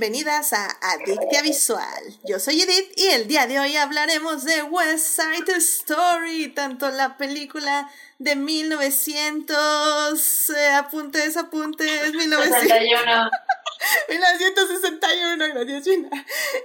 [0.00, 1.84] bienvenidas a Adictia Visual.
[2.24, 7.18] Yo soy Edith y el día de hoy hablaremos de West Side Story, tanto la
[7.18, 13.30] película de 1900, eh, apuntes, apuntes, 1961.
[14.08, 16.10] 1961, gracias Gina.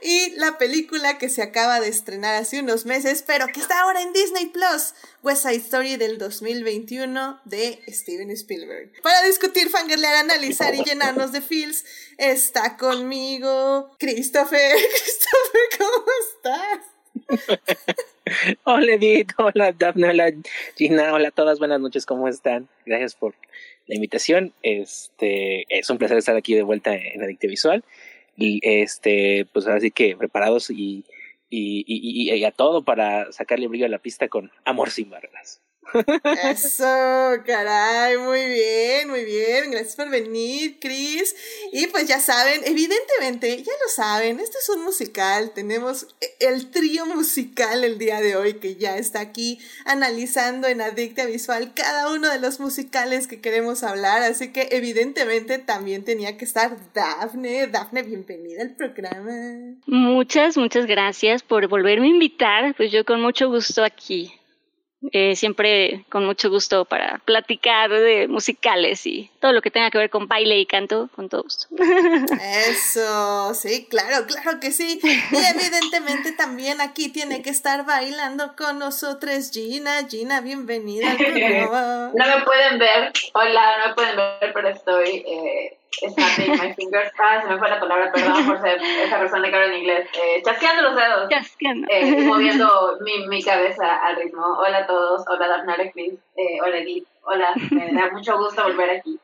[0.01, 4.01] Y la película que se acaba de estrenar hace unos meses, pero que está ahora
[4.01, 4.93] en Disney Plus,
[5.23, 8.91] West Side Story del 2021 de Steven Spielberg.
[9.01, 11.85] Para discutir, fangirlear, analizar y llenarnos de feels,
[12.17, 14.75] está conmigo Christopher.
[14.89, 16.95] Christopher, ¿cómo estás?
[18.63, 20.33] hola Edith, hola Daphne, hola
[20.75, 22.67] Gina, hola a todas, buenas noches, ¿cómo están?
[22.85, 23.33] Gracias por
[23.87, 24.53] la invitación.
[24.63, 27.83] Este, es un placer estar aquí de vuelta en Adicte Visual.
[28.37, 31.05] Y este, pues así que preparados y,
[31.49, 35.61] y, y, y, a todo para sacarle brillo a la pista con Amor sin barreras.
[35.93, 36.83] Eso,
[37.45, 39.71] caray, muy bien, muy bien.
[39.71, 41.35] Gracias por venir, Chris.
[41.71, 45.51] Y pues ya saben, evidentemente, ya lo saben, este es un musical.
[45.53, 46.07] Tenemos
[46.39, 51.73] el trío musical el día de hoy que ya está aquí analizando en Adicta Visual
[51.75, 54.21] cada uno de los musicales que queremos hablar.
[54.23, 57.67] Así que evidentemente también tenía que estar Dafne.
[57.67, 59.75] Dafne, bienvenida al programa.
[59.85, 62.75] Muchas, muchas gracias por volverme a invitar.
[62.75, 64.33] Pues yo con mucho gusto aquí.
[65.11, 69.97] Eh, siempre con mucho gusto para platicar de musicales y todo lo que tenga que
[69.97, 71.67] ver con baile y canto, con todo gusto.
[72.69, 74.99] Eso, sí, claro, claro que sí.
[75.03, 80.07] Y evidentemente también aquí tiene que estar bailando con nosotros Gina.
[80.07, 81.13] Gina, bienvenida.
[82.13, 85.23] no me pueden ver, hola, no me pueden ver, pero estoy...
[85.27, 87.11] Eh snapping my fingers.
[87.17, 90.09] Ah, se me fue la palabra, perdón por ser esa persona que habla en inglés.
[90.13, 91.29] Eh, chasqueando los dedos.
[91.29, 91.87] Chasqueando.
[91.89, 94.45] Eh, moviendo mi, mi cabeza al ritmo.
[94.57, 95.23] Hola a todos.
[95.27, 96.13] Hola, Daphne Chris.
[96.35, 97.07] Eh, hola, Edith.
[97.23, 97.53] Hola.
[97.71, 99.19] Me da mucho gusto volver aquí.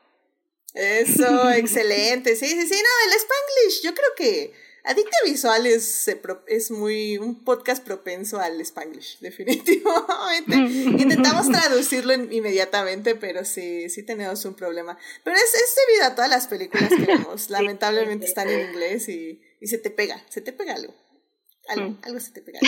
[0.74, 2.34] Eso, excelente.
[2.34, 2.82] Sí, sí, sí.
[2.82, 6.10] No, el Spanglish, yo creo que Adicta Visual es,
[6.48, 10.56] es muy un podcast propenso al Spanglish, definitivamente.
[10.56, 14.98] Intentamos traducirlo inmediatamente, pero sí, sí tenemos un problema.
[15.22, 17.48] Pero es, es debido a todas las películas que vemos.
[17.50, 20.94] Lamentablemente están en inglés y, y se te pega, se te pega algo.
[21.68, 21.98] Algo, mm.
[22.02, 22.58] algo se te pega.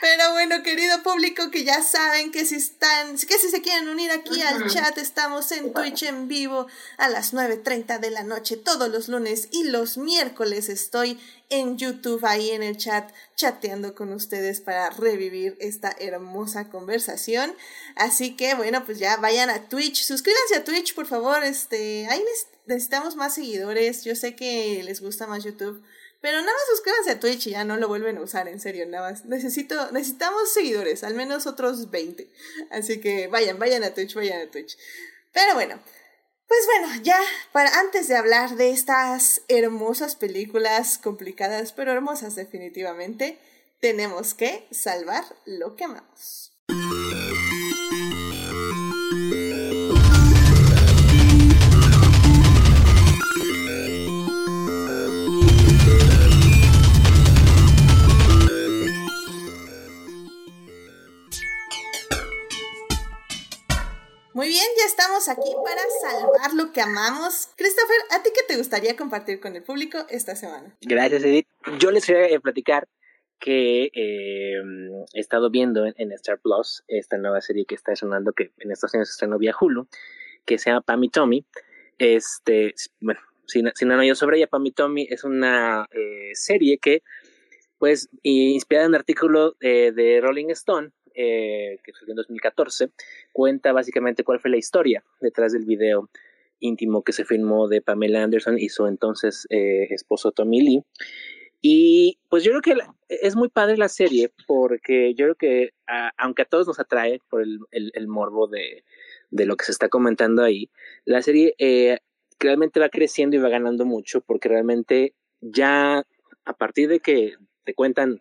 [0.00, 4.10] Pero bueno, querido público, que ya saben que si están, que si se quieren unir
[4.10, 6.66] aquí al chat, estamos en Twitch en vivo
[6.98, 10.68] a las 9.30 de la noche todos los lunes y los miércoles.
[10.68, 11.20] Estoy
[11.50, 17.54] en YouTube ahí en el chat chateando con ustedes para revivir esta hermosa conversación.
[17.94, 22.22] Así que bueno, pues ya vayan a Twitch, suscríbanse a Twitch, por favor, este, ahí
[22.66, 24.04] necesitamos más seguidores.
[24.04, 25.82] Yo sé que les gusta más YouTube
[26.22, 28.86] pero nada más suscríbanse a Twitch y ya no lo vuelven a usar, en serio,
[28.86, 29.24] nada más.
[29.24, 32.30] Necesito, necesitamos seguidores, al menos otros 20.
[32.70, 34.78] Así que vayan, vayan a Twitch, vayan a Twitch.
[35.32, 35.80] Pero bueno,
[36.46, 37.18] pues bueno, ya
[37.50, 43.38] para antes de hablar de estas hermosas películas complicadas, pero hermosas definitivamente,
[43.80, 46.52] tenemos que salvar lo que amamos.
[64.42, 67.48] Muy bien, ya estamos aquí para salvar lo que amamos.
[67.56, 70.76] Christopher, ¿a ti qué te gustaría compartir con el público esta semana?
[70.80, 71.46] Gracias, Edith.
[71.78, 72.88] Yo les voy a platicar
[73.38, 74.60] que eh,
[75.14, 78.94] he estado viendo en, Star Plus esta nueva serie que está sonando, que en Estados
[78.94, 79.86] Unidos estrenó vía Hulu,
[80.44, 81.46] que se llama Pam y Tommy.
[81.98, 86.32] Este, bueno, si, si no han oído sobre ella, Pam y Tommy es una eh,
[86.34, 87.04] serie que,
[87.78, 92.90] pues, inspirada en un artículo eh, de Rolling Stone, eh, que salió en 2014,
[93.32, 96.08] cuenta básicamente cuál fue la historia detrás del video
[96.60, 100.82] íntimo que se filmó de Pamela Anderson y su entonces eh, esposo Tommy Lee.
[101.60, 102.76] Y pues yo creo que
[103.08, 105.70] es muy padre la serie porque yo creo que
[106.18, 108.82] aunque a todos nos atrae por el, el, morbo de,
[109.30, 110.70] de, lo que se está comentando ahí,
[111.04, 111.98] la serie eh,
[112.40, 116.04] realmente va creciendo y va ganando mucho porque realmente ya
[116.44, 118.20] a partir de que te cuentan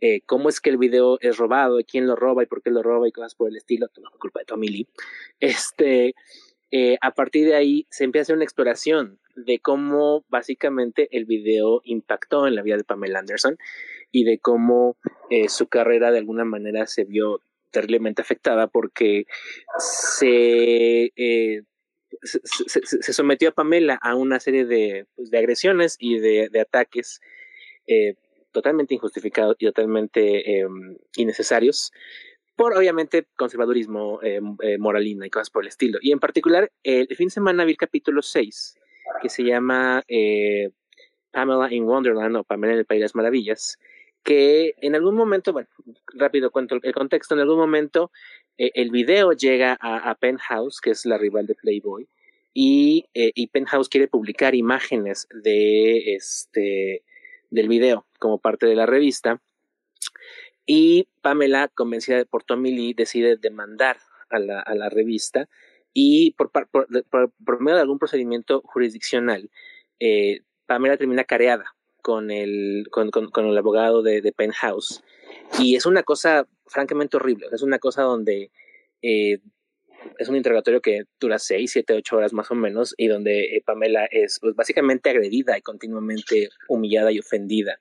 [0.00, 2.82] eh, cómo es que el video es robado, quién lo roba y por qué lo
[2.82, 4.88] roba y cosas por el estilo, no culpa de Tommy Lee.
[5.40, 6.14] Este,
[6.70, 12.46] eh, a partir de ahí se empieza una exploración de cómo básicamente el video impactó
[12.46, 13.56] en la vida de Pamela Anderson
[14.12, 14.96] y de cómo
[15.30, 17.40] eh, su carrera de alguna manera se vio
[17.70, 19.26] terriblemente afectada porque
[19.78, 21.12] se,
[22.22, 27.20] se, sometió a Pamela a una serie de, pues, de agresiones y de ataques
[28.56, 31.92] totalmente injustificados y totalmente em, innecesarios
[32.56, 35.98] por obviamente conservadurismo, eh, eh, moralina y cosas por el estilo.
[36.00, 38.76] Y en particular, el fin de semana vi el capítulo 6
[39.20, 40.70] que se llama eh,
[41.30, 43.78] Pamela in Wonderland o Pamela en el País de las Maravillas,
[44.22, 45.68] que en algún momento, bueno,
[46.14, 48.10] rápido cuento el contexto, en algún momento
[48.58, 52.08] eh, el video llega a, Penthouse, que es la rival de Playboy,
[52.52, 57.04] y, eh, y, Penthouse quiere publicar imágenes de este
[57.56, 59.40] del video como parte de la revista.
[60.66, 63.98] Y Pamela, convencida por Tommy Lee, decide demandar
[64.30, 65.48] a la, a la revista
[65.92, 66.50] y por,
[67.60, 69.50] medio de algún procedimiento jurisdiccional,
[69.98, 75.02] eh, Pamela termina careada con el, con, con, el abogado de, de, Penthouse.
[75.58, 77.46] Y es una cosa francamente horrible.
[77.50, 78.50] Es una cosa donde
[79.00, 79.38] eh,
[80.18, 83.62] es un interrogatorio que dura seis, siete, ocho horas más o menos, y donde eh,
[83.64, 87.80] Pamela es pues, básicamente agredida y continuamente humillada y ofendida.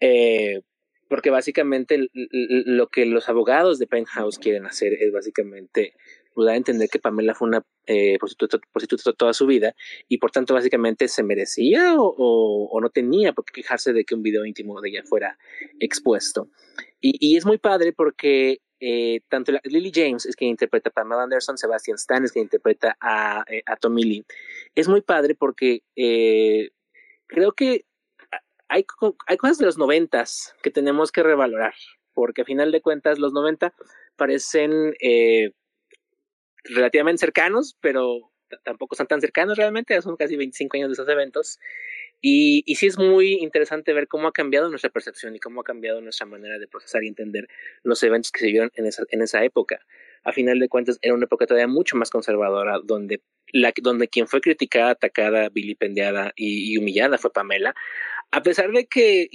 [0.00, 0.60] Eh,
[1.08, 5.94] porque básicamente lo que los abogados de Penthouse quieren hacer es básicamente
[6.34, 9.76] pues, dar a entender que Pamela fue una eh, prostituta, toda su vida
[10.08, 14.22] y por tanto básicamente se merecía o, no tenía por qué quejarse de que un
[14.22, 15.38] video íntimo de ella fuera
[15.78, 16.48] expuesto.
[17.00, 21.56] Y es muy padre porque eh, tanto Lily James es quien interpreta a Pamela Anderson,
[21.56, 24.26] Sebastian Stan es quien interpreta a, eh, a Tommy Lee.
[24.74, 26.70] Es muy padre porque eh,
[27.26, 27.86] creo que
[28.68, 28.84] hay,
[29.26, 31.74] hay cosas de los noventas que tenemos que revalorar,
[32.12, 33.74] porque a final de cuentas los noventa
[34.16, 34.94] parecen
[36.64, 38.32] relativamente cercanos, pero
[38.62, 41.58] tampoco son tan cercanos realmente, son casi 25 años de esos eventos.
[42.20, 45.64] Y, y sí es muy interesante ver cómo ha cambiado nuestra percepción y cómo ha
[45.64, 47.48] cambiado nuestra manera de procesar y entender
[47.82, 49.80] los eventos que se vieron en esa, en esa época.
[50.22, 53.20] A final de cuentas, era una época todavía mucho más conservadora, donde,
[53.52, 57.74] la, donde quien fue criticada, atacada, vilipendiada y, y humillada fue Pamela,
[58.30, 59.28] a pesar de que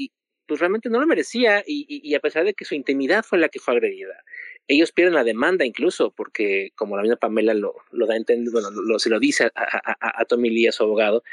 [0.50, 3.50] pues realmente no lo merecía y, y, a pesar de que su intimidad fue la
[3.50, 4.24] que fue agredida.
[4.70, 8.54] Ellos pierden la demanda incluso porque, como la misma Pamela lo, lo da a entender,
[8.54, 11.24] bueno, lo, se lo dice a, a, a Tommy Lee, a su abogado,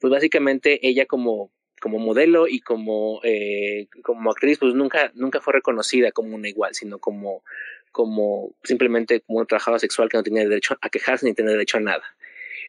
[0.00, 5.54] pues básicamente ella como, como modelo y como, eh, como actriz, pues nunca, nunca fue
[5.54, 7.44] reconocida como una igual, sino como,
[7.92, 11.78] como simplemente como una trabajadora sexual que no tenía derecho a quejarse ni tener derecho
[11.78, 12.04] a nada.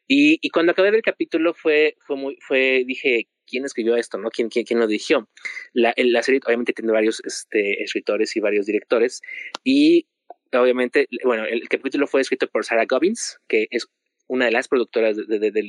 [0.08, 4.18] Y, y cuando acabé del capítulo fue, fue muy, fue, dije, ¿quién escribió esto?
[4.18, 4.30] ¿no?
[4.32, 5.30] ¿Quién, quién, quién lo dirigió?
[5.74, 9.22] La, la serie obviamente tiene varios este, escritores y varios directores
[9.64, 10.08] y
[10.52, 13.88] obviamente, bueno, el capítulo fue escrito por Sarah Gobbins, que es
[14.28, 15.62] una de las productoras de, de, de,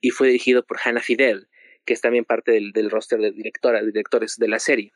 [0.00, 1.48] y fue dirigido por Hannah Fidel,
[1.84, 4.92] que es también parte del, del roster de directoras, directores de la serie.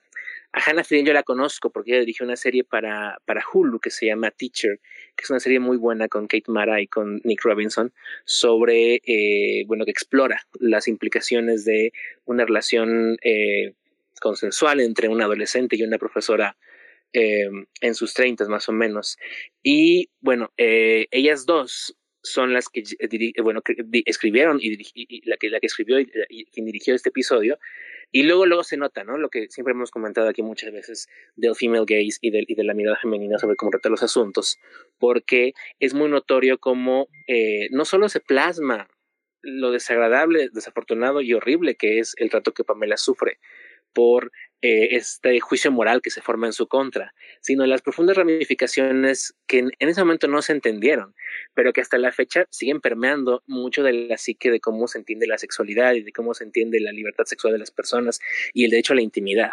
[0.53, 3.91] A Hannah Fidel yo la conozco porque ella dirigió una serie para, para Hulu que
[3.91, 4.79] se llama Teacher,
[5.17, 7.93] que es una serie muy buena con Kate Mara y con Nick Robinson
[8.25, 11.93] sobre, eh, bueno, que explora las implicaciones de
[12.25, 13.75] una relación eh,
[14.21, 16.57] consensual entre un adolescente y una profesora
[17.13, 17.49] eh,
[17.81, 19.17] en sus treintas más o menos.
[19.63, 22.83] Y bueno, eh, ellas dos son las que,
[23.43, 23.63] bueno,
[24.05, 24.77] escribieron y,
[25.25, 27.59] la, que, la que escribió y, quien dirigió este episodio.
[28.13, 29.19] Y luego, luego se nota, ¿no?
[29.19, 32.65] Lo que siempre hemos comentado aquí muchas veces del female gaze y, del, y de
[32.65, 34.59] la mirada femenina sobre cómo trata los asuntos,
[34.99, 37.09] porque es muy notorio cómo
[37.71, 38.89] no solo se plasma
[39.43, 43.39] lo desagradable, desafortunado y horrible que es el trato que Pamela sufre
[43.93, 44.33] por
[44.63, 49.59] eh, este juicio moral que se forma en su contra, sino las profundas ramificaciones que
[49.59, 51.15] en, ese momento no se entendieron,
[51.55, 55.27] pero que hasta la fecha siguen permeando mucho de la psique de cómo se entiende
[55.27, 58.19] la sexualidad y de cómo se entiende la libertad sexual de las personas
[58.55, 59.53] y el derecho a la intimidad.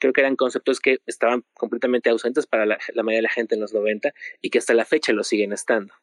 [0.00, 3.54] Creo que eran conceptos que estaban completamente ausentes para la, la mayoría de la gente
[3.54, 5.94] en los 90 y que hasta la fecha lo siguen estando.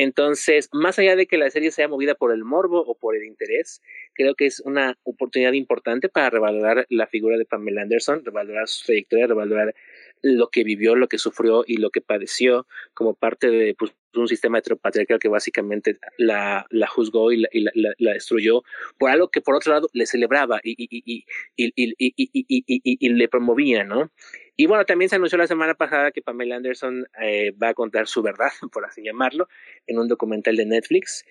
[0.00, 3.24] Entonces, más allá de que la serie sea movida por el morbo o por el
[3.24, 3.82] interés,
[4.14, 8.86] creo que es una oportunidad importante para revalorar la figura de Pamela Anderson, revalorar su
[8.86, 9.74] trayectoria, revalorar
[10.22, 14.28] lo que vivió, lo que sufrió y lo que padeció como parte de pues, un
[14.28, 18.62] sistema heteropatriarcal que básicamente la, juzgó y, la, y la, destruyó
[18.98, 21.24] por algo que por otro lado le celebraba y,
[21.56, 24.12] y le promovía, ¿no?
[24.60, 28.08] Y bueno, también se anunció la semana pasada que Pamela Anderson eh, va a contar
[28.08, 29.48] su verdad, por así llamarlo,
[29.86, 31.24] en un documental de Netflix,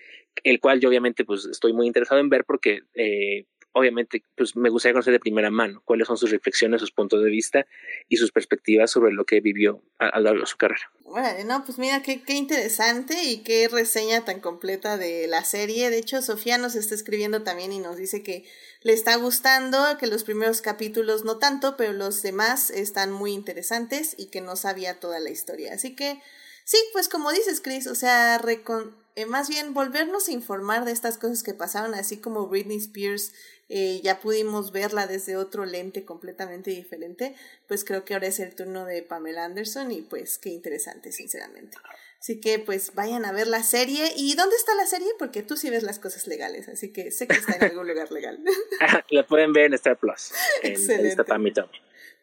[0.44, 4.70] el cual yo obviamente pues estoy muy interesado en ver porque eh, obviamente, pues me
[4.70, 7.66] gustaría conocer de primera mano cuáles son sus reflexiones, sus puntos de vista
[8.08, 10.90] y sus perspectivas sobre lo que vivió a, lo largo de su carrera.
[11.04, 15.90] Bueno, no, pues mira, qué, qué interesante y qué reseña tan completa de la serie.
[15.90, 18.44] De hecho, Sofía nos está escribiendo también y nos dice que
[18.82, 24.14] le está gustando, que los primeros capítulos no tanto, pero los demás están muy interesantes
[24.16, 25.74] y que no sabía toda la historia.
[25.74, 26.22] Así que,
[26.64, 30.92] sí, pues como dices, Chris, o sea, recon eh, más bien volvernos a informar de
[30.92, 33.32] estas cosas que pasaron, así como Britney Spears
[33.68, 37.34] eh, ya pudimos verla desde otro lente completamente diferente,
[37.66, 41.76] pues creo que ahora es el turno de Pamela Anderson y pues qué interesante, sinceramente.
[42.20, 44.12] Así que pues vayan a ver la serie.
[44.16, 45.08] ¿Y dónde está la serie?
[45.18, 48.10] Porque tú sí ves las cosas legales, así que sé que está en algún lugar
[48.10, 48.40] legal.
[49.10, 50.32] la pueden ver en Star Plus.
[50.62, 51.24] En, Excelente.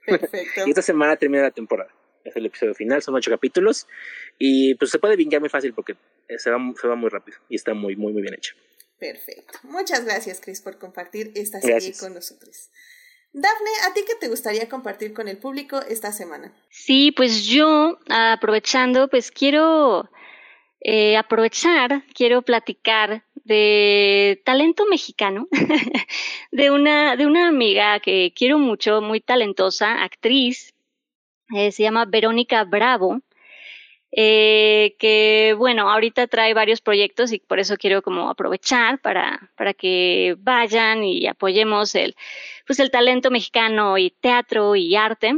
[0.05, 0.61] Perfecto.
[0.65, 1.91] y esta semana termina la temporada.
[2.25, 3.87] Es el episodio final, son ocho capítulos.
[4.37, 5.95] Y pues se puede vincar muy fácil porque
[6.37, 8.55] se va, se va muy rápido y está muy, muy, muy bien hecho.
[8.99, 9.59] Perfecto.
[9.63, 12.69] Muchas gracias, Chris, por compartir esta serie con nosotros.
[13.37, 16.53] Dafne, ¿a ti qué te gustaría compartir con el público esta semana?
[16.69, 20.09] Sí, pues yo, aprovechando, pues quiero
[20.79, 25.49] eh, aprovechar, quiero platicar de talento mexicano,
[26.53, 30.73] de, una, de una amiga que quiero mucho, muy talentosa, actriz,
[31.53, 33.19] eh, se llama Verónica Bravo.
[34.17, 39.73] Eh, que bueno, ahorita trae varios proyectos y por eso quiero como aprovechar para, para
[39.73, 42.15] que vayan y apoyemos el,
[42.65, 45.33] pues el talento mexicano y teatro y arte.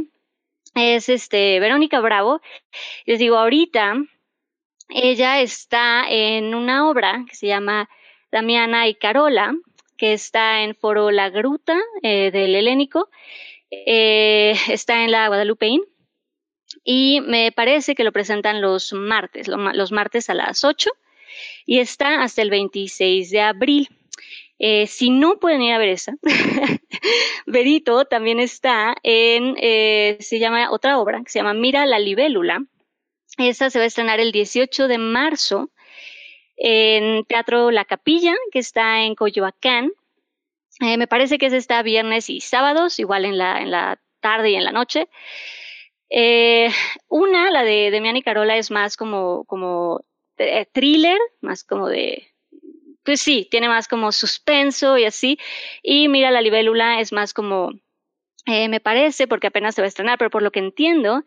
[0.76, 2.40] Es este Verónica Bravo.
[3.04, 3.96] Les digo, ahorita
[4.90, 7.90] ella está en una obra que se llama
[8.30, 9.56] Damiana y Carola,
[9.96, 13.10] que está en Foro La Gruta eh, del Helénico.
[13.72, 15.82] Eh, está en la Guadalupeín
[16.90, 20.88] y me parece que lo presentan los martes, los martes a las 8
[21.66, 23.88] y está hasta el 26 de abril.
[24.58, 26.14] Eh, si no pueden ir a ver esa,
[27.46, 32.64] Verito también está en, eh, se llama otra obra que se llama Mira la libélula.
[33.36, 35.68] Esta se va a estrenar el 18 de marzo
[36.56, 39.92] en Teatro La Capilla, que está en Coyoacán.
[40.80, 44.52] Eh, me parece que es esta viernes y sábados, igual en la, en la tarde
[44.52, 45.10] y en la noche.
[46.10, 46.70] Eh,
[47.08, 50.04] una, la de Demian y Carola, es más como, como
[50.38, 52.28] eh, thriller, más como de,
[53.04, 55.38] pues sí, tiene más como suspenso y así.
[55.82, 57.72] Y mira, la libélula es más como,
[58.46, 61.24] eh, me parece, porque apenas se va a estrenar, pero por lo que entiendo,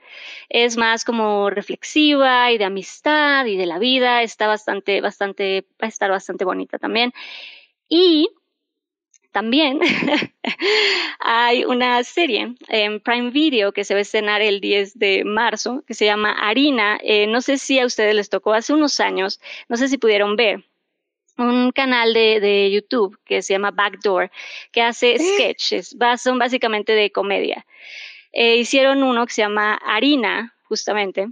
[0.49, 4.23] es más como reflexiva y de amistad y de la vida.
[4.23, 7.13] Está bastante, bastante, va a estar bastante bonita también.
[7.89, 8.29] Y
[9.31, 9.79] también
[11.19, 15.83] hay una serie en Prime Video que se va a estrenar el 10 de marzo,
[15.87, 16.99] que se llama Harina.
[17.01, 20.35] Eh, no sé si a ustedes les tocó hace unos años, no sé si pudieron
[20.35, 20.63] ver
[21.37, 24.29] un canal de, YouTube que se llama Backdoor,
[24.71, 27.65] que hace sketches, son básicamente de comedia.
[28.33, 31.29] Eh, hicieron uno que se llama Harina, justamente,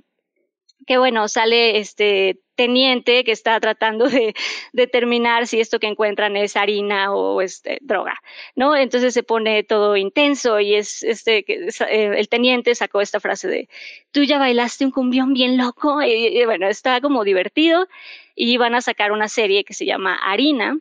[0.88, 4.34] que bueno, sale este teniente que está tratando de
[4.74, 8.16] determinar si esto que encuentran es harina o este, droga,
[8.56, 8.76] ¿no?
[8.76, 13.70] Entonces se pone todo intenso y es este, eh, el teniente sacó esta frase de,
[14.12, 17.88] tú ya bailaste un cumbión bien loco, y bueno, está como divertido
[18.36, 20.78] y van a sacar una serie que se llama Harina,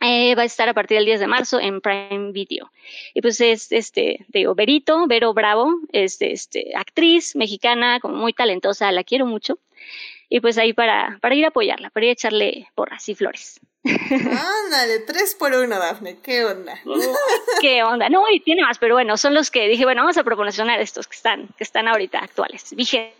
[0.00, 2.70] eh, va a estar a partir del 10 de marzo en Prime Video.
[3.14, 8.92] Y pues es, este, digo, Berito, Vero Bravo, es este, actriz mexicana, como muy talentosa,
[8.92, 9.58] la quiero mucho.
[10.28, 13.60] Y pues ahí para, para ir a apoyarla, para ir a echarle porras y flores.
[13.84, 16.80] Ándale, tres por uno, Dafne, qué onda.
[17.60, 18.08] qué onda.
[18.08, 21.06] No, y tiene más, pero bueno, son los que dije, bueno, vamos a proporcionar estos
[21.06, 23.14] que están, que están ahorita actuales, vigentes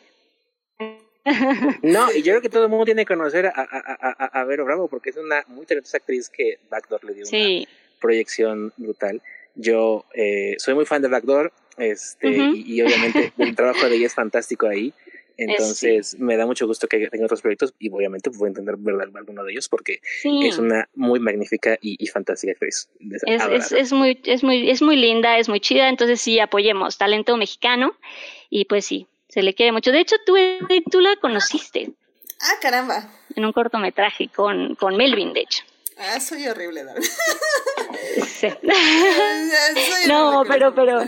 [1.83, 4.64] no, y yo creo que todo el mundo tiene que conocer a, a, a, Vero
[4.64, 7.68] Bravo porque es una muy talentosa actriz que Backdoor le dio una
[8.00, 9.21] proyección brutal.
[9.56, 14.14] Yo eh, soy muy fan de Backdoor este, y, obviamente el trabajo de ella es
[14.14, 14.92] fantástico ahí.
[15.38, 19.09] Entonces me da mucho gusto que tenga otros proyectos y obviamente voy a entender verdad
[19.14, 22.88] alguno de ellos porque es una muy magnífica y, fantástica actriz.
[23.00, 26.97] Es, es, es, muy, es, muy, es muy linda, es muy chida, entonces sí apoyemos
[26.97, 27.99] talento mexicano
[28.49, 29.92] y pues sí, se le quiere mucho.
[29.92, 30.37] De hecho, tú,
[30.90, 31.90] tú la conociste.
[32.40, 33.09] Ah, caramba.
[33.35, 35.62] En un cortometraje con, con Melvin, de hecho.
[35.99, 37.02] Ah, soy horrible, David.
[38.26, 38.49] Sí.
[40.09, 41.02] no, pero, pero.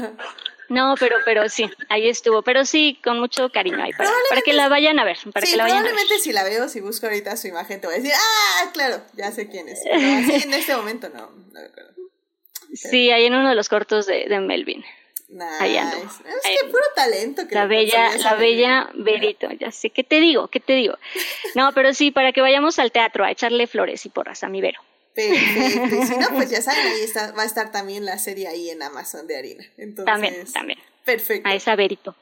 [0.70, 2.42] No, pero, pero sí, ahí estuvo.
[2.42, 5.18] Pero sí, con mucho cariño ahí, para, para que la vayan a ver.
[5.32, 6.22] Para sí, que la vayan probablemente a ver.
[6.22, 9.30] si la veo, si busco ahorita su imagen, te voy a decir, ah, claro, ya
[9.30, 9.80] sé quién es.
[9.84, 11.92] Pero así en este momento no, no recuerdo.
[12.74, 14.84] Sí, ahí en uno de los cortos de, de Melvin.
[15.28, 16.22] Nice.
[16.26, 17.46] Es que puro talento.
[17.46, 19.90] Que la bella, la bella Berito, ya sé.
[19.90, 20.48] ¿Qué te digo?
[20.48, 20.94] ¿Qué te digo?
[21.54, 24.60] No, pero sí, para que vayamos al teatro a echarle flores y porras a mi
[24.60, 24.80] Vero.
[25.14, 25.96] Perfecto.
[25.96, 28.70] Y si no, pues ya saben, ahí está, va a estar también la serie ahí
[28.70, 29.64] en Amazon de Harina.
[29.76, 30.78] Entonces, también, también.
[31.04, 31.48] Perfecto.
[31.48, 32.14] A esa Berito.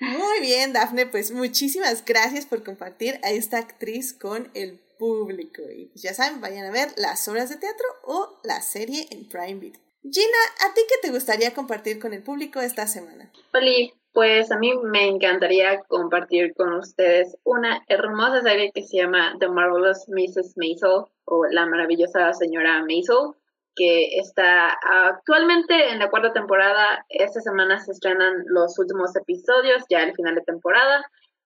[0.00, 5.62] Muy bien, Dafne, pues muchísimas gracias por compartir a esta actriz con el público.
[5.62, 9.28] Y pues ya saben, vayan a ver las obras de teatro o la serie en
[9.28, 9.83] Prime Video.
[10.04, 13.30] Gina, ¿a ti qué te gustaría compartir con el público esta semana?
[13.54, 19.34] Oli, pues a mí me encantaría compartir con ustedes una hermosa serie que se llama
[19.40, 20.58] The Marvelous Mrs.
[20.58, 23.32] Maisel o La maravillosa señora Maisel,
[23.74, 27.06] que está actualmente en la cuarta temporada.
[27.08, 31.02] Esta semana se estrenan los últimos episodios, ya al final de temporada.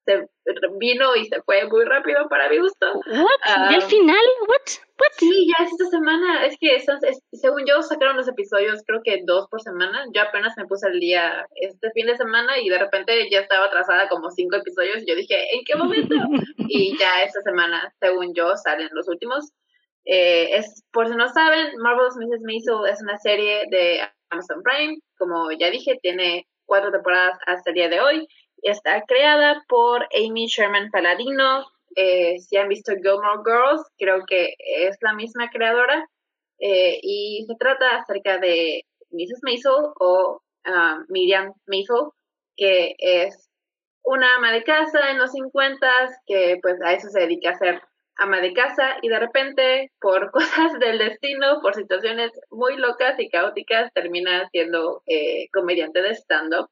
[0.08, 0.26] Se
[0.78, 2.86] vino y se fue muy rápido para mi gusto.
[2.94, 3.70] ¿What?
[3.70, 4.24] ¿Y al final?
[4.48, 4.80] ¿What?
[4.98, 5.12] ¿What?
[5.18, 6.46] Sí, ya es esta semana.
[6.46, 6.78] Es que
[7.32, 10.06] según yo sacaron los episodios, creo que dos por semana.
[10.14, 13.66] Yo apenas me puse al día este fin de semana y de repente ya estaba
[13.66, 15.02] atrasada como cinco episodios.
[15.02, 16.14] Y yo dije, ¿en qué momento?
[16.56, 19.52] y ya esta semana, según yo, salen los últimos.
[20.06, 22.42] Eh, es, por si no saben, Marvel's Mrs.
[22.44, 24.00] Maisel es una serie de
[24.30, 24.98] Amazon Prime.
[25.18, 28.26] Como ya dije, tiene cuatro temporadas hasta el día de hoy.
[28.62, 31.66] Está creada por Amy Sherman Paladino.
[31.96, 36.08] Eh, si han visto Gilmore Girls, creo que es la misma creadora.
[36.60, 39.40] Eh, y se trata acerca de Mrs.
[39.42, 42.10] Maisel o uh, Miriam Maisel,
[42.56, 43.48] que es
[44.02, 45.86] una ama de casa en los 50
[46.26, 47.82] que pues a eso se dedica a ser
[48.16, 53.28] ama de casa y de repente por cosas del destino, por situaciones muy locas y
[53.28, 56.68] caóticas, termina siendo eh, comediante de stand-up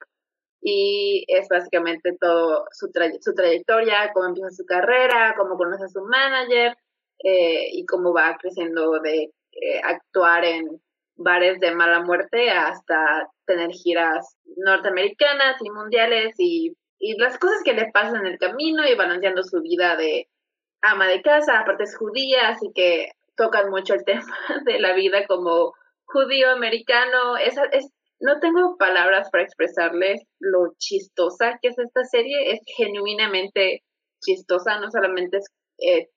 [0.61, 6.03] y es básicamente todo su, su trayectoria, cómo empieza su carrera, cómo conoce a su
[6.03, 6.77] manager
[7.23, 10.81] eh, y cómo va creciendo de eh, actuar en
[11.17, 17.73] bares de mala muerte hasta tener giras norteamericanas y mundiales y, y las cosas que
[17.73, 20.29] le pasan en el camino y balanceando su vida de
[20.83, 25.27] ama de casa, aparte es judía, así que tocan mucho el tema de la vida
[25.27, 27.37] como judío americano.
[27.37, 32.52] Es, es, no tengo palabras para expresarles lo chistosa que es esta serie.
[32.52, 33.82] Es genuinamente
[34.23, 35.46] chistosa, no solamente es
[35.78, 36.08] eh,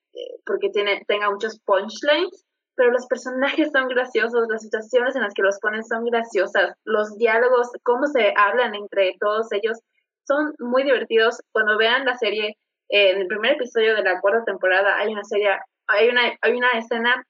[0.45, 5.43] porque tiene, tenga muchos punchlines, pero los personajes son graciosos, las situaciones en las que
[5.43, 9.77] los ponen son graciosas, los diálogos, cómo se hablan entre todos ellos,
[10.25, 11.41] son muy divertidos.
[11.51, 12.55] Cuando vean la serie,
[12.89, 15.49] en el primer episodio de la cuarta temporada hay una serie,
[15.87, 17.23] hay una, hay una escena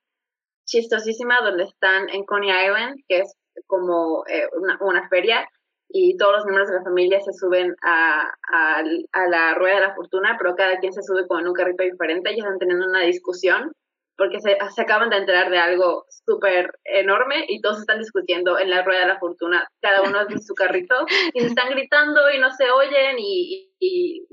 [0.65, 3.33] chistosísima donde están en Coney Island, que es
[3.67, 4.47] como eh,
[4.79, 5.47] una, feria,
[5.89, 9.95] y todos los miembros de la familia se suben a, a, la rueda de la
[9.95, 12.31] fortuna, pero cada quien se sube con un carrito diferente.
[12.31, 13.71] Y están teniendo una discusión
[14.19, 18.69] porque se, se acaban de enterar de algo súper enorme y todos están discutiendo en
[18.69, 20.93] la rueda de la fortuna, cada uno de su carrito
[21.33, 24.27] y se están gritando y no se oyen y, y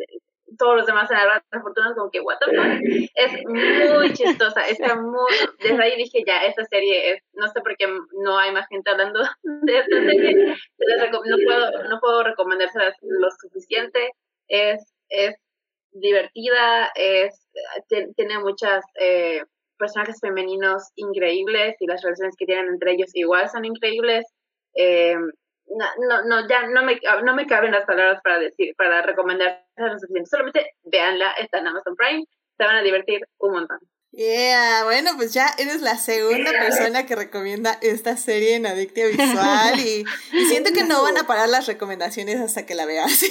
[0.58, 4.96] todos los demás en la fortuna como que what the fuck es muy chistosa está
[4.96, 7.86] muy desde ahí dije ya esta serie es no sé por qué
[8.24, 10.56] no hay más gente hablando de esta serie
[11.24, 14.10] no puedo no puedo recomendárselas lo suficiente
[14.48, 15.34] es es
[15.92, 17.48] divertida es
[17.88, 19.42] tiene muchas eh,
[19.78, 24.26] personajes femeninos increíbles y las relaciones que tienen entre ellos igual son increíbles
[24.74, 25.16] eh,
[25.68, 29.64] no, no, ya no me, no me caben las palabras para decir, para recomendar.
[30.30, 32.24] Solamente véanla, está en Amazon Prime,
[32.56, 33.78] se van a divertir un montón.
[34.12, 39.78] Yeah, bueno, pues ya eres la segunda persona que recomienda esta serie en Adictia Visual
[39.78, 40.06] y,
[40.48, 43.26] siento que no van a parar las recomendaciones hasta que la veas.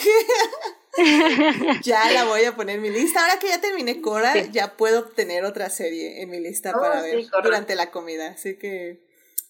[1.81, 3.21] ya la voy a poner en mi lista.
[3.21, 7.01] Ahora que ya terminé Cora, ya puedo tener otra serie en mi lista oh, para
[7.01, 8.27] ver durante la comida.
[8.27, 9.04] Así que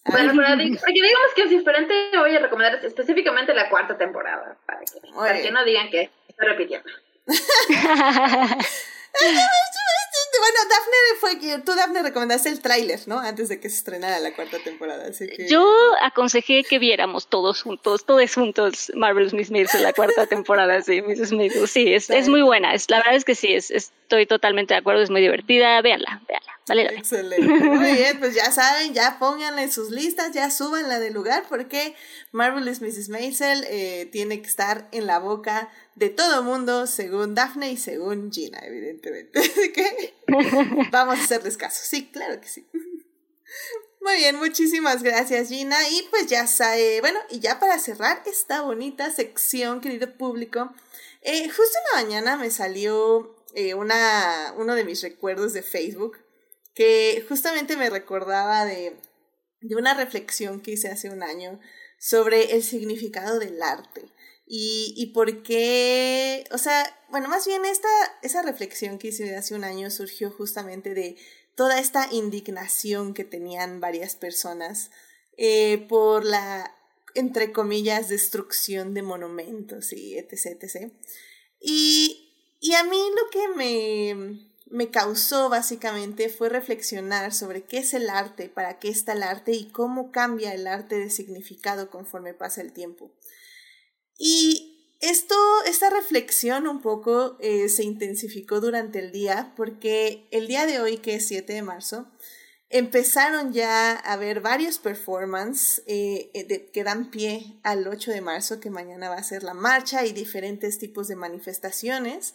[0.06, 4.80] bueno, para, porque digamos que es diferente, voy a recomendar específicamente la cuarta temporada, para
[4.80, 6.88] que, para que no digan que estoy repitiendo.
[10.38, 13.18] bueno, Daphne fue que tú, Daphne, recomendaste el tráiler, ¿no?
[13.18, 15.48] Antes de que se estrenara la cuarta temporada, así que...
[15.48, 15.66] Yo
[16.02, 21.32] aconsejé que viéramos todos juntos, todos juntos Marvelous Miss Maisel la cuarta temporada, sí, Mrs.
[21.32, 24.74] Maisel, sí, es, es muy buena, es, la verdad es que sí, es, estoy totalmente
[24.74, 26.56] de acuerdo, es muy divertida, véanla, véanla.
[26.68, 27.42] Excelente.
[27.46, 31.94] Muy bien, pues ya saben, ya pónganla en sus listas, ya súbanla de lugar porque
[32.32, 33.08] Marvelous Mrs.
[33.08, 38.30] Maisel eh, tiene que estar en la boca de todo mundo, según Daphne y según
[38.30, 39.38] Gina, evidentemente.
[39.40, 40.14] Así que
[40.92, 41.80] vamos a hacerles caso.
[41.82, 42.66] Sí, claro que sí.
[44.02, 45.76] Muy bien, muchísimas gracias Gina.
[45.88, 50.72] Y pues ya sabe, bueno, y ya para cerrar esta bonita sección, querido público,
[51.22, 56.18] eh, justo en la mañana me salió eh, una, uno de mis recuerdos de Facebook
[56.74, 58.94] que justamente me recordaba de,
[59.62, 61.58] de una reflexión que hice hace un año
[61.98, 64.04] sobre el significado del arte.
[64.46, 67.88] Y, y por qué, o sea, bueno, más bien esta,
[68.22, 71.16] esa reflexión que hice hace un año surgió justamente de
[71.56, 74.90] toda esta indignación que tenían varias personas
[75.36, 76.72] eh, por la,
[77.14, 80.62] entre comillas, destrucción de monumentos y etc.
[80.62, 80.92] etc.
[81.60, 87.94] Y, y a mí lo que me, me causó básicamente fue reflexionar sobre qué es
[87.94, 92.34] el arte, para qué está el arte y cómo cambia el arte de significado conforme
[92.34, 93.10] pasa el tiempo.
[94.18, 95.34] Y esto,
[95.66, 100.98] esta reflexión un poco eh, se intensificó durante el día porque el día de hoy,
[100.98, 102.10] que es 7 de marzo,
[102.70, 108.58] empezaron ya a haber varios performances eh, eh, que dan pie al 8 de marzo,
[108.58, 112.34] que mañana va a ser la marcha y diferentes tipos de manifestaciones.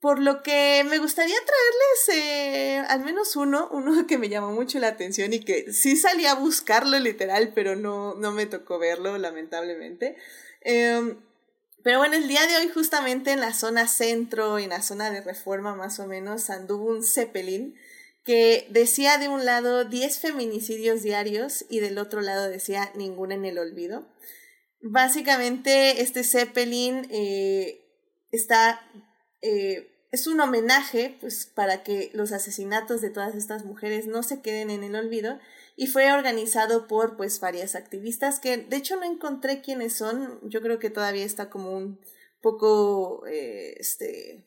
[0.00, 4.88] por lo que me gustaría traerles al menos uno, uno que me llamó mucho la
[4.88, 10.16] atención y que sí salí a buscarlo literal, pero no, no me tocó verlo, lamentablemente.
[10.64, 11.18] Em,
[11.82, 15.20] pero bueno, el día de hoy justamente en la zona centro, en la zona de
[15.20, 17.76] reforma más o menos, anduvo un Zeppelin
[18.24, 23.44] que decía de un lado 10 feminicidios diarios y del otro lado decía ninguna en
[23.44, 24.08] el olvido.
[24.80, 27.84] Básicamente este Zeppelin eh,
[28.32, 28.80] está...
[29.42, 34.40] Eh, es un homenaje pues, para que los asesinatos de todas estas mujeres no se
[34.40, 35.40] queden en el olvido
[35.76, 40.60] y fue organizado por pues varias activistas que de hecho no encontré quiénes son, yo
[40.60, 41.98] creo que todavía está como un
[42.40, 44.44] poco eh, este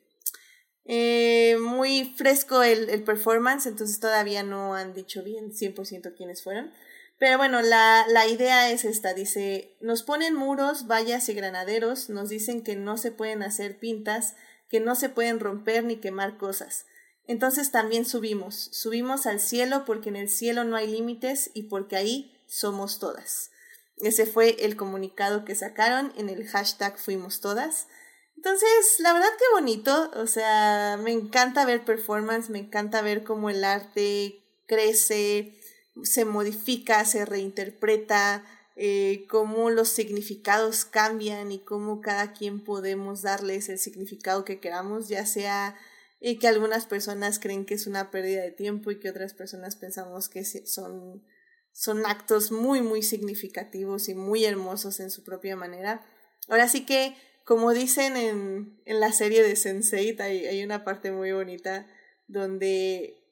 [0.85, 6.71] eh, muy fresco el, el, performance, entonces todavía no han dicho bien 100% quiénes fueron.
[7.19, 12.29] Pero bueno, la, la idea es esta, dice, nos ponen muros, vallas y granaderos, nos
[12.29, 14.35] dicen que no se pueden hacer pintas,
[14.69, 16.85] que no se pueden romper ni quemar cosas.
[17.27, 21.97] Entonces también subimos, subimos al cielo porque en el cielo no hay límites y porque
[21.97, 23.51] ahí somos todas.
[23.97, 27.87] Ese fue el comunicado que sacaron en el hashtag Fuimos Todas.
[28.35, 33.49] Entonces, la verdad que bonito, o sea, me encanta ver performance, me encanta ver cómo
[33.49, 35.59] el arte crece,
[36.03, 43.69] se modifica, se reinterpreta, eh, cómo los significados cambian y cómo cada quien podemos darles
[43.69, 45.75] el significado que queramos, ya sea
[46.19, 49.75] eh, que algunas personas creen que es una pérdida de tiempo y que otras personas
[49.75, 51.23] pensamos que son,
[51.71, 56.05] son actos muy, muy significativos y muy hermosos en su propia manera.
[56.47, 61.11] Ahora sí que, como dicen en, en la serie de Sense8, hay, hay una parte
[61.11, 61.87] muy bonita
[62.27, 63.23] donde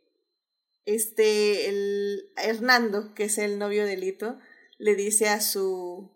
[0.86, 4.40] este, el Hernando, que es el novio de Lito,
[4.78, 6.12] le dice a su,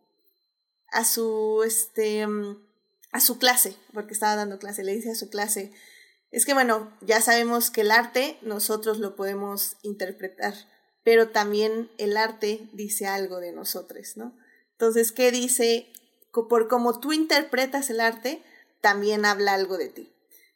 [0.91, 2.57] a su, este, mm,
[3.11, 5.71] a su clase, porque estaba dando clase, le dice a su clase,
[6.31, 10.53] es que bueno, ya sabemos que el arte nosotros lo podemos interpretar,
[11.03, 14.35] pero también el arte dice algo de nosotros, ¿no?
[14.71, 15.91] Entonces, ¿qué dice?
[16.31, 18.41] Por cómo tú interpretas el arte,
[18.81, 20.13] también habla algo de ti.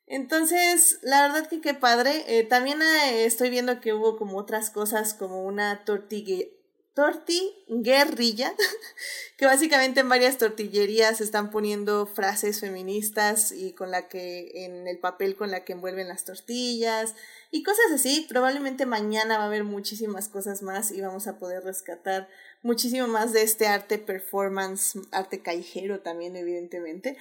[0.08, 2.24] Entonces, la verdad que qué padre.
[2.28, 6.46] Eh, también eh, estoy viendo que hubo como otras cosas, como una tortilla,
[6.94, 8.54] tortiguerrilla,
[9.38, 15.00] que básicamente en varias tortillerías están poniendo frases feministas y con la que, en el
[15.00, 17.16] papel con la que envuelven las tortillas
[17.50, 18.26] y cosas así.
[18.30, 22.30] Probablemente mañana va a haber muchísimas cosas más y vamos a poder rescatar
[22.62, 27.18] muchísimo más de este arte performance, arte callejero también, evidentemente.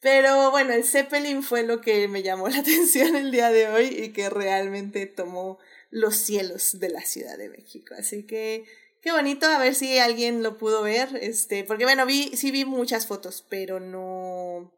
[0.00, 3.86] Pero bueno, el Zeppelin fue lo que me llamó la atención el día de hoy
[3.86, 5.58] y que realmente tomó
[5.90, 7.94] los cielos de la Ciudad de México.
[7.98, 8.66] Así que
[9.06, 12.64] Qué bonito, a ver si alguien lo pudo ver, este, porque bueno, vi, sí vi
[12.64, 14.74] muchas fotos, pero no,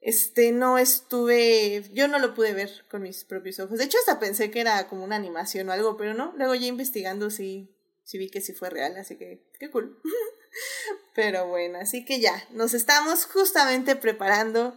[0.00, 3.78] este, no estuve, yo no lo pude ver con mis propios ojos.
[3.78, 6.66] De hecho, hasta pensé que era como una animación o algo, pero no, luego ya
[6.66, 7.72] investigando sí,
[8.02, 9.96] sí vi que sí fue real, así que, qué cool.
[11.14, 14.76] pero bueno, así que ya, nos estamos justamente preparando, bueno,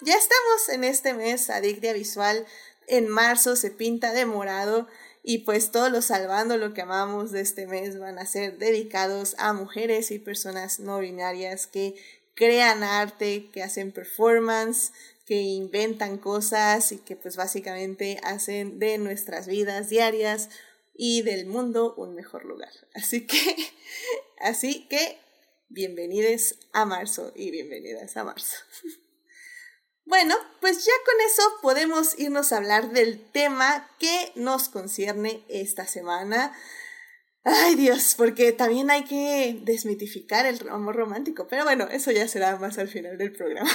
[0.00, 2.46] no, ya estamos en este mes Adictia Visual,
[2.88, 4.88] en marzo se pinta de morado.
[5.28, 9.34] Y pues todos los salvando lo que amamos de este mes van a ser dedicados
[9.38, 11.96] a mujeres y personas no binarias que
[12.36, 14.92] crean arte, que hacen performance,
[15.24, 20.48] que inventan cosas y que pues básicamente hacen de nuestras vidas diarias
[20.94, 22.72] y del mundo un mejor lugar.
[22.94, 23.56] Así que,
[24.38, 25.18] así que,
[25.68, 28.58] bienvenidos a marzo y bienvenidas a marzo.
[30.06, 35.84] Bueno, pues ya con eso podemos irnos a hablar del tema que nos concierne esta
[35.86, 36.56] semana.
[37.42, 42.56] Ay Dios, porque también hay que desmitificar el amor romántico, pero bueno, eso ya será
[42.56, 43.70] más al final del programa.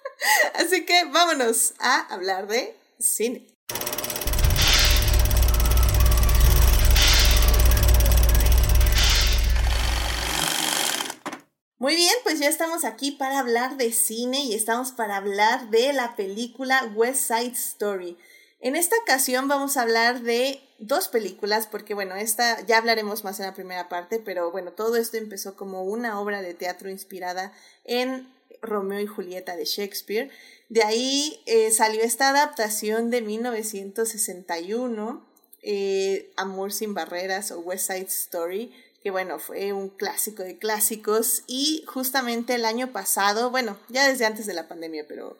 [0.54, 3.46] Así que vámonos a hablar de cine.
[11.78, 15.92] Muy bien, pues ya estamos aquí para hablar de cine y estamos para hablar de
[15.92, 18.16] la película West Side Story.
[18.60, 23.38] En esta ocasión vamos a hablar de dos películas, porque bueno, esta ya hablaremos más
[23.40, 27.52] en la primera parte, pero bueno, todo esto empezó como una obra de teatro inspirada
[27.84, 28.26] en
[28.62, 30.30] Romeo y Julieta de Shakespeare.
[30.70, 35.26] De ahí eh, salió esta adaptación de 1961,
[35.60, 38.72] eh, Amor sin barreras o West Side Story,
[39.06, 44.24] que bueno, fue un clásico de clásicos y justamente el año pasado, bueno, ya desde
[44.24, 45.38] antes de la pandemia, pero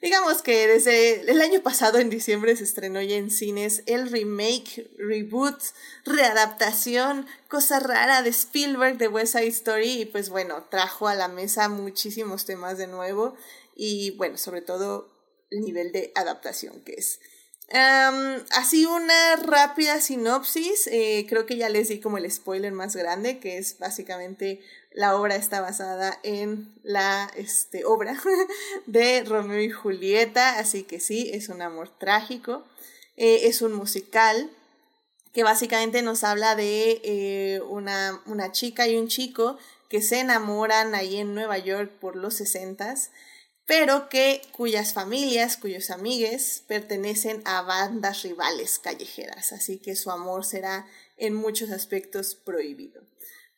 [0.00, 4.88] digamos que desde el año pasado en diciembre se estrenó ya en cines el remake,
[4.98, 5.60] reboot,
[6.04, 11.26] readaptación, cosa rara de Spielberg de West Side Story y pues bueno, trajo a la
[11.26, 13.34] mesa muchísimos temas de nuevo
[13.74, 15.10] y bueno, sobre todo
[15.50, 17.18] nivel de adaptación que es.
[17.70, 23.38] Así una rápida sinopsis, eh, creo que ya les di como el spoiler más grande,
[23.38, 24.60] que es básicamente
[24.92, 28.18] la obra está basada en la este, obra
[28.86, 32.64] de Romeo y Julieta, así que sí, es un amor trágico,
[33.16, 34.50] eh, es un musical
[35.32, 40.94] que básicamente nos habla de eh, una, una chica y un chico que se enamoran
[40.94, 43.10] ahí en Nueva York por los sesentas,
[43.68, 50.46] pero que cuyas familias, cuyos amigues pertenecen a bandas rivales callejeras, así que su amor
[50.46, 50.86] será
[51.18, 53.02] en muchos aspectos prohibido.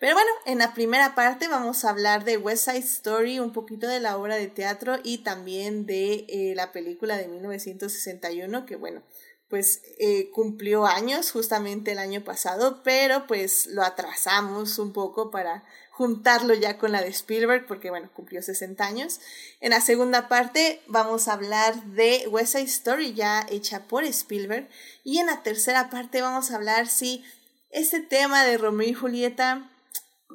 [0.01, 3.87] Pero bueno, en la primera parte vamos a hablar de West Side Story, un poquito
[3.87, 9.05] de la obra de teatro y también de eh, la película de 1961, que bueno,
[9.49, 15.63] pues eh, cumplió años justamente el año pasado, pero pues lo atrasamos un poco para
[15.91, 19.21] juntarlo ya con la de Spielberg, porque bueno, cumplió 60 años.
[19.61, 24.69] En la segunda parte vamos a hablar de West Side Story, ya hecha por Spielberg.
[25.05, 27.25] Y en la tercera parte vamos a hablar si
[27.71, 29.71] este tema de Romeo y Julieta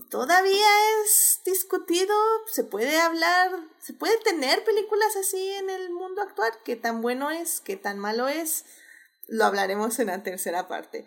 [0.09, 0.67] todavía
[1.03, 2.15] es discutido,
[2.51, 7.31] se puede hablar, se puede tener películas así en el mundo actual, qué tan bueno
[7.31, 8.65] es, qué tan malo es,
[9.27, 11.05] lo hablaremos en la tercera parte.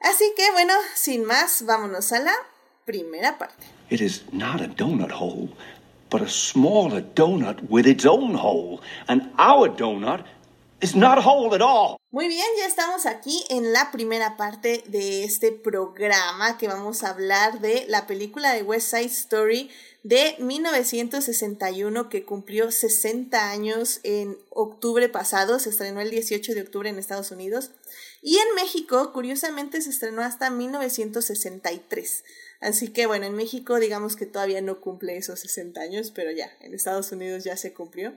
[0.00, 2.34] Así que bueno, sin más, vámonos a la
[2.84, 3.66] primera parte.
[3.90, 5.48] It is not a donut hole,
[6.10, 10.24] but a smaller donut with its own hole, and our donut
[10.80, 11.96] is not a hole at all.
[12.12, 17.10] Muy bien, ya estamos aquí en la primera parte de este programa que vamos a
[17.10, 19.70] hablar de la película de West Side Story
[20.02, 26.88] de 1961 que cumplió 60 años en octubre pasado, se estrenó el 18 de octubre
[26.88, 27.70] en Estados Unidos
[28.22, 32.24] y en México curiosamente se estrenó hasta 1963.
[32.60, 36.50] Así que bueno, en México digamos que todavía no cumple esos 60 años, pero ya,
[36.60, 38.12] en Estados Unidos ya se cumplió.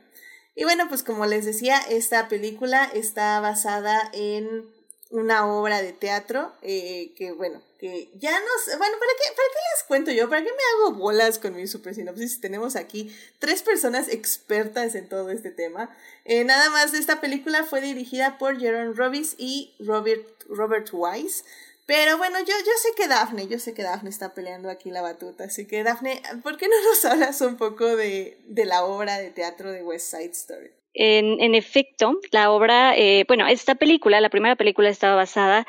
[0.56, 4.70] Y bueno, pues como les decía, esta película está basada en
[5.14, 8.78] una obra de teatro eh, que, bueno, que ya nos...
[8.78, 10.28] Bueno, ¿para qué, ¿para qué les cuento yo?
[10.28, 12.42] ¿Para qué me hago bolas con mi super sinopsis?
[12.42, 15.96] Tenemos aquí tres personas expertas en todo este tema.
[16.26, 21.44] Eh, nada más, esta película fue dirigida por Jerome Robbins y Robert, Robert Wise.
[21.86, 25.02] Pero bueno, yo, yo sé que Daphne, yo sé que Daphne está peleando aquí la
[25.02, 29.18] batuta, así que Daphne, ¿por qué no nos hablas un poco de, de la obra
[29.18, 30.72] de teatro de West Side Story?
[30.94, 35.66] En, en efecto, la obra, eh, bueno, esta película, la primera película estaba basada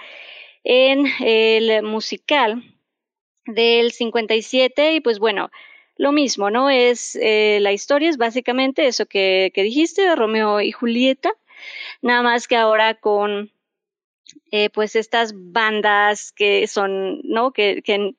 [0.63, 2.63] en el musical
[3.47, 5.51] del 57 y pues bueno,
[5.97, 6.71] lo mismo, ¿no?
[6.71, 11.33] Es, eh, la historia es básicamente eso que, que dijiste, de Romeo y Julieta,
[12.03, 13.53] nada más que ahora con
[14.51, 17.53] eh, pues estas bandas que son, ¿no?
[17.53, 18.15] Que, que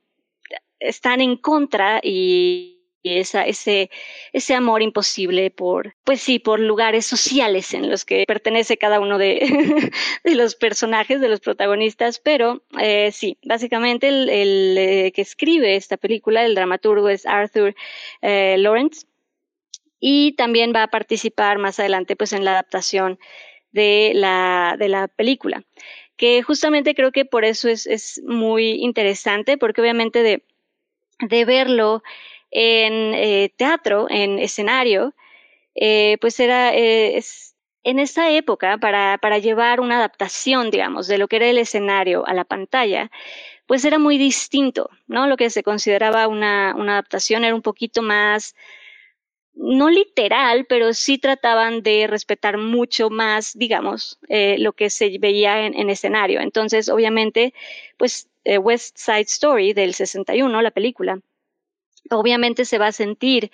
[0.79, 2.71] están en contra y,
[3.03, 3.91] esa, ese,
[4.33, 9.19] ese amor imposible por, pues sí, por lugares sociales en los que pertenece cada uno
[9.19, 9.39] de,
[10.23, 15.97] de los personajes, de los protagonistas, pero eh, sí, básicamente el, eh, que escribe esta
[15.97, 17.75] película, el dramaturgo es Arthur
[18.21, 19.05] Lawrence,
[19.99, 23.19] y también va a participar más adelante pues en la adaptación
[23.71, 25.63] de la, de la película
[26.17, 30.43] que justamente creo que por eso es, es muy interesante, porque obviamente de,
[31.19, 32.03] de verlo
[32.51, 35.13] en eh, teatro, en escenario,
[35.75, 41.17] eh, pues era, eh, es, en esa época, para, para llevar una adaptación, digamos, de
[41.17, 43.11] lo que era el escenario a la pantalla,
[43.67, 45.27] pues era muy distinto, ¿no?
[45.27, 48.55] Lo que se consideraba una, una adaptación era un poquito más
[49.55, 55.65] no literal, pero sí trataban de respetar mucho más, digamos, eh, lo que se veía
[55.65, 56.41] en, escenario.
[56.41, 57.53] Entonces, obviamente,
[57.97, 61.19] pues eh, West Side Story del 61, la película,
[62.11, 63.51] obviamente se va a sentir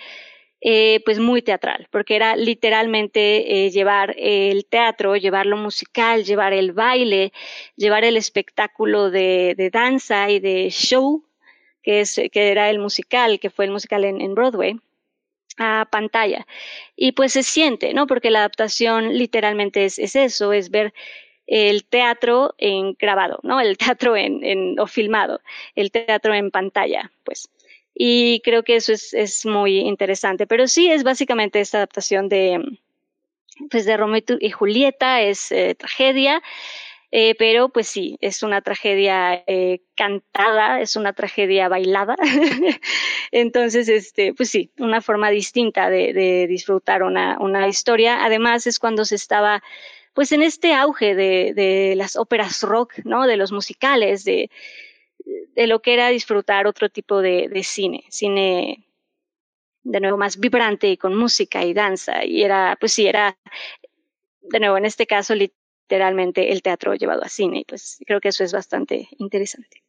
[0.62, 6.72] eh, pues muy teatral, porque era literalmente llevar el teatro, llevar lo musical, llevar el
[6.72, 7.32] baile,
[7.76, 11.24] llevar el espectáculo de, de danza y de show,
[11.84, 14.80] que, es, que era el musical, que fue el musical en Broadway
[15.58, 16.46] a pantalla.
[16.96, 18.08] Y pues se siente, ¿no?
[18.08, 20.94] Porque la adaptación literalmente es, es eso, es ver
[21.48, 23.60] el teatro en grabado, ¿no?
[23.60, 25.42] El teatro en, en, o filmado,
[25.76, 27.50] el teatro en pantalla, pues.
[27.94, 30.48] Y creo que eso es, es muy interesante.
[30.48, 32.64] Pero sí es básicamente esta adaptación de,
[33.70, 36.42] pues de Romeo y Julieta, es eh, tragedia.
[37.13, 42.15] Eh, pero pues sí, es una tragedia eh, cantada, es una tragedia bailada.
[43.32, 48.24] Entonces, este, pues sí, una forma distinta de, de disfrutar una, una, historia.
[48.24, 49.62] Además, es cuando se estaba,
[50.13, 53.28] pues en este auge de, de las óperas rock, ¿no?
[53.28, 54.50] De los musicales, de,
[55.54, 58.86] de lo que era disfrutar otro tipo de, de cine, cine
[59.84, 63.36] de nuevo más vibrante y con música y danza y era pues sí era
[64.41, 65.34] de nuevo, en este caso,
[65.91, 69.84] literalmente el teatro llevado a cine, y pues creo que eso es bastante interesante.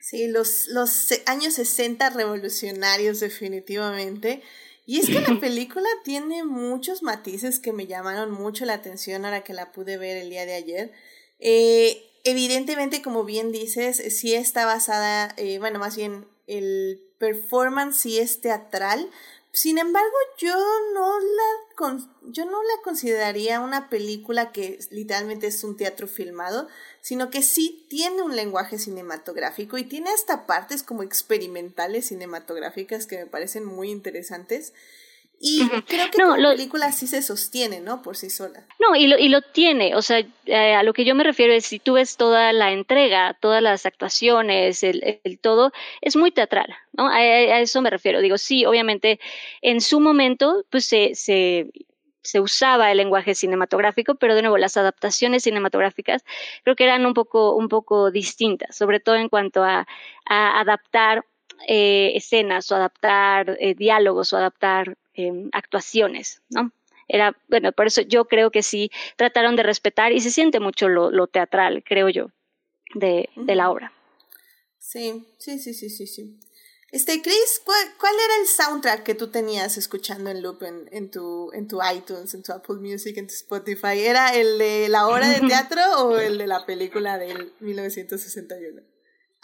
[0.00, 4.42] Sí, los, los años 60 revolucionarios definitivamente.
[4.84, 9.44] Y es que la película tiene muchos matices que me llamaron mucho la atención ahora
[9.44, 10.92] que la pude ver el día de ayer.
[11.38, 18.18] Eh, evidentemente, como bien dices, sí está basada, eh, bueno, más bien el performance sí
[18.18, 19.08] es teatral,
[19.54, 20.56] sin embargo, yo
[20.94, 26.66] no la yo no la consideraría una película que literalmente es un teatro filmado,
[27.00, 33.18] sino que sí tiene un lenguaje cinematográfico y tiene hasta partes como experimentales cinematográficas que
[33.18, 34.72] me parecen muy interesantes.
[35.46, 38.00] Y creo que la película sí se sostiene, ¿no?
[38.00, 38.64] Por sí sola.
[38.80, 39.94] No, y lo, y lo tiene.
[39.94, 42.72] O sea, eh, a lo que yo me refiero es si tú ves toda la
[42.72, 47.08] entrega, todas las actuaciones, el, el todo, es muy teatral, ¿no?
[47.08, 48.22] A, a, eso me refiero.
[48.22, 49.20] Digo, sí, obviamente,
[49.60, 51.70] en su momento, pues se, se,
[52.22, 56.24] se usaba el lenguaje cinematográfico, pero de nuevo, las adaptaciones cinematográficas
[56.62, 59.86] creo que eran un poco, un poco distintas, sobre todo en cuanto a,
[60.24, 61.26] a adaptar
[61.68, 66.72] eh, escenas o adaptar eh, diálogos o adaptar Em, actuaciones, ¿no?
[67.06, 70.88] Era, bueno, por eso yo creo que sí trataron de respetar y se siente mucho
[70.88, 72.32] lo, teatral, creo yo,
[72.94, 73.92] de, de, la obra.
[74.78, 76.40] Sí, sí, sí, sí, sí, sí.
[76.90, 81.10] Este, Chris, ¿cuál, ¿cuál, era el soundtrack que tú tenías escuchando en loop en, en,
[81.12, 84.00] tu, en tu iTunes, en tu Apple Music, en tu Spotify?
[84.00, 88.82] ¿Era el de la obra de teatro o el de la película del 1961?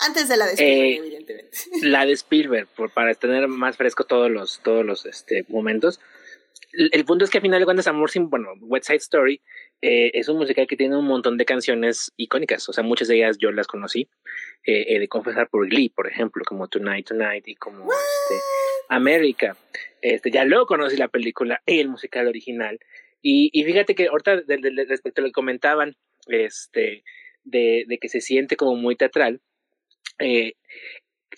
[0.01, 1.51] Antes de la de Spielberg, eh, evidentemente.
[1.83, 6.01] La de Spielberg, por, para tener más fresco todos los, todos los este, momentos.
[6.73, 9.43] El, punto es que al final de cuentas, Amor sin, bueno, West Side Story
[9.83, 12.69] eh, es un musical que tiene un montón de canciones icónicas.
[12.69, 14.09] O sea, muchas de ellas yo las conocí.
[14.65, 18.41] Eh, he de confesar por Glee, por ejemplo, como Tonight, Tonight y como este,
[18.89, 19.57] América.
[20.01, 22.79] Este, ya luego conocí la película y el musical original.
[23.21, 24.43] Y, y fíjate que ahorita
[24.87, 27.05] respecto a lo que comentaban, este,
[27.43, 29.41] de, de que se siente como muy teatral,
[30.21, 30.55] eh,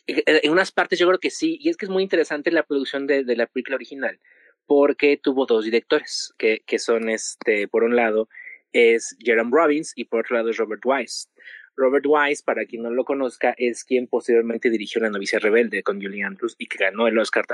[0.07, 3.07] en unas partes yo creo que sí, y es que es muy interesante la producción
[3.07, 4.19] de, la película original,
[4.67, 8.29] porque tuvo dos directores, que, que son, este, por un lado,
[8.73, 11.29] es Jerome Robbins y por otro lado es Robert Wise.
[11.77, 16.01] Robert Wise, para quien no lo conozca, es quien posteriormente dirigió La novicia rebelde con
[16.01, 17.45] Julie Andrews y que ganó el Oscar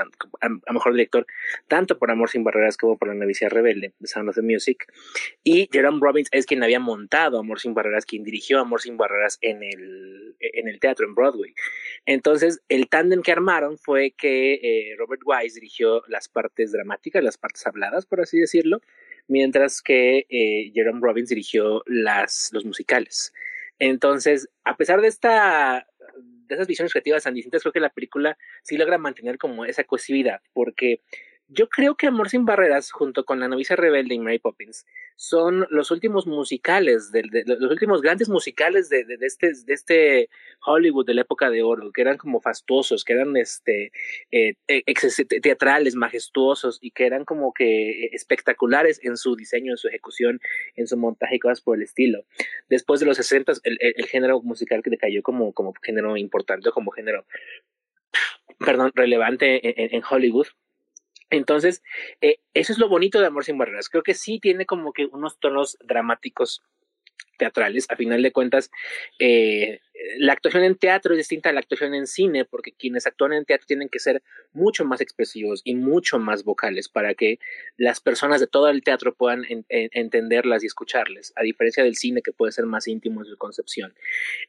[0.41, 1.25] a, mejor director
[1.67, 4.85] tanto por Amor sin barreras como por La novicia rebelde, de Sound of the Music.
[5.43, 9.37] Y Jerome Robbins es quien había montado Amor sin barreras, quien dirigió Amor sin barreras
[9.41, 11.53] en el, en el teatro, en Broadway.
[12.05, 17.37] Entonces, el tándem que armaron fue que eh, Robert Wise dirigió las partes dramáticas, las
[17.37, 18.81] partes habladas, por así decirlo,
[19.27, 23.33] mientras que eh, Jerome Robbins dirigió las, los musicales.
[23.79, 25.87] Entonces, a pesar de esta
[26.49, 29.83] de esas visiones creativas tan distintas, creo que la película sí logra mantener como esa
[29.83, 31.01] cohesividad, porque
[31.51, 34.85] yo creo que Amor sin Barreras, junto con La novicia rebelde y Mary Poppins,
[35.15, 40.29] son los últimos musicales, de, los últimos grandes musicales de, de, este, de este
[40.63, 43.91] Hollywood de la época de oro, que eran como fastuosos, que eran este,
[44.31, 44.53] eh,
[45.41, 50.39] teatrales, majestuosos y que eran como que espectaculares en su diseño, en su ejecución,
[50.75, 52.25] en su montaje y cosas por el estilo.
[52.69, 57.25] Después de los 60, el, género musical que decayó como, como género importante, como género,
[58.59, 60.47] perdón, relevante en Hollywood
[61.29, 61.83] entonces,
[62.21, 63.89] eh, eso es lo bonito de Amor sin Barreras.
[63.89, 66.63] Creo que sí tiene como que unos tonos dramáticos
[67.37, 67.85] teatrales.
[67.89, 68.71] A final de cuentas,
[69.19, 69.79] eh,
[70.17, 73.45] la actuación en teatro es distinta a la actuación en cine, porque quienes actúan en
[73.45, 74.21] teatro tienen que ser
[74.53, 77.39] mucho más expresivos y mucho más vocales para que
[77.77, 82.31] las personas de todo el teatro puedan entenderlas y escucharles, a diferencia del cine que
[82.31, 83.93] puede ser más íntimo en su concepción.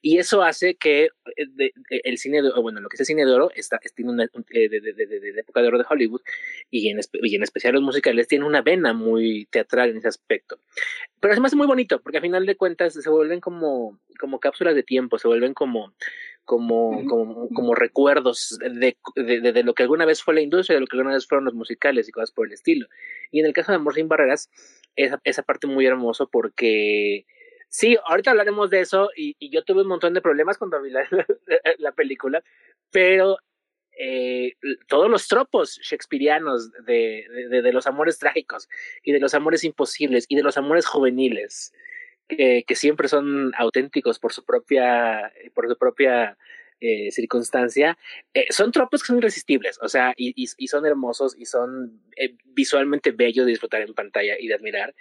[0.03, 3.33] Y eso hace que eh, el cine, de, bueno, lo que es el cine de
[3.33, 6.23] oro, está, tiene una, eh, de, de, la época de oro de Hollywood,
[6.71, 10.59] y en, y en especial los musicales, tiene una vena muy teatral en ese aspecto.
[11.21, 14.75] Pero además es muy bonito, porque a final de cuentas se vuelven como, como cápsulas
[14.75, 15.95] de tiempo, se vuelven como,
[16.45, 20.81] como, como, como recuerdos de, de, de, lo que alguna vez fue la industria, de
[20.81, 22.87] lo que alguna vez fueron los musicales y cosas por el estilo.
[23.31, 24.51] Y en el caso de Amor sin Barreras,
[24.97, 27.27] esa, esa parte muy hermoso porque...
[27.73, 30.91] Sí, ahorita hablaremos de eso y, y, yo tuve un montón de problemas cuando vi
[30.91, 31.07] la,
[31.47, 32.43] la, la película,
[32.91, 33.37] pero
[34.03, 34.55] eh,
[34.89, 38.67] todos los tropos shakespearianos de, de, de, los amores trágicos
[39.03, 41.73] y de los amores imposibles y de los amores juveniles
[42.37, 46.37] que, que siempre son auténticos por su propia, por su propia
[46.81, 47.99] eh, circunstancia,
[48.33, 52.01] eh, son tropos que son irresistibles, o sea, y, y, y son hermosos y son
[52.17, 54.95] eh, visualmente bellos de disfrutar en pantalla y de admirar.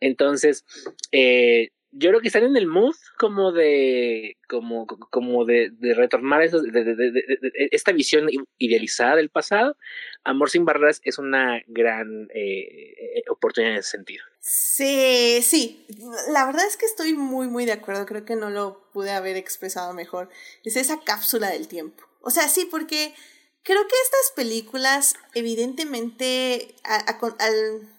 [0.00, 0.64] Entonces,
[1.12, 6.60] eh, yo creo que están en el mood como de como como de, retornar eso,
[6.60, 7.24] de, de,
[7.70, 8.28] esta visión
[8.58, 9.76] idealizada del pasado.
[10.22, 14.24] Amor sin barreras es una gran eh, oportunidad en ese sentido.
[14.40, 15.86] Sí sí.
[16.32, 18.04] La verdad es que estoy muy muy de acuerdo.
[18.04, 20.28] Creo que no lo pude haber expresado mejor.
[20.64, 22.04] Es esa cápsula del tiempo.
[22.20, 23.14] O sea sí porque
[23.62, 27.95] creo que estas películas evidentemente al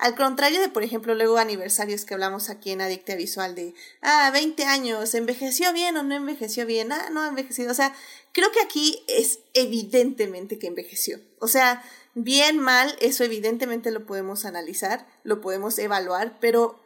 [0.00, 4.30] al contrario de, por ejemplo, luego aniversarios que hablamos aquí en Adicta Visual de, ah,
[4.32, 6.90] 20 años, ¿envejeció bien o no envejeció bien?
[6.90, 7.70] Ah, no ha envejecido.
[7.70, 7.94] O sea,
[8.32, 11.20] creo que aquí es evidentemente que envejeció.
[11.38, 11.84] O sea,
[12.14, 16.79] bien, mal, eso evidentemente lo podemos analizar, lo podemos evaluar, pero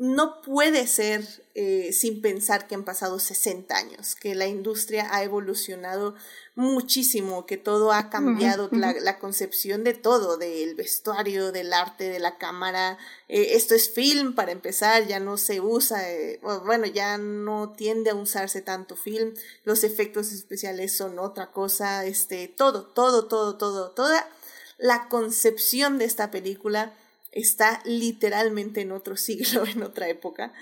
[0.00, 5.22] no puede ser eh, sin pensar que han pasado 60 años, que la industria ha
[5.24, 6.14] evolucionado
[6.54, 12.38] muchísimo, que todo ha cambiado, la, concepción de todo, del vestuario, del arte, de la
[12.38, 12.96] cámara.
[13.28, 18.08] Eh, esto es film para empezar, ya no se usa, eh, bueno, ya no tiende
[18.08, 19.34] a usarse tanto film,
[19.64, 24.26] los efectos especiales son otra cosa, este, todo, todo, todo, todo, toda
[24.78, 26.94] la concepción de esta película
[27.32, 30.52] está literalmente en otro siglo, en otra época.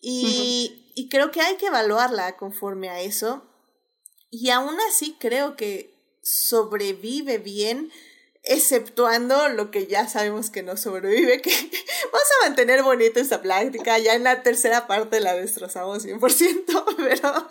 [0.00, 3.44] Y, y creo que hay que evaluarla conforme a eso.
[4.30, 7.90] Y aún así creo que sobrevive bien,
[8.42, 11.50] exceptuando lo que ya sabemos que no sobrevive, que
[12.12, 17.48] vamos a mantener bonito esta plática, ya en la tercera parte la destrozamos 100%, pero,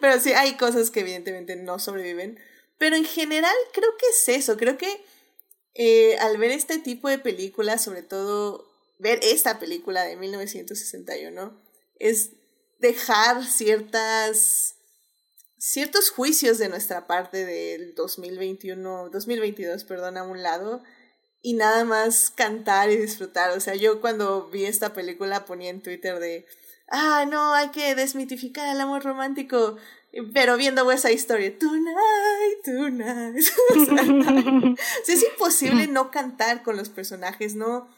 [0.00, 2.38] pero sí hay cosas que evidentemente no sobreviven.
[2.78, 5.04] Pero en general creo que es eso, creo que
[5.74, 8.68] eh, al ver este tipo de películas, sobre todo
[8.98, 11.60] ver esta película de 1961,
[11.98, 12.30] es
[12.78, 14.76] dejar ciertas
[15.60, 20.82] ciertos juicios de nuestra parte del 2021, 2022, perdón, a un lado
[21.42, 23.50] y nada más cantar y disfrutar.
[23.50, 26.46] O sea, yo cuando vi esta película ponía en Twitter de,
[26.88, 29.76] ah, no, hay que desmitificar el amor romántico.
[30.34, 33.36] Pero viendo West Side Story, tonight, tonight.
[35.08, 37.88] es imposible no cantar con los personajes, no,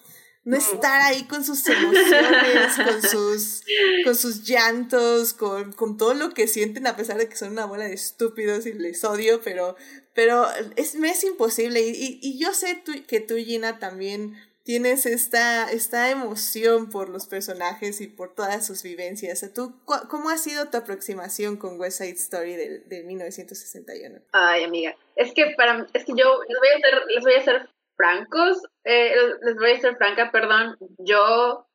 [0.45, 3.63] no estar ahí con sus emociones, con sus,
[4.05, 7.65] con sus llantos, con, con todo lo que sienten, a pesar de que son una
[7.65, 9.77] bola de estúpidos y les odio, pero,
[10.15, 10.47] pero
[10.77, 11.81] es, me es imposible.
[11.81, 17.27] Y, y, y yo sé que tú, Gina, también tienes esta, esta emoción por los
[17.27, 19.45] personajes y por todas sus vivencias.
[19.55, 24.21] ¿Tú, ¿Cómo ha sido tu aproximación con West Side Story de, de 1961?
[24.33, 27.45] Ay, amiga, es que para es que yo les voy a ser, les voy a
[27.45, 31.67] ser francos, eh, les voy a ser franca, perdón, yo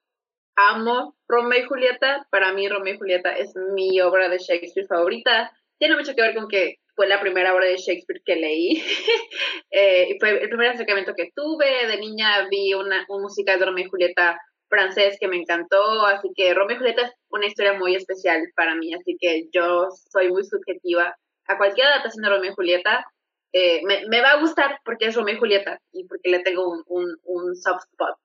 [0.56, 5.52] amo Romeo y Julieta, para mí Romeo y Julieta es mi obra de Shakespeare favorita,
[5.78, 8.84] tiene mucho que ver con que fue la primera obra de Shakespeare que leí.
[9.72, 11.86] eh, fue el primer acercamiento que tuve.
[11.86, 16.30] De niña vi una, un musical de Romeo y Julieta francés que me encantó, así
[16.36, 20.30] que Romeo y Julieta es una historia muy especial para mí, así que yo soy
[20.30, 23.06] muy subjetiva a cualquier adaptación de Romeo y Julieta.
[23.54, 26.68] Eh, me, me, va a gustar porque es Romeo y Julieta y porque le tengo
[26.68, 28.18] un, un, un soft spot.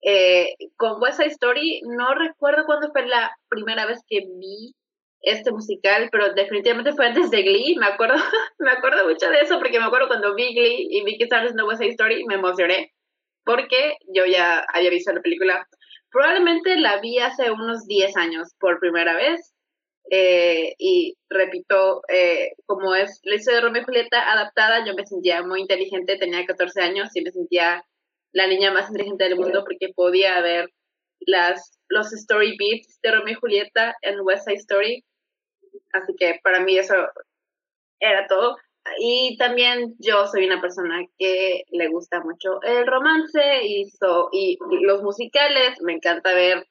[0.00, 4.74] Eh, con West Side Story, no recuerdo cuándo fue la primera vez que vi
[5.22, 8.16] este musical, pero definitivamente fue antes de Glee, me acuerdo,
[8.58, 11.42] me acuerdo mucho de eso, porque me acuerdo cuando vi Glee y vi que estaba
[11.42, 12.92] haciendo West Side Story, me emocioné,
[13.44, 15.66] porque yo ya había visto la película,
[16.10, 19.52] probablemente la vi hace unos 10 años por primera vez,
[20.10, 25.06] eh, y repito, eh, como es la historia de Romeo y Julieta adaptada, yo me
[25.06, 27.84] sentía muy inteligente, tenía 14 años y me sentía
[28.32, 30.70] la niña más inteligente del mundo porque podía ver
[31.20, 35.04] las, los story beats de Romeo y Julieta en West Side Story
[35.92, 36.94] Así que para mí eso
[38.00, 38.56] era todo.
[38.98, 43.88] Y también yo soy una persona que le gusta mucho el romance y,
[44.32, 45.80] y los musicales.
[45.82, 46.66] Me encanta ver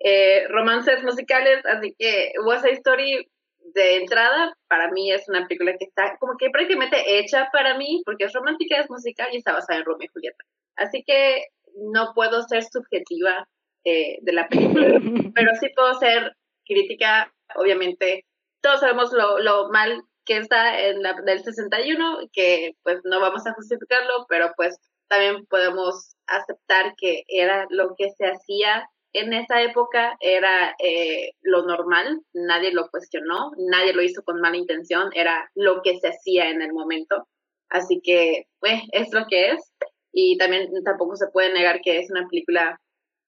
[0.00, 3.30] eh, romances musicales, así que What's Story
[3.72, 8.02] de entrada para mí es una película que está como que prácticamente hecha para mí
[8.04, 10.44] porque es romántica, es musical y está basada en Romeo y Julieta.
[10.76, 11.46] Así que
[11.76, 13.48] no puedo ser subjetiva
[13.84, 14.88] eh, de la película,
[15.34, 16.36] pero sí puedo ser
[16.66, 18.26] crítica, obviamente
[18.64, 23.46] todos sabemos lo, lo mal que está en la del 61, que pues no vamos
[23.46, 29.62] a justificarlo, pero pues también podemos aceptar que era lo que se hacía en esa
[29.62, 35.50] época, era eh, lo normal, nadie lo cuestionó, nadie lo hizo con mala intención, era
[35.54, 37.28] lo que se hacía en el momento.
[37.68, 39.72] Así que, pues, es lo que es.
[40.10, 42.80] Y también tampoco se puede negar que es una película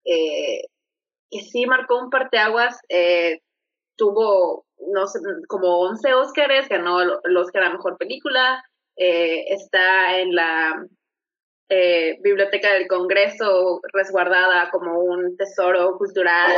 [0.04, 0.62] eh,
[1.30, 3.40] que sí marcó un parteaguas, eh,
[3.96, 8.62] tuvo no sé, como 11 Óscares, ganó el Oscar a Mejor Película,
[8.96, 10.86] eh, está en la
[11.68, 16.52] eh, biblioteca del Congreso resguardada como un tesoro cultural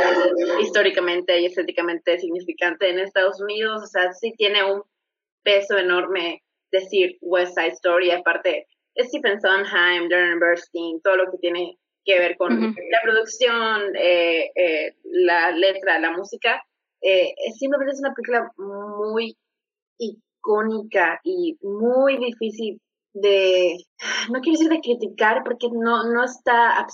[0.61, 3.81] históricamente y estéticamente significante en Estados Unidos.
[3.83, 4.83] O sea, sí tiene un
[5.43, 8.67] peso enorme decir West Side Story, aparte
[8.97, 14.95] Stephen Sondheim, Darren Bernstein, todo lo que tiene que ver con la producción, eh, eh,
[15.03, 16.63] la letra, la música.
[17.01, 19.37] Eh, simplemente es una película muy
[19.97, 22.81] icónica y muy difícil
[23.13, 23.77] de,
[24.31, 26.85] no quiero decir de criticar porque no, no, está,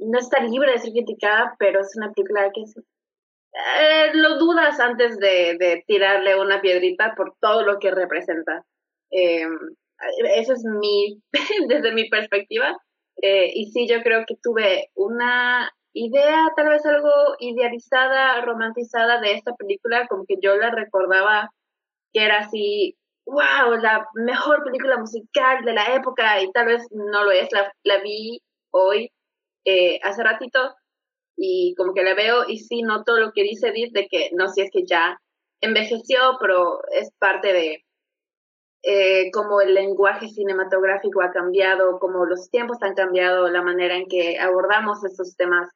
[0.00, 2.74] no está libre de ser criticada, pero es una película que es,
[4.14, 8.64] lo dudas antes de, tirarle una piedrita por todo lo que representa.
[9.10, 9.46] Eh,
[10.36, 11.20] eso es mi,
[11.68, 12.76] desde mi perspectiva.
[13.20, 19.32] Eh, y sí, yo creo que tuve una idea, tal vez algo idealizada, romantizada de
[19.32, 21.50] esta película, como que yo la recordaba
[22.12, 22.96] que era así,
[23.26, 27.72] wow, la mejor película musical de la época, y tal vez no lo es, la,
[27.84, 28.40] la vi
[28.70, 29.10] hoy,
[29.64, 30.74] eh, hace ratito,
[31.36, 34.48] y como que la veo y sí noto lo que dice Edith de que no,
[34.48, 35.20] si es que ya
[35.60, 37.84] envejeció, pero es parte de,
[38.82, 44.06] eh, cómo el lenguaje cinematográfico ha cambiado, cómo los tiempos han cambiado, la manera en
[44.06, 45.68] que abordamos estos temas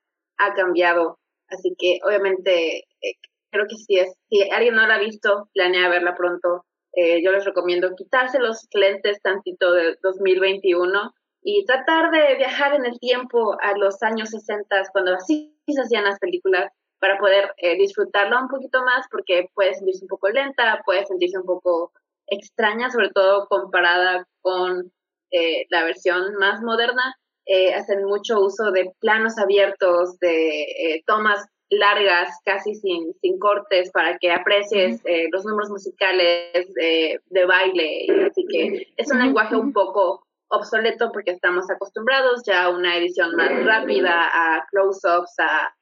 [0.45, 1.19] ha cambiado.
[1.49, 3.15] Así que obviamente eh,
[3.51, 6.65] creo que si, es, si alguien no la ha visto, planea verla pronto.
[6.95, 12.85] Eh, yo les recomiendo quitarse los lentes tantito de 2021 y tratar de viajar en
[12.85, 16.71] el tiempo a los años 60, cuando así se hacían las películas,
[17.03, 21.37] para poder eh, disfrutarla un poquito más, porque puede sentirse un poco lenta, puede sentirse
[21.37, 21.93] un poco
[22.29, 24.93] extraña, sobre todo comparada con
[25.33, 27.17] eh, la versión más moderna.
[27.47, 33.91] Eh, hacen mucho uso de planos abiertos, de eh, tomas largas, casi sin, sin cortes,
[33.91, 35.01] para que aprecies
[35.33, 38.07] los números musicales de, de baile.
[38.27, 40.23] Así que es un lenguaje un poco
[40.53, 45.75] obsoleto porque estamos acostumbrados ya a una edición más rápida, a close-ups, a,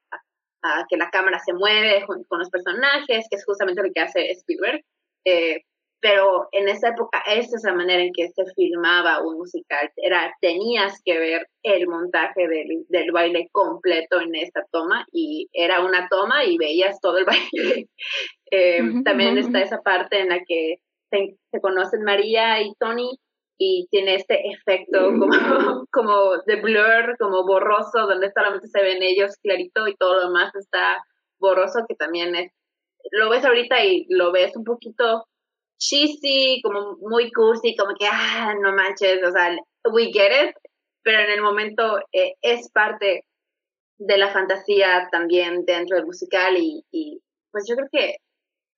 [0.62, 4.00] a, que la cámara se mueve con, con, los personajes, que es justamente lo que
[4.00, 4.84] hace Spielberg.
[5.24, 5.64] Eh,
[6.00, 10.34] pero en esa época esa es la manera en que se filmaba un musical, era
[10.40, 16.08] tenías que ver el montaje del, del baile completo en esta toma y era una
[16.08, 17.88] toma y veías todo el baile.
[18.50, 20.76] Eh, también está esa parte en la que
[21.10, 23.18] se, se, conocen María y Tony
[23.58, 25.28] y tiene este efecto como,
[25.92, 30.54] como de blur, como borroso, donde solamente se ven ellos clarito y todo lo demás
[30.56, 31.04] está
[31.38, 32.52] borroso, que también es,
[33.12, 35.26] lo ves ahorita y lo ves un poquito
[35.80, 39.56] cheesy, como muy cursi, como que, ah, no manches, o sea,
[39.92, 40.54] we get it,
[41.02, 43.24] pero en el momento eh, es parte
[43.98, 47.20] de la fantasía también dentro del musical y, y
[47.50, 48.16] pues yo creo que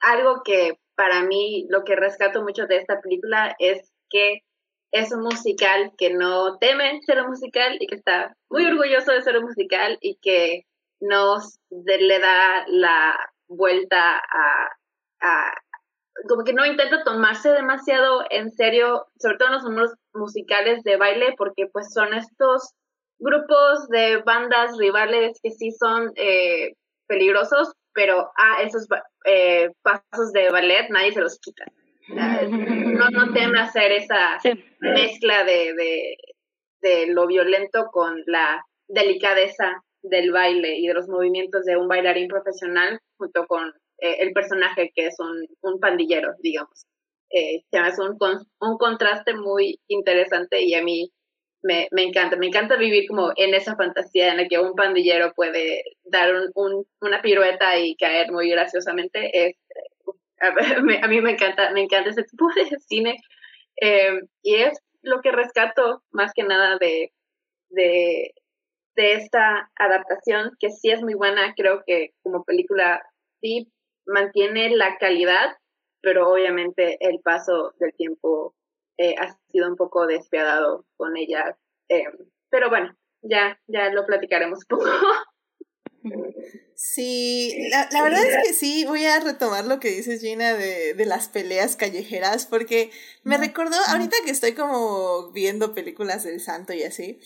[0.00, 4.40] algo que para mí lo que rescato mucho de esta película es que
[4.92, 9.22] es un musical que no teme ser un musical y que está muy orgulloso de
[9.22, 10.64] ser un musical y que
[11.00, 14.68] nos le da la vuelta a,
[15.20, 15.54] a,
[16.28, 20.96] como que no intenta tomarse demasiado en serio, sobre todo en los números musicales de
[20.96, 22.72] baile, porque pues son estos
[23.18, 26.74] grupos de bandas rivales que sí son eh,
[27.06, 28.86] peligrosos, pero a esos
[29.24, 31.64] eh, pasos de ballet nadie se los quita.
[32.92, 34.38] No, no teme hacer esa
[34.80, 36.16] mezcla de, de,
[36.82, 42.28] de lo violento con la delicadeza del baile y de los movimientos de un bailarín
[42.28, 43.72] profesional junto con
[44.02, 46.86] eh, el personaje que es un, un pandillero, digamos.
[47.30, 47.62] Eh,
[47.98, 48.18] un,
[48.60, 51.12] un contraste muy interesante y a mí
[51.62, 55.32] me, me, encanta, me encanta vivir como en esa fantasía en la que un pandillero
[55.34, 59.30] puede dar un, una pirueta y caer muy graciosamente.
[59.32, 59.56] Es,
[61.02, 63.16] a, mí me encanta, me encanta ese tipo de cine
[63.80, 67.12] eh, y es lo que rescato más que nada de,
[67.68, 68.34] de,
[68.96, 73.00] de esta adaptación, que sí es muy buena, creo que como película
[73.40, 73.68] sí
[74.06, 75.56] mantiene la calidad,
[76.00, 78.54] pero obviamente el paso del tiempo
[78.98, 81.56] eh, ha sido un poco despiadado con ella.
[81.88, 82.04] Eh,
[82.50, 84.90] pero bueno, ya, ya lo platicaremos un poco.
[86.74, 90.94] Sí, la, la, verdad es que sí, voy a retomar lo que dices Gina de,
[90.94, 92.90] de las peleas callejeras, porque
[93.22, 97.20] me recordó, ahorita que estoy como viendo películas del santo y así,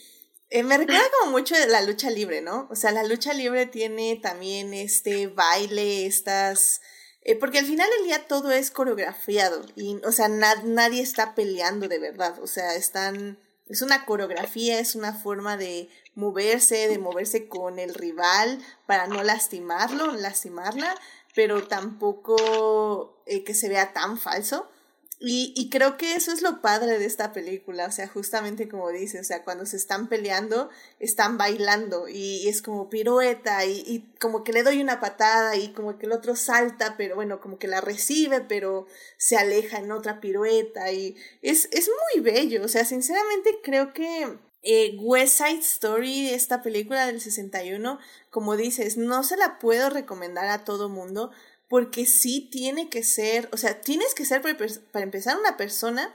[0.51, 2.69] eh, me recuerda como mucho la lucha libre, ¿no?
[2.71, 6.81] O sea, la lucha libre tiene también este baile, estas...
[7.23, 11.89] Eh, porque al final del día todo es coreografiado y, o sea, nadie está peleando
[11.89, 13.39] de verdad, o sea, están...
[13.69, 19.25] Es una coreografía, es una forma de moverse, de moverse con el rival para no
[19.25, 20.95] lastimarlo, lastimarla,
[21.35, 24.71] pero tampoco eh, que se vea tan falso.
[25.19, 28.91] Y, y, creo que eso es lo padre de esta película, o sea, justamente como
[28.91, 30.69] dice, o sea, cuando se están peleando,
[31.01, 35.99] están bailando y, es como pirueta y, como que le doy una patada y como
[35.99, 38.87] que el otro salta, pero bueno, como que la recibe, pero
[39.17, 44.37] se aleja en otra pirueta y es, es muy bello, o sea, sinceramente creo que
[44.69, 48.01] eh, West Side Story, esta película del 61,
[48.31, 51.31] como dices, no se la puedo recomendar a todo mundo
[51.69, 56.15] porque sí tiene que ser, o sea, tienes que ser para empezar una persona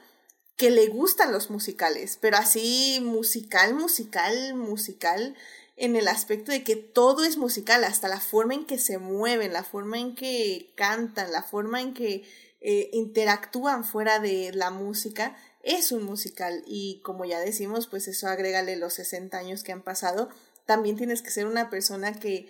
[0.55, 5.35] que le gustan los musicales, pero así musical, musical, musical,
[5.75, 9.53] en el aspecto de que todo es musical, hasta la forma en que se mueven,
[9.53, 12.23] la forma en que cantan, la forma en que
[12.61, 16.63] eh, interactúan fuera de la música, es un musical.
[16.67, 20.29] Y como ya decimos, pues eso agrégale los 60 años que han pasado,
[20.67, 22.47] también tienes que ser una persona que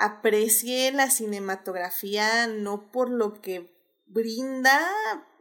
[0.00, 3.70] aprecie la cinematografía no por lo que
[4.06, 4.80] brinda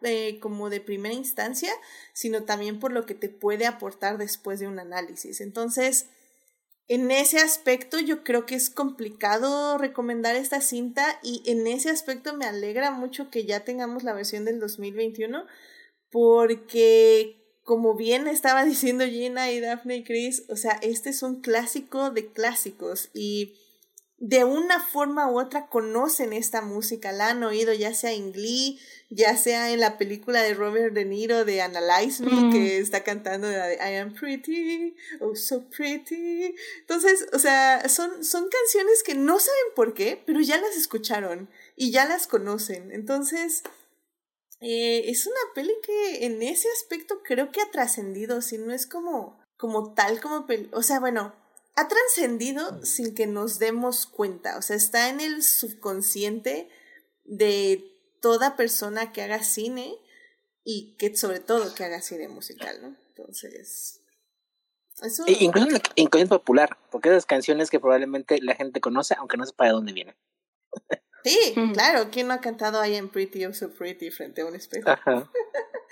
[0.04, 1.72] eh, como de primera instancia,
[2.14, 5.40] sino también por lo que te puede aportar después de un análisis.
[5.40, 6.08] Entonces,
[6.90, 12.36] en ese aspecto yo creo que es complicado recomendar esta cinta y en ese aspecto
[12.36, 15.46] me alegra mucho que ya tengamos la versión del 2021
[16.12, 21.40] porque como bien estaba diciendo Gina y Daphne y Chris, o sea, este es un
[21.40, 23.54] clásico de clásicos y
[24.20, 28.78] de una forma u otra conocen esta música, la han oído ya sea en Glee,
[29.10, 32.84] ya sea en la película de Robert De Niro de Analyze Me, que mm.
[32.84, 36.54] está cantando de I am pretty, oh so pretty.
[36.82, 41.50] Entonces, o sea, son, son canciones que no saben por qué, pero ya las escucharon
[41.78, 42.92] y ya las conocen.
[42.92, 43.64] Entonces,
[44.60, 48.86] eh, es una peli que en ese aspecto creo que ha trascendido, si no es
[48.86, 51.34] como, como tal como peli, o sea, bueno,
[51.80, 56.70] ha trascendido sin que nos demos cuenta, o sea, está en el subconsciente
[57.24, 57.86] de
[58.22, 59.96] toda persona que haga cine
[60.66, 62.98] y que sobre todo que haga cine musical, ¿no?
[63.10, 64.02] Entonces...
[65.02, 65.24] Eso...
[65.26, 69.66] E incluso, incluso popular, porque esas canciones que probablemente la gente conoce, aunque no sepa
[69.66, 70.18] de dónde vienen.
[71.24, 74.56] Sí, claro, ¿quién no ha cantado I am pretty, I'm so pretty frente a un
[74.56, 74.90] espejo?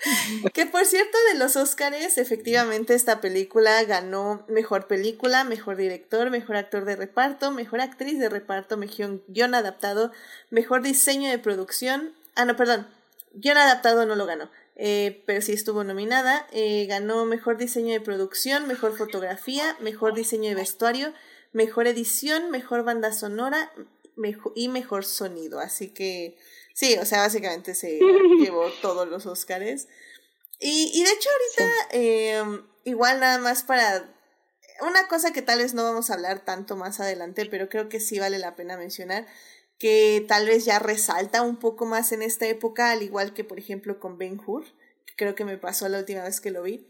[0.54, 6.56] que por cierto, de los Oscars, efectivamente esta película ganó mejor película, mejor director, mejor
[6.56, 10.12] actor de reparto, mejor actriz de reparto, mejor guion adaptado,
[10.50, 12.12] mejor diseño de producción.
[12.34, 12.86] Ah, no, perdón,
[13.34, 14.50] guion adaptado no lo ganó.
[14.80, 16.46] Eh, pero sí estuvo nominada.
[16.52, 21.12] Eh, ganó mejor diseño de producción, mejor fotografía, mejor diseño de vestuario,
[21.52, 23.72] mejor edición, mejor banda sonora,
[24.54, 25.60] y mejor sonido.
[25.60, 26.36] Así que
[26.78, 27.98] sí, o sea, básicamente se
[28.38, 29.88] llevó todos los Oscars.
[30.60, 34.14] Y, y de hecho ahorita, em, igual nada más para
[34.80, 37.98] una cosa que tal vez no vamos a hablar tanto más adelante, pero creo que
[37.98, 39.26] sí vale la pena mencionar,
[39.78, 43.58] que tal vez ya resalta un poco más en esta época, al igual que por
[43.58, 44.64] ejemplo con Ben Hur,
[45.04, 46.88] que creo que me pasó la última vez que lo vi.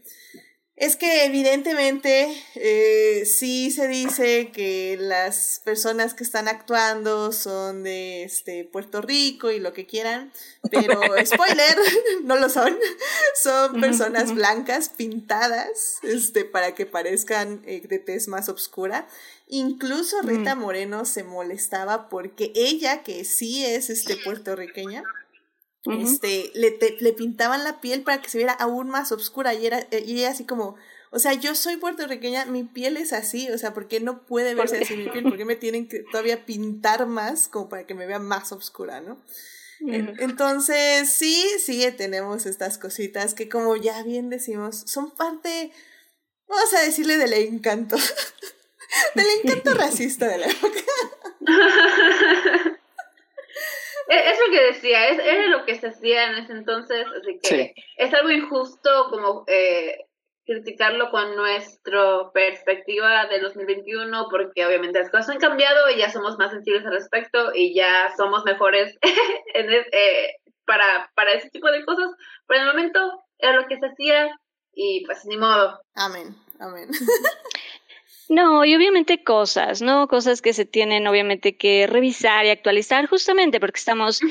[0.79, 8.23] Es que evidentemente eh, sí se dice que las personas que están actuando son de
[8.23, 10.31] este Puerto Rico y lo que quieran,
[10.71, 11.77] pero spoiler,
[12.23, 12.79] no lo son.
[13.43, 19.05] Son personas blancas pintadas este, para que parezcan eh, de tez más oscura.
[19.49, 25.03] Incluso Rita Moreno se molestaba porque ella, que sí es este puertorriqueña,
[25.85, 29.87] este, le, le pintaban la piel para que se viera aún más oscura y, era,
[29.91, 30.75] y ella así como,
[31.11, 34.53] o sea, yo soy puertorriqueña, mi piel es así, o sea, ¿por qué no puede
[34.53, 35.23] verse así mi piel?
[35.23, 39.01] ¿Por qué me tienen que todavía pintar más como para que me vea más oscura,
[39.01, 39.23] no?
[39.81, 45.71] Entonces, sí, sí, tenemos estas cositas que como ya bien decimos, son parte,
[46.47, 47.95] vamos a decirle del encanto,
[49.15, 50.81] del encanto racista de la época.
[54.09, 57.75] Es lo que decía, es, era lo que se hacía en ese entonces, así que
[57.95, 59.99] es algo injusto como eh,
[60.45, 66.39] criticarlo con nuestra perspectiva del 2021, porque obviamente las cosas han cambiado y ya somos
[66.39, 68.97] más sensibles al respecto y ya somos mejores
[69.53, 70.35] en eh,
[70.65, 72.09] para, para ese tipo de cosas.
[72.47, 74.35] Pero en el momento era lo que se hacía
[74.73, 75.79] y pues ni modo.
[75.93, 76.89] Amén, amén.
[78.29, 80.07] No, y obviamente cosas, ¿no?
[80.07, 84.21] Cosas que se tienen obviamente que revisar y actualizar justamente porque estamos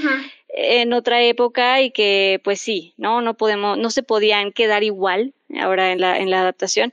[0.50, 3.20] en otra época y que pues sí, ¿no?
[3.22, 6.92] No podemos, no se podían quedar igual ahora en la, en la adaptación.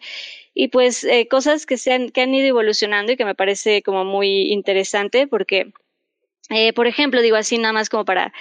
[0.55, 3.83] Y pues eh, cosas que, se han, que han ido evolucionando y que me parece
[3.83, 5.73] como muy interesante porque,
[6.49, 8.33] eh, por ejemplo, digo así nada más como para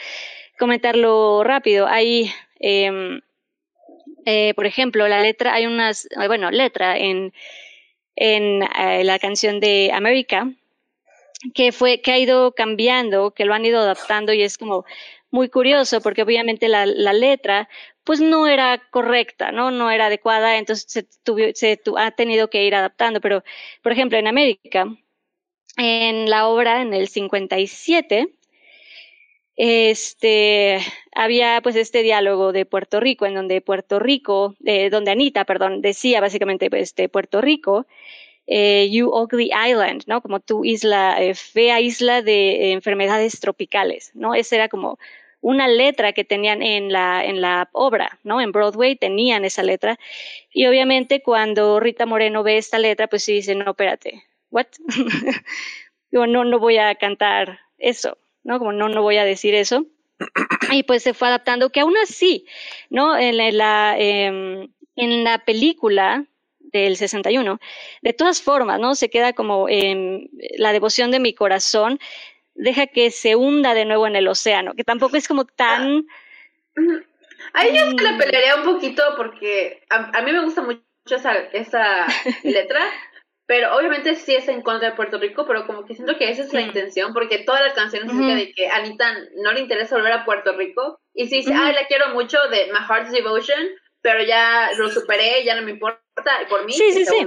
[0.59, 3.21] comentarlo rápido, hay, em,
[4.25, 7.35] eh, por ejemplo, la letra, hay unas, bueno, letra en
[8.17, 10.51] en eh, la canción de América,
[11.55, 14.85] que fue, que ha ido cambiando, que lo han ido adaptando y es como
[15.31, 17.69] muy curioso porque obviamente la, la letra
[18.05, 19.71] pues no era correcta, ¿no?
[19.71, 23.21] No era adecuada, entonces se, se ha tenido que ir adaptando.
[23.21, 23.43] Pero,
[23.83, 24.87] por ejemplo, en América,
[25.79, 28.29] en la obra, en el 57,
[29.57, 30.81] este,
[31.15, 35.81] había pues este diálogo de Puerto Rico, en donde Puerto Rico, eh, donde Anita, perdón,
[35.81, 37.87] decía básicamente, este, Puerto Rico,
[38.47, 40.21] eh, You Ugly Island, ¿no?
[40.21, 44.35] Como tu isla, eh, fea isla de enfermedades tropicales, ¿no?
[44.35, 44.99] Esa era como
[45.41, 48.41] una letra que tenían en la, en la obra, ¿no?
[48.41, 49.99] En Broadway tenían esa letra.
[50.53, 54.67] Y obviamente cuando Rita Moreno ve esta letra, pues sí dice, no, espérate, ¿what?
[56.11, 58.59] Digo, no, no voy a cantar eso, ¿no?
[58.59, 59.87] Como no, no voy a decir eso.
[60.73, 62.47] Y pues se fue adaptando, que aún así,
[62.91, 63.17] ¿no?
[63.17, 66.25] En la, em, en la película
[66.59, 67.61] del 61,
[68.03, 68.95] de todas formas, ¿no?
[68.95, 72.01] Se queda como en la devoción de mi corazón,
[72.55, 76.07] deja que se hunda de nuevo en el océano, que tampoco es como tan...
[77.53, 82.07] Ahí yo la pelearía un poquito porque a, mí me gusta mucho esa, esa
[82.43, 82.81] letra,
[83.47, 86.43] pero obviamente sí es en contra de Puerto Rico, pero como que siento que esa
[86.43, 89.97] es la intención, porque toda la canción es de que a Anita no le interesa
[89.97, 93.61] volver a Puerto Rico, y sí dice, ay, la quiero mucho de My Heart's Devotion,
[94.01, 96.01] pero ya lo superé, ya no me importa,
[96.49, 97.27] por mí sí, sí, sí.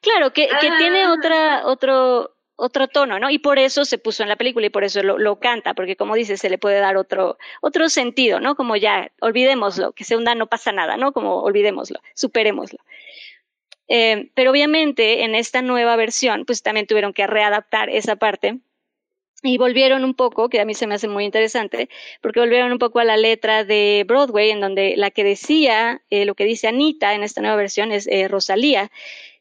[0.00, 1.12] Claro, que, que tiene ah.
[1.12, 3.30] otra, otro, otro tono, ¿no?
[3.30, 5.96] Y por eso se puso en la película y por eso lo, lo, canta, porque
[5.96, 8.54] como dice, se le puede dar otro, otro sentido, ¿no?
[8.54, 11.12] Como ya, olvidémoslo, que se hunda, no pasa nada, ¿no?
[11.12, 12.78] Como olvidémoslo, superémoslo.
[13.88, 18.58] Eh, pero obviamente en esta nueva versión, pues también tuvieron que readaptar esa parte
[19.42, 21.88] y volvieron un poco, que a mí se me hace muy interesante,
[22.20, 26.24] porque volvieron un poco a la letra de Broadway, en donde la que decía, eh,
[26.24, 28.90] lo que dice Anita en esta nueva versión es eh, Rosalía,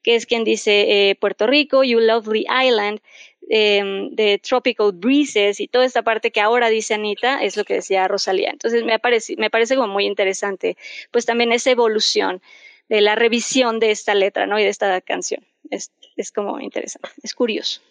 [0.04, 3.02] que es quien dice Puerto Rico, You Lovely Island,
[3.50, 7.74] em, de Tropical Breezes y toda esta parte que ahora dice Anita es lo que
[7.76, 8.52] decía Rosalía.
[8.52, 10.78] Entonces me parece, me parece como muy interesante,
[11.12, 12.41] pues también esa evolución
[12.90, 14.60] de la revisión de esta letra, ¿no?
[14.60, 15.46] Y de esta canción.
[15.70, 17.82] Es, es como interesante, es curioso.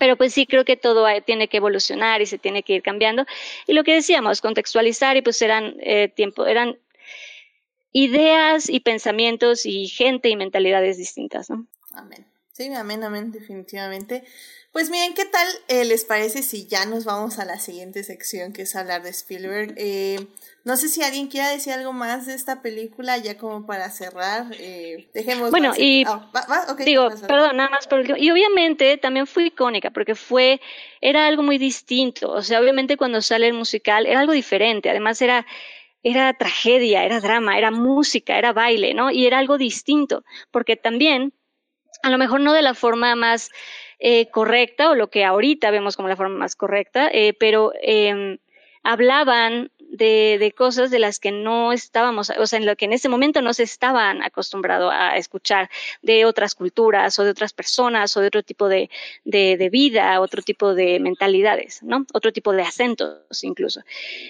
[0.00, 3.24] Pero pues sí creo que todo tiene que evolucionar y se tiene que ir cambiando.
[3.68, 6.78] Y lo que decíamos, contextualizar y pues eran eh, tiempo, eran
[7.92, 11.66] ideas y pensamientos y gente y mentalidades distintas, ¿no?
[11.94, 12.26] Amén.
[12.52, 14.24] Sí, amén, amén, definitivamente.
[14.72, 18.52] Pues miren, ¿qué tal eh, les parece si ya nos vamos a la siguiente sección
[18.52, 19.74] que es hablar de Spielberg?
[19.76, 20.26] Eh,
[20.64, 24.46] no sé si alguien quiera decir algo más de esta película, ya como para cerrar.
[24.58, 25.50] Eh, dejemos.
[25.50, 26.30] Bueno, y ah,
[26.84, 27.88] digo, perdón, nada más
[28.18, 30.60] Y obviamente también fue icónica porque fue,
[31.00, 32.30] era algo muy distinto.
[32.30, 34.90] O sea, obviamente cuando sale el musical era algo diferente.
[34.90, 35.46] Además era
[36.02, 39.10] era tragedia, era drama, era música, era baile, ¿no?
[39.10, 41.32] Y era algo distinto, porque también,
[42.02, 43.50] a lo mejor no de la forma más
[43.98, 48.38] eh, correcta o lo que ahorita vemos como la forma más correcta, eh, pero eh,
[48.82, 53.08] hablaban de, cosas de las que no estábamos, o sea, en lo que en ese
[53.08, 58.20] momento no se estaban acostumbrados a escuchar de otras culturas o de otras personas o
[58.20, 58.88] de otro tipo de,
[59.70, 62.06] vida, otro tipo de mentalidades, ¿no?
[62.14, 63.82] Otro tipo de acentos incluso.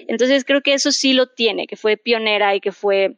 [0.09, 3.17] Entonces creo que eso sí lo tiene, que fue pionera y que fue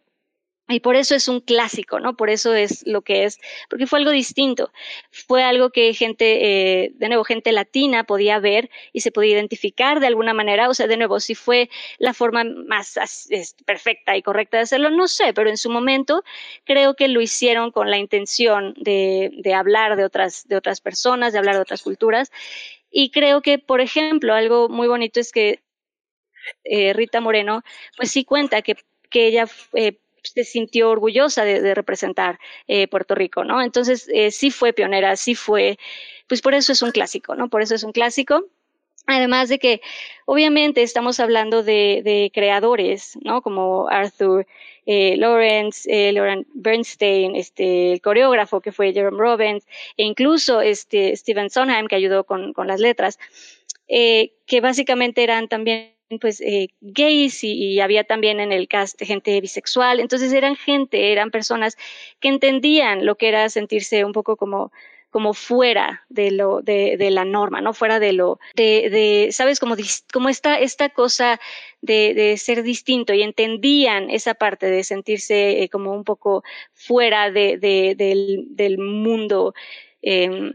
[0.67, 2.17] y por eso es un clásico, ¿no?
[2.17, 3.39] Por eso es lo que es,
[3.69, 4.73] porque fue algo distinto.
[5.11, 10.01] Fue algo que gente, eh, de nuevo, gente latina podía ver y se podía identificar
[10.01, 10.71] de alguna manera.
[10.71, 12.99] O sea, de nuevo, si fue la forma más
[13.67, 16.25] perfecta y correcta de hacerlo, no sé, pero en su momento
[16.65, 21.41] creo que lo hicieron con la intención de, hablar de otras, de otras personas, de
[21.41, 22.33] hablar de otras culturas.
[22.91, 25.62] Y creo que, por ejemplo, algo muy bonito es que
[26.65, 27.62] eh, Rita Moreno,
[27.99, 28.77] pues sí cuenta que,
[29.11, 33.62] que ella eh, se sintió orgullosa de, representar eh, Puerto Rico, ¿no?
[33.62, 35.79] Entonces, eh, sí fue pionera, sí fue,
[36.29, 37.49] pues por eso es un clásico, ¿no?
[37.49, 38.45] Por eso es un clásico.
[39.07, 39.83] Además de que,
[40.25, 43.43] obviamente, estamos hablando de, creadores, ¿no?
[43.43, 44.47] Como Arthur
[44.87, 49.66] eh, Lawrence, eh, Bernstein, este, el coreógrafo que fue Jerome Robbins,
[49.99, 53.18] e incluso este, Steven Sondheim, que ayudó con, con las letras,
[53.87, 60.01] que básicamente eran también pues eh, gays y, había también en el cast gente bisexual,
[60.01, 61.77] entonces eran gente, eran personas
[62.21, 64.73] que entendían lo que era sentirse un poco como
[65.11, 69.61] como fuera de lo de, de la norma, no fuera de lo de, de sabes
[69.61, 69.77] como
[70.12, 71.41] como esta esta cosa
[71.83, 76.43] de, de, ser distinto y entendían esa parte de sentirse eh, como un poco
[76.73, 79.55] fuera de, del, del mundo
[80.03, 80.53] eh,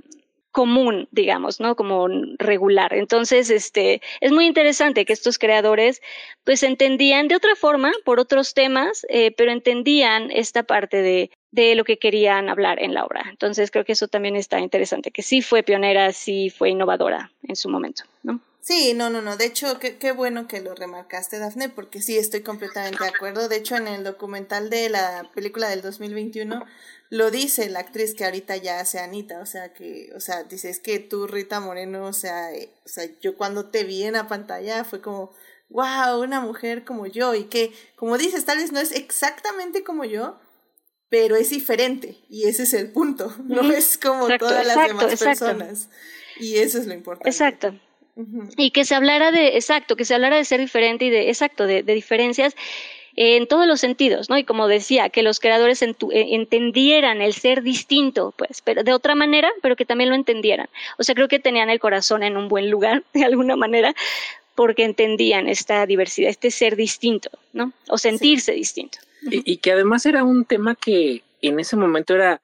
[0.52, 1.76] común, digamos, ¿no?
[1.76, 2.94] Como regular.
[2.94, 6.02] Entonces, este, es muy interesante que estos creadores,
[6.44, 11.76] pues, entendían de otra forma, por otros temas, eh, pero entendían esta parte de, de
[11.76, 13.26] lo que querían hablar en la obra.
[13.30, 17.56] Entonces, creo que eso también está interesante, que sí fue pionera, sí fue innovadora en
[17.56, 18.42] su momento, ¿no?
[18.62, 19.38] Sí, no, no, no.
[19.38, 23.48] De hecho, qué, qué bueno que lo remarcaste, Dafne, porque sí, estoy completamente de acuerdo.
[23.48, 26.66] De hecho, en el documental de la película del 2021
[27.10, 30.70] lo dice la actriz que ahorita ya hace Anita, o sea que, o sea, dice,
[30.70, 34.14] es que tú, Rita Moreno, o sea, eh, o sea, yo cuando te vi en
[34.14, 35.32] la pantalla fue como,
[35.70, 40.06] wow, una mujer como yo, y que, como dices, tal vez no es exactamente como
[40.06, 40.40] yo,
[41.10, 45.90] pero es diferente, y ese es el punto, no es como todas las demás personas.
[46.40, 47.30] Y eso es lo importante.
[47.30, 47.78] Exacto.
[48.58, 51.66] Y que se hablara de, exacto, que se hablara de ser diferente y de, exacto,
[51.66, 52.54] de, de diferencias
[53.22, 54.38] en todos los sentidos, ¿no?
[54.38, 59.14] Y como decía, que los creadores eh, entendieran el ser distinto, pues, pero de otra
[59.14, 60.70] manera, pero que también lo entendieran.
[60.98, 63.94] O sea, creo que tenían el corazón en un buen lugar, de alguna manera,
[64.56, 67.74] porque entendían esta diversidad, este ser distinto, ¿no?
[67.90, 69.00] O sentirse distinto.
[69.30, 72.40] Y, que además era un tema que en ese momento era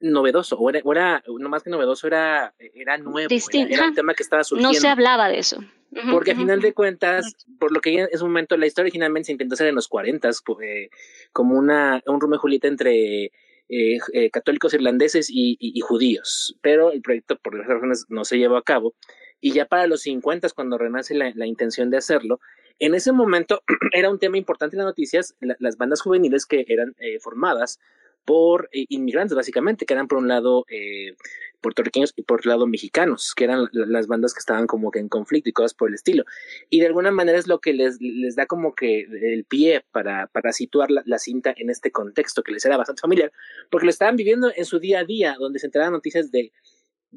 [0.00, 4.22] novedoso, o era, era no más que novedoso, era, era nuevo, era, un tema que
[4.22, 4.70] estaba surgiendo.
[4.70, 5.64] No se hablaba de eso.
[6.10, 9.32] Porque a final de cuentas, por lo que en ese momento la historia originalmente se
[9.32, 10.28] intentó hacer en los 40,
[10.62, 10.88] eh,
[11.32, 16.92] como una, un Romeo y Julieta entre eh, eh, católicos irlandeses y, y, judíos, pero
[16.92, 18.94] el proyecto por diversas razones no se llevó a cabo.
[19.40, 22.40] Y ya para los 50, cuando renace la, la intención de hacerlo,
[22.80, 23.62] en ese momento
[23.92, 27.78] era un tema importante en las noticias, las bandas juveniles que eran eh, formadas
[28.24, 31.14] por eh, inmigrantes, básicamente, que eran por un lado eh,
[31.60, 35.08] puertorriqueños y por otro lado mexicanos, que eran las bandas que estaban como que en
[35.08, 36.24] conflicto y cosas por el estilo.
[36.68, 40.26] Y de alguna manera es lo que les, les da como que el pie para,
[40.28, 43.32] para situar la, la, cinta en este contexto que les era bastante familiar,
[43.70, 46.52] porque lo estaban viviendo en su día a día, donde se enteraban noticias de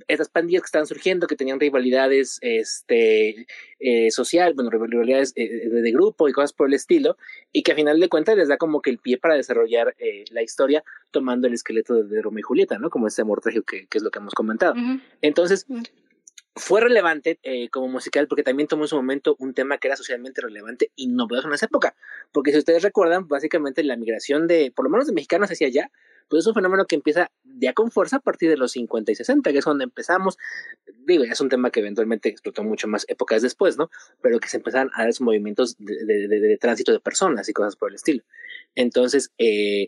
[0.07, 3.47] estas pandillas que estaban surgiendo, que tenían rivalidades este,
[3.79, 7.17] eh, social, bueno, rivalidades eh, de, grupo y cosas por el estilo,
[7.51, 10.25] y que a final de cuentas les da como que el pie para desarrollar eh,
[10.31, 12.89] la historia tomando el esqueleto de, Romeo y Julieta, ¿no?
[12.89, 14.73] Como ese amor trágico que, que, es lo que hemos comentado.
[15.21, 15.67] Entonces,
[16.55, 19.97] fue relevante eh, como musical porque también tomó en su momento un tema que era
[19.97, 21.95] socialmente relevante y novedoso en esa época.
[22.31, 25.91] Porque si ustedes recuerdan, básicamente la migración de, por lo menos de mexicanos hacia allá,
[26.29, 29.15] pues es un fenómeno que empieza ya con fuerza a partir de los 50 y
[29.15, 30.37] 60, que es donde empezamos.
[31.05, 33.89] Digo, ya es un tema que eventualmente explotó mucho más épocas después, ¿no?
[34.21, 37.95] Pero que se empezaron a dar movimientos de tránsito de personas y cosas por el
[37.95, 38.23] estilo.
[38.75, 39.87] Entonces, eh,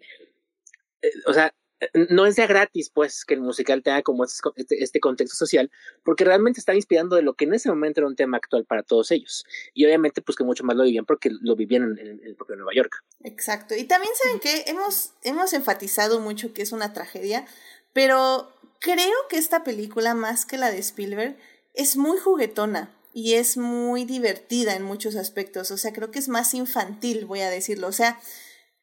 [1.02, 1.54] eh o sea,
[1.94, 5.72] no es ya gratis, pues, que el musical tenga como este, este, contexto social,
[6.04, 8.84] porque realmente está inspirando de lo que en ese momento era un tema actual para
[8.84, 9.46] todos ellos.
[9.74, 12.74] Y obviamente, pues, que mucho más lo vivían porque lo vivían en, el propio Nueva
[12.74, 13.04] York.
[13.24, 13.76] Exacto.
[13.76, 17.46] Y también saben que hemos, hemos enfatizado mucho que es una tragedia,
[17.94, 21.38] pero creo que esta película, más que la de Spielberg,
[21.74, 25.72] es muy juguetona y es muy divertida en muchos aspectos.
[25.72, 27.88] O sea, creo que es más infantil, voy a decirlo.
[27.88, 28.20] O sea,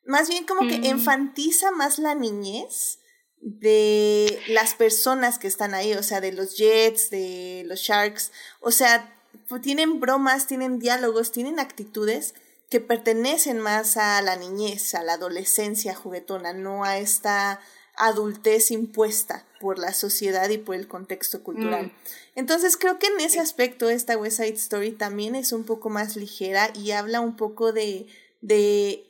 [0.07, 2.99] más bien como que enfatiza más la niñez
[3.41, 8.31] de las personas que están ahí, o sea, de los Jets, de los Sharks,
[8.61, 9.15] o sea,
[9.63, 12.35] tienen bromas, tienen diálogos, tienen actitudes
[12.71, 17.61] que pertenecen más a la niñez, a la adolescencia juguetona, no a esta
[17.97, 21.87] adultez impuesta por la sociedad y por el contexto cultural.
[21.87, 21.93] Mm.
[22.35, 26.17] Entonces creo que en ese aspecto esta West Side Story también es un poco más
[26.17, 28.07] ligera y habla un poco de,
[28.41, 29.05] de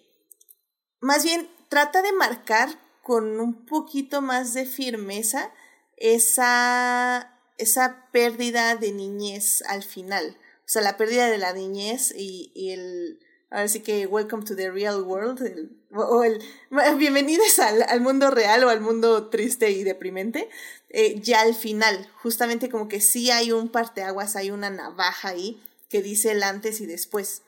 [1.03, 2.71] más bien trata de marcar
[3.03, 5.51] con un poquito más de firmeza
[5.97, 10.39] esa, esa pérdida de niñez al final.
[10.61, 13.19] O sea, la pérdida de la niñez y, el,
[13.51, 15.43] ahora sí que welcome to the real world,
[15.91, 16.41] o el
[16.99, 20.49] bienvenidos al, al, mundo real o al mundo triste y deprimente,
[20.89, 25.61] eh, ya al final, justamente como que sí hay un parteaguas, hay una navaja ahí
[25.89, 27.43] que dice el antes y después.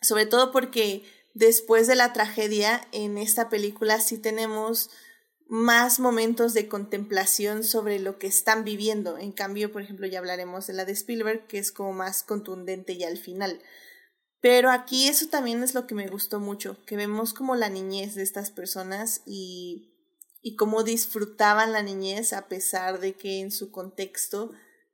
[0.00, 1.04] Sobre todo porque
[1.36, 4.90] después de la tragedia, en esta película sí tenemos
[5.48, 9.18] más momentos de contemplación sobre lo que están viviendo.
[9.18, 12.96] En cambio, por ejemplo, ya hablaremos de la de Spielberg, que es como más contundente
[12.96, 13.60] ya al final.
[14.40, 18.14] Pero aquí eso también es lo que me gustó mucho, que vemos como la niñez
[18.14, 19.92] de estas personas y,
[20.40, 24.52] y cómo disfrutaban la niñez a pesar de que en su contexto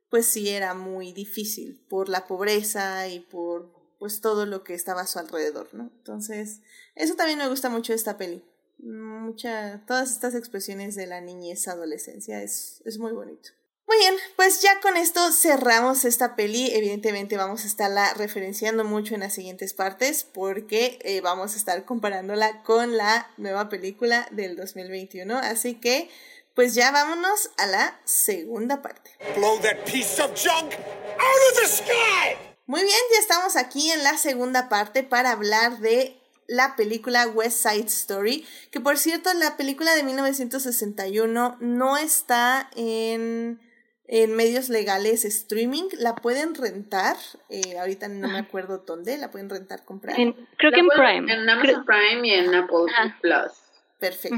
[0.09, 3.72] pues sí era muy difícil por la pobreza y por
[4.03, 5.83] pues todo lo que estaba a su alrededor, ¿no?
[5.83, 6.59] Entonces,
[6.93, 8.43] eso también me gusta mucho de esta peli.
[8.79, 13.51] Mucha, todas estas expresiones de la niñez, adolescencia, es, es muy bonito.
[13.87, 16.69] Muy bien, pues ya con esto cerramos esta peli.
[16.73, 21.85] Evidentemente vamos a estarla referenciando mucho en las siguientes partes porque eh, vamos a estar
[21.85, 25.37] comparándola con la nueva película del 2021.
[25.37, 26.09] Así que,
[26.55, 29.11] pues ya vámonos a la segunda parte.
[29.37, 32.52] Blow that piece of junk out of the sky!
[32.65, 37.65] Muy bien, ya estamos aquí en la segunda parte para hablar de la película West
[37.67, 43.59] Side Story, que por cierto la película de 1961 no está en
[44.05, 47.15] en medios legales streaming, la pueden rentar,
[47.49, 50.15] eh, ahorita no me acuerdo dónde, la pueden rentar, comprar.
[50.15, 51.33] creo que en Prime.
[51.33, 52.91] En Amazon Prime y en Apple
[53.21, 53.51] Plus.
[53.99, 54.37] Perfecto.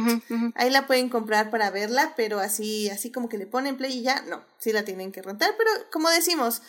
[0.53, 4.03] Ahí la pueden comprar para verla, pero así, así como que le ponen play y
[4.03, 6.61] ya, no, sí la tienen que rentar, pero como decimos,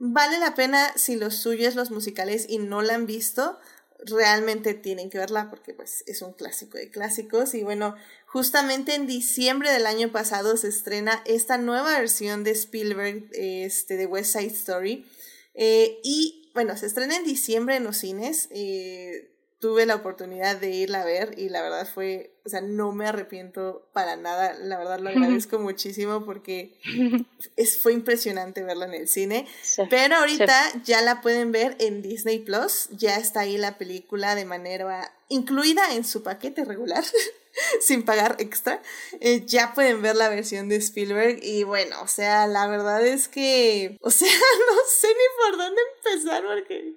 [0.00, 3.58] vale la pena si los suyos los musicales y no la han visto,
[4.06, 7.94] realmente tienen que verla porque pues es un clásico de clásicos y bueno,
[8.26, 14.06] justamente en diciembre del año pasado se estrena esta nueva versión de Spielberg este, de
[14.06, 15.06] West Side Story
[15.54, 18.48] eh, y bueno, se estrena en diciembre en los cines.
[18.50, 19.29] Eh,
[19.60, 23.06] tuve la oportunidad de irla a ver y la verdad fue, o sea, no me
[23.06, 26.74] arrepiento para nada, la verdad lo agradezco muchísimo porque
[27.56, 29.46] es, fue impresionante verla en el cine,
[29.90, 34.46] pero ahorita ya la pueden ver en Disney Plus, ya está ahí la película de
[34.46, 37.04] manera incluida en su paquete regular.
[37.80, 38.80] sin pagar extra,
[39.20, 43.28] eh, ya pueden ver la versión de Spielberg y bueno, o sea, la verdad es
[43.28, 44.28] que, o sea,
[44.70, 46.94] no sé ni por dónde empezar porque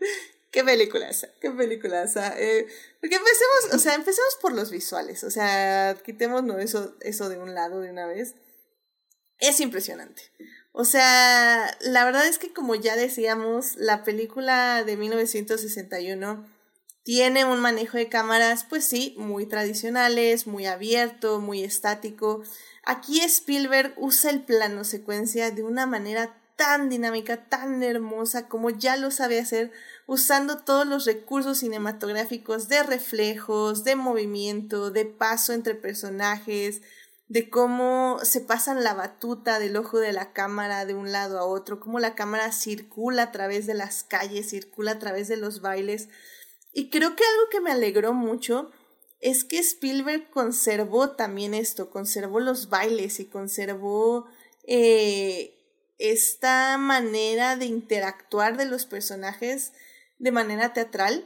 [0.54, 2.39] qué peliculaza, qué peliculaza.
[2.39, 2.68] Eh,
[3.01, 7.54] porque empecemos, o sea, empecemos por los visuales, o sea, quitémonos eso, eso de un
[7.54, 8.36] lado de una vez.
[9.39, 10.22] Es impresionante.
[10.72, 16.47] O sea, la verdad es que como ya decíamos, la película de 1961
[17.04, 22.43] tiene un manejo de cámaras, pues sí, muy tradicionales, muy abierto, muy estático.
[22.86, 28.95] Aquí Spielberg usa el plano secuencia de una manera tan dinámica, tan hermosa como ya
[28.97, 29.72] lo sabe hacer
[30.06, 36.82] usando todos los recursos cinematográficos de reflejos, de movimiento, de paso entre personajes,
[37.28, 41.45] de cómo se pasan la batuta del ojo de la cámara de un lado a
[41.45, 45.62] otro, cómo la cámara circula a través de las calles, circula a través de los
[45.62, 46.10] bailes.
[46.74, 48.72] Y creo que algo que me alegró mucho
[49.20, 54.28] es que Spielberg conservó también esto, conservó los bailes y conservó
[54.64, 55.62] eh,
[56.04, 59.72] esta manera de interactuar de los personajes
[60.20, 61.26] de manera teatral.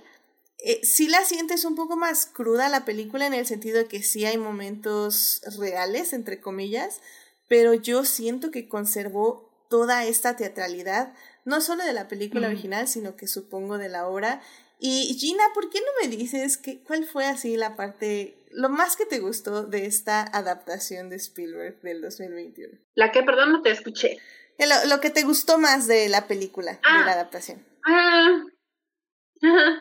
[0.60, 4.04] Eh, sí la sientes un poco más cruda la película en el sentido de que
[4.04, 7.02] sí hay momentos reales, entre comillas,
[7.48, 11.14] pero yo siento que conservó toda esta teatralidad,
[11.44, 14.42] no solo de la película original, sino que supongo de la obra.
[14.80, 18.96] Y Gina, ¿por qué no me dices que, cuál fue así la parte, lo más
[18.96, 22.78] que te gustó de esta adaptación de Spielberg del 2021?
[22.94, 24.20] La que, perdón, no te escuché.
[24.58, 27.14] Lo, lo que te gustó más de la película, de la ah.
[27.14, 27.66] adaptación.
[27.86, 28.43] Ah,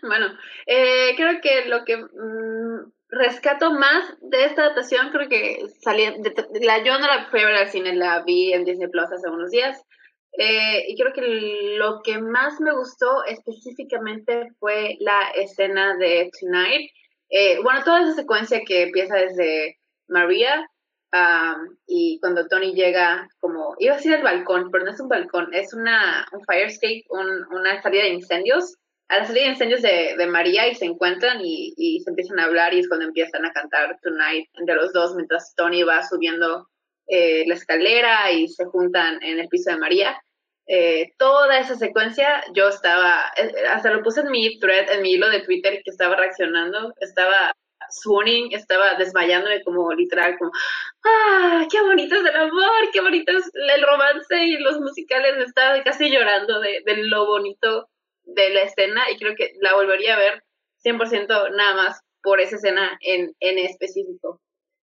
[0.03, 0.27] bueno,
[0.67, 6.05] eh, creo que lo que mm, rescato más de esta adaptación, creo que salí,
[6.61, 9.29] la, yo no la fui a ver al cine, la vi en Disney Plus hace
[9.29, 9.83] unos días.
[10.39, 16.91] Eh, y creo que lo que más me gustó específicamente fue la escena de Tonight.
[17.31, 20.69] Eh, bueno, toda esa secuencia que empieza desde María
[21.87, 25.55] y cuando Tony llega como, iba a decir el balcón, pero no es un balcón,
[25.55, 28.77] es una, un fire escape, una salida de incendios
[29.09, 32.41] a la salida de incendios de, de, María y se encuentran y, y, se empiezan
[32.41, 36.03] a hablar y es cuando empiezan a cantar Tonight entre los dos mientras Tony va
[36.03, 36.69] subiendo
[37.07, 40.21] eh, la escalera y se juntan en el piso de María.
[40.67, 45.13] Eh, toda esa secuencia yo estaba, eh, hasta lo puse en mi thread, en mi
[45.13, 47.55] hilo de Twitter que estaba reaccionando, estaba
[47.91, 50.53] swooning, estaba desmayándome como literal, como,
[51.05, 55.83] ah, qué bonito es el amor, qué bonito es el romance y los musicales, estaba
[55.83, 57.89] casi llorando de, de lo bonito
[58.25, 60.43] de la escena y creo que la volvería a ver
[60.85, 64.41] 100% nada más por esa escena en, en específico.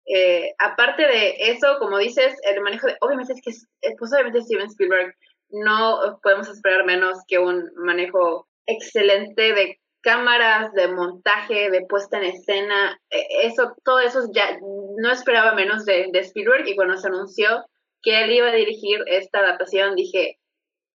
[0.07, 3.51] Eh, aparte de eso, como dices, el manejo de, obviamente es que,
[3.86, 5.14] eh, pues obviamente Steven Spielberg,
[5.51, 12.24] no podemos esperar menos que un manejo excelente de cámaras, de montaje, de puesta en
[12.24, 17.09] escena, eh, eso, todo eso ya no esperaba menos de, de Spielberg y cuando se
[17.09, 17.64] anunció
[18.03, 20.38] que él iba a dirigir esta adaptación, dije,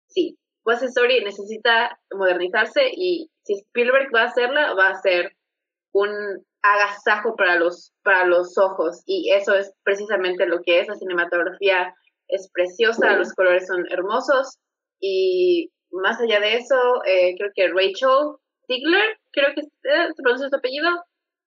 [0.08, 5.32] sí, West Story necesita modernizarse y si Spielberg va a hacerla, va a ser
[5.92, 6.10] un
[6.62, 10.88] agasajo para los, para los ojos y eso es precisamente lo que es.
[10.88, 11.94] La cinematografía
[12.28, 14.58] es preciosa, los colores son hermosos
[15.00, 18.36] y más allá de eso, eh, creo que Rachel
[18.66, 20.88] Ziegler, creo que eh, se pronuncia su apellido,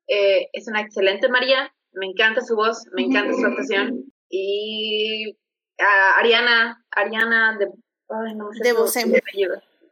[0.08, 4.06] eh, es una excelente María, me encanta su voz, me encanta su actuación.
[4.30, 5.38] Y
[5.80, 7.68] ah, Ariana, Ariana de
[8.10, 8.94] Ay, no sé de voz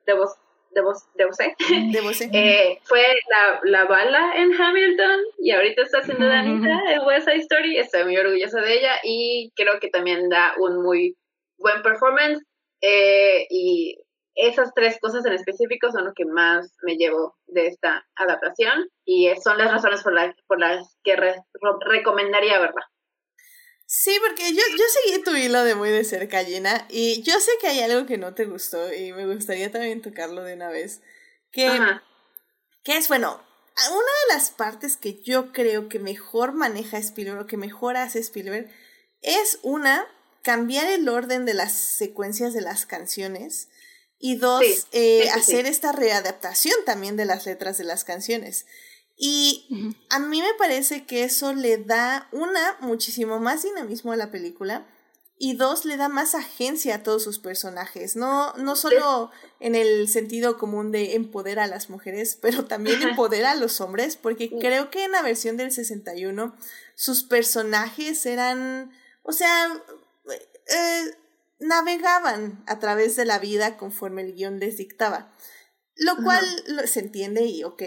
[0.06, 0.38] De voz
[0.74, 0.82] de
[1.16, 7.28] de eh, fue la, la, bala en Hamilton y ahorita está haciendo Danita en West
[7.28, 7.78] Side Story.
[7.78, 11.16] Estoy muy orgullosa de ella y creo que también da un muy
[11.58, 12.44] buen performance.
[12.82, 13.98] Eh, y
[14.36, 19.30] esas tres cosas en específico son lo que más me llevo de esta adaptación y
[19.44, 21.16] son las razones por, la, por las que
[21.86, 22.90] recomendaría verla.
[23.86, 27.52] Sí, porque yo, yo seguí tu hilo de muy de cerca, Gina, y yo sé
[27.62, 31.02] que hay algo que no te gustó y me gustaría también tocarlo de una vez.
[31.52, 31.70] Que,
[32.84, 33.40] que es, bueno,
[33.76, 38.18] una de las partes que yo creo que mejor maneja Spielberg o que mejor hace
[38.20, 38.68] Spielberg
[39.22, 40.08] es una,
[40.42, 43.70] cambiar el orden de las secuencias de las canciones
[44.26, 44.64] y dos,
[44.94, 48.66] eh, hacer esta readaptación también de las letras de las canciones.
[49.18, 49.68] Y
[50.10, 54.88] a mí me parece que eso le da, una, muchísimo más dinamismo a la película
[55.38, 60.08] y dos, le da más agencia a todos sus personajes, no, no solo en el
[60.08, 64.90] sentido común de empoderar a las mujeres, pero también empodera a los hombres, porque creo
[64.90, 66.56] que en la versión del 61
[66.96, 68.94] sus personajes eran,
[69.24, 69.84] o sea,
[70.68, 71.12] eh,
[71.64, 75.32] navegaban a través de la vida conforme el guion les dictaba,
[75.95, 76.45] lo cual
[76.86, 77.84] se entiende y ok,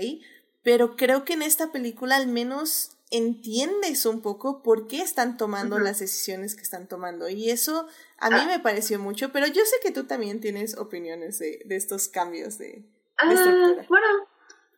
[0.62, 5.78] pero creo que en esta película al menos entiendes un poco por qué están tomando
[5.78, 7.28] las decisiones que están tomando.
[7.28, 7.86] Y eso
[8.18, 8.46] a mí ah.
[8.46, 12.58] me pareció mucho, pero yo sé que tú también tienes opiniones de, de estos cambios
[12.58, 12.84] de,
[13.18, 13.86] ah, estructura.
[13.88, 14.06] Bueno,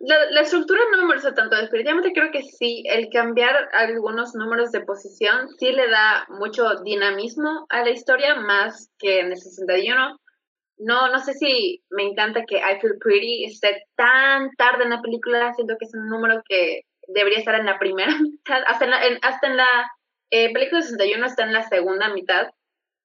[0.00, 1.56] la, estructura no me molesta tanto.
[1.56, 7.66] Definitivamente creo que sí, el cambiar algunos números de posición sí le da mucho dinamismo
[7.68, 10.18] a la historia, más que en el 61
[10.78, 15.02] no, no sé si me encanta que I Feel Pretty esté tan tarde en la
[15.02, 18.90] película, siento que es un número que debería estar en la primera mitad, hasta en
[18.90, 19.90] la, hasta en la
[20.30, 22.48] eh, película 61 está en la segunda mitad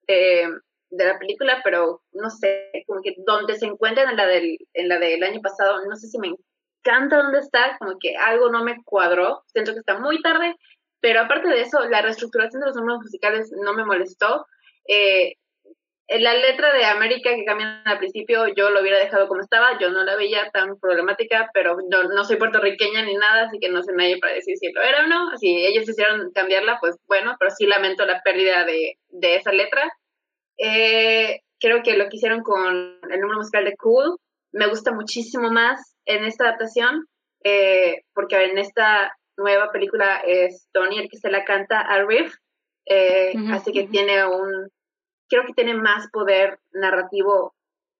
[0.07, 0.47] eh,
[0.89, 4.89] de la película, pero no sé, como que donde se encuentra en la del, en
[4.89, 6.35] la del año pasado, no sé si me
[6.83, 10.55] encanta dónde está, como que algo no me cuadró, siento que está muy tarde,
[10.99, 14.45] pero aparte de eso, la reestructuración de los números musicales no me molestó.
[14.87, 15.35] Eh,
[16.07, 19.89] la letra de América que cambian al principio, yo lo hubiera dejado como estaba, yo
[19.89, 23.81] no la veía tan problemática, pero no, no soy puertorriqueña ni nada, así que no
[23.83, 25.37] sé nadie para decir si lo era o no.
[25.37, 29.91] Si ellos hicieron cambiarla, pues bueno, pero sí lamento la pérdida de, de esa letra.
[30.57, 34.17] Eh, creo que lo que hicieron con el número musical de Cool
[34.51, 37.07] me gusta muchísimo más en esta adaptación,
[37.43, 42.33] eh, porque en esta nueva película es Tony el que se la canta a Riff,
[42.85, 44.69] eh, así que tiene un
[45.29, 47.55] creo que tiene más poder narrativo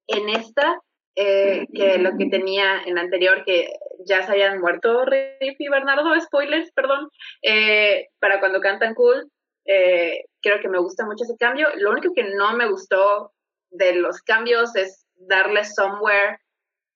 [0.08, 0.80] en esta
[1.16, 3.72] eh, que lo que tenía en la anterior, que
[4.06, 7.08] ya se habían muerto Riff y Bernardo, spoilers, perdón,
[7.43, 9.30] eh, para cuando cantan cool.
[9.66, 11.68] Eh, creo que me gusta mucho ese cambio.
[11.76, 13.32] Lo único que no me gustó
[13.70, 16.39] de los cambios es darle somewhere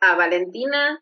[0.02, 1.02] a Valentina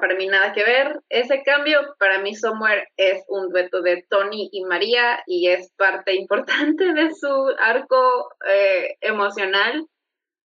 [0.00, 1.80] para mí nada que ver ese cambio.
[1.98, 7.12] Para mí Somewhere es un dueto de Tony y María y es parte importante de
[7.14, 9.86] su arco eh, emocional.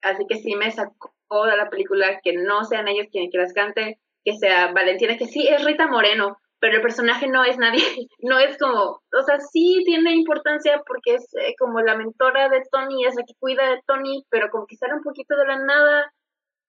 [0.01, 1.13] Así que sí me sacó
[1.45, 5.25] de la película que no sean ellos quienes que las cante, que sea Valentina, que
[5.25, 7.81] sí es Rita Moreno, pero el personaje no es nadie,
[8.19, 12.61] no es como, o sea, sí tiene importancia porque es eh, como la mentora de
[12.71, 15.57] Tony, es la que cuida de Tony, pero como que sale un poquito de la
[15.57, 16.13] nada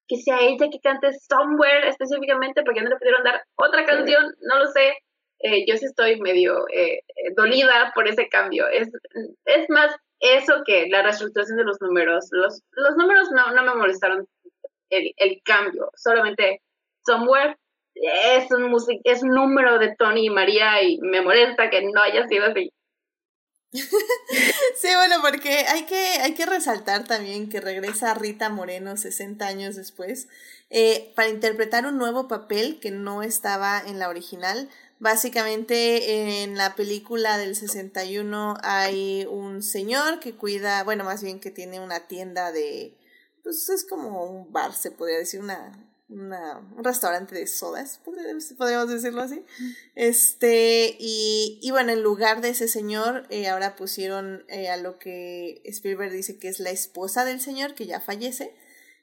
[0.08, 4.58] que sea ella que cante Somewhere específicamente, porque no le pudieron dar otra canción, no
[4.58, 4.98] lo sé.
[5.40, 7.00] Eh, yo sí estoy medio eh,
[7.36, 8.66] dolida por ese cambio.
[8.68, 8.88] Es,
[9.44, 12.28] es más eso que la reestructuración de los números.
[12.30, 14.26] Los, los números no, no me molestaron
[14.90, 16.62] el, el cambio, solamente
[17.04, 17.56] Somewhere
[17.96, 22.26] es un, es un número de Tony y María y me molesta que no haya
[22.28, 22.72] sido así.
[24.76, 29.76] Sí, bueno, porque hay que, hay que resaltar también que regresa Rita Moreno 60 años
[29.76, 30.28] después
[30.70, 34.68] eh, para interpretar un nuevo papel que no estaba en la original.
[34.98, 41.50] Básicamente en la película del 61 hay un señor que cuida, bueno, más bien que
[41.50, 42.96] tiene una tienda de,
[43.42, 45.72] pues es como un bar, se podría decir, una,
[46.08, 49.42] una, un restaurante de sodas, podríamos decirlo así.
[49.94, 54.98] Este, y, y bueno, en lugar de ese señor, eh, ahora pusieron eh, a lo
[54.98, 58.54] que Spielberg dice que es la esposa del señor, que ya fallece.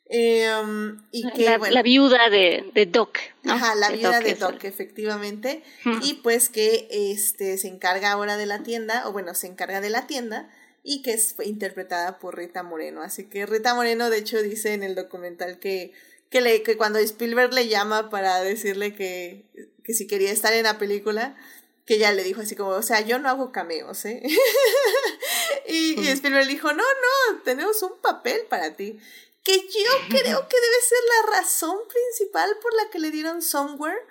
[0.05, 3.17] Em, y que, la, la, viuda de, de Doc.
[3.45, 5.63] Ajá, la viuda de Doc, efectivamente.
[6.03, 9.89] Y pues que este se encarga ahora de la tienda, o bueno, se encarga de
[9.89, 10.49] la tienda
[10.84, 13.01] y que es interpretada por Rita Moreno.
[13.01, 15.93] Así que Rita Moreno, de hecho, dice en el documental que
[16.34, 19.45] que, le, que cuando Spielberg le llama para decirle que,
[19.84, 21.38] que si quería estar en la película,
[21.85, 24.23] que ya le dijo así como, o sea, yo no hago cameos, ¿eh?
[25.68, 28.99] y, y, Spielberg dijo, no, no, tenemos un papel para ti.
[29.43, 34.01] Que yo creo que debe ser la razón principal por la que le dieron Somewhere,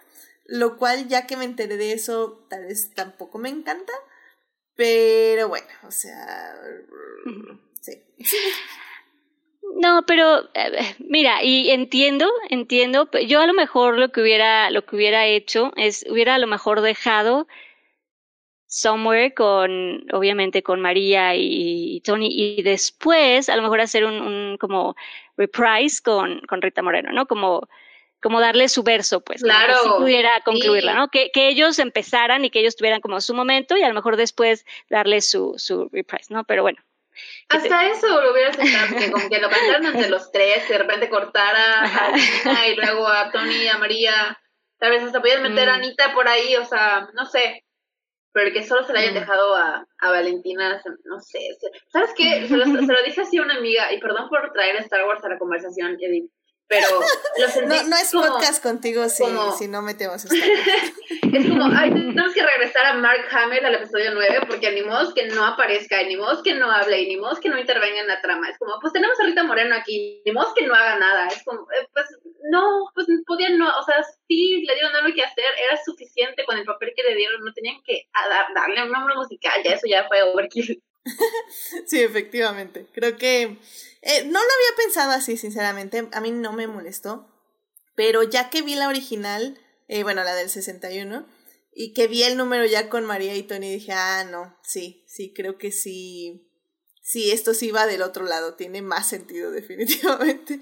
[0.45, 3.93] lo cual ya que me enteré de eso, tal vez tampoco me encanta,
[4.77, 6.55] pero bueno, o sea,
[7.81, 8.01] sí.
[9.83, 14.87] No, pero eh, mira, y entiendo, entiendo, yo a lo mejor lo que hubiera, lo
[14.87, 17.49] que hubiera hecho es, hubiera a lo mejor dejado
[18.69, 24.95] Somewhere con, obviamente, con María y, Tony, y después a lo mejor hacer un, como
[25.37, 27.27] reprise con, con Rita Moreno, ¿no?
[27.27, 27.69] Como,
[28.23, 29.75] como darle su verso, pues, claro.
[29.83, 31.09] si pudiera concluirla, ¿no?
[31.09, 34.17] Que, que, ellos empezaran y que ellos tuvieran como su momento y a lo mejor
[34.17, 36.45] después darle su, su reprise, ¿no?
[36.45, 36.79] Pero bueno.
[37.49, 41.09] Hasta eso lo hubieras estado, que como que lo cantaron entre los tres, de repente
[41.09, 44.39] cortara a Gina y luego a Tony y a María,
[44.79, 45.77] tal vez hasta podías meter a mm.
[45.77, 47.65] Anita por ahí, o sea, no sé,
[48.33, 49.19] pero que solo se le hayan mm.
[49.19, 51.39] dejado a, a, Valentina, no sé.
[51.89, 52.47] ¿Sabes qué?
[52.49, 55.25] Se lo, se lo, dije así a una amiga, y perdón por traer Star Wars
[55.25, 56.31] a la conversación, Edith,
[56.73, 56.89] pero
[57.39, 59.25] lo sentí no, no es podcast contigo si,
[59.59, 60.25] si no metemos Wars.
[61.33, 65.13] es como, ay, tenemos que regresar a Mark Hamill al episodio 9, porque ni modo
[65.13, 68.07] que no aparezca, ni modo que no hable, y ni modo que no intervenga en
[68.07, 68.49] la trama.
[68.49, 71.29] Es como, pues tenemos a Rita Moreno aquí, ni modo que no haga nada.
[71.29, 72.07] Es como, eh, pues
[72.51, 76.57] no, pues podían no, o sea, sí le dieron algo que hacer, era suficiente con
[76.57, 78.09] el papel que le dieron, no tenían que
[78.55, 80.83] darle un nombre musical, ya eso ya fue overkill.
[81.87, 82.87] sí, efectivamente.
[82.95, 83.59] Creo que
[84.03, 86.09] eh, no lo había pensado así, sinceramente.
[86.13, 87.29] A mí no me molestó.
[87.95, 89.59] Pero ya que vi la original,
[89.89, 91.27] eh, bueno, la del 61,
[91.75, 95.33] y que vi el número ya con María y Tony, dije, ah, no, sí, sí,
[95.35, 96.49] creo que sí.
[97.01, 100.61] Sí, esto sí va del otro lado, tiene más sentido definitivamente.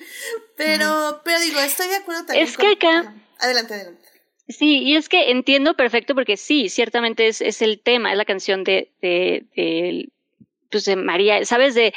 [0.56, 2.46] Pero, pero digo, estoy de acuerdo también.
[2.46, 3.14] Es que acá...
[3.38, 4.08] Adelante, adelante.
[4.48, 8.24] Sí, y es que entiendo perfecto porque sí, ciertamente es, es el tema, es la
[8.24, 10.08] canción de, de, de,
[10.70, 11.74] pues de María, ¿sabes?
[11.74, 11.92] De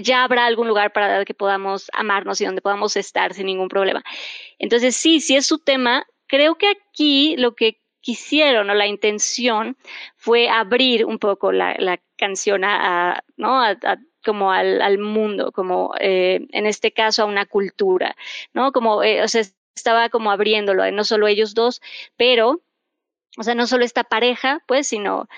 [0.00, 4.02] ya habrá algún lugar para que podamos amarnos y donde podamos estar sin ningún problema.
[4.58, 6.06] Entonces, sí, sí es su tema.
[6.26, 9.76] Creo que aquí lo que quisieron o la intención
[10.16, 13.62] fue abrir un poco la, la canción a, ¿no?
[13.62, 13.76] A,
[14.24, 18.16] como al, al, mundo, como eh, en este caso a una cultura,
[18.52, 18.72] ¿no?
[18.72, 19.42] Como, eh, o sea,
[19.74, 21.80] estaba como abriéndolo, no solo ellos dos,
[22.16, 22.60] pero,
[23.38, 25.28] o sea, no solo esta pareja, pues, sino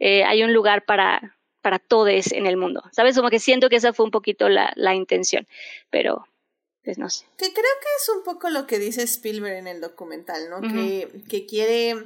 [0.00, 2.82] eh, hay un lugar para, para todos en el mundo.
[2.92, 3.16] ¿Sabes?
[3.16, 5.46] Como que siento que esa fue un poquito la, la intención,
[5.90, 6.26] pero
[6.84, 7.24] pues no sé.
[7.38, 10.60] Que creo que es un poco lo que dice Spielberg en el documental, ¿no?
[10.60, 11.96] que, que quiere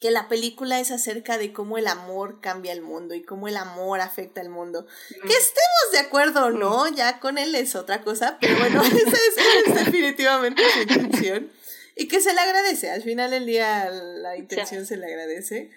[0.00, 3.56] que la película es acerca de cómo el amor cambia el mundo y cómo el
[3.58, 4.86] amor afecta al mundo.
[5.10, 8.96] Que estemos de acuerdo o no, ya con él es otra cosa, pero bueno, esa
[9.66, 11.50] es, definitivamente su intención.
[11.96, 15.70] Y que se le agradece, al final del día la intención se le agradece.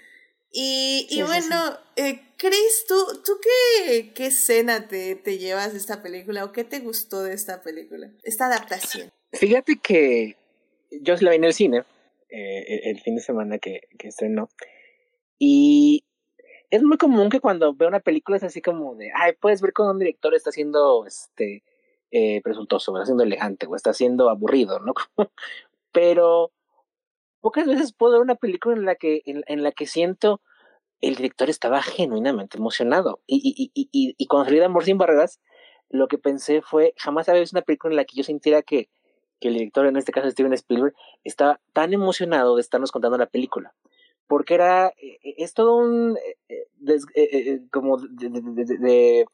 [0.55, 6.03] Y, y bueno, eh, Chris, ¿tú, tú qué, qué escena te, te llevas de esta
[6.03, 9.11] película o qué te gustó de esta película, esta adaptación?
[9.31, 10.37] Fíjate que
[10.91, 11.83] yo la vi en el cine
[12.29, 14.47] eh, el fin de semana que, que estrenó
[15.39, 16.05] y
[16.69, 19.73] es muy común que cuando veo una película es así como de, ay, puedes ver
[19.73, 21.63] cómo un director está siendo este,
[22.11, 24.93] eh, presuntuoso, está siendo elegante o está siendo aburrido, ¿no?
[25.91, 26.51] Pero
[27.43, 30.41] pocas veces puedo ver una película en la que, en, en la que siento
[31.01, 33.19] el director estaba genuinamente emocionado.
[33.27, 35.41] Y, y, y, y, cuando salí de Amor sin Barreras,
[35.89, 38.89] lo que pensé fue, jamás había visto una película en la que yo sintiera que,
[39.41, 40.95] que el director, en este caso Steven Spielberg,
[41.25, 43.75] estaba tan emocionado de estarnos contando la película.
[44.25, 46.17] Porque era, e, e, es todo un,
[46.47, 49.25] e, como de, de,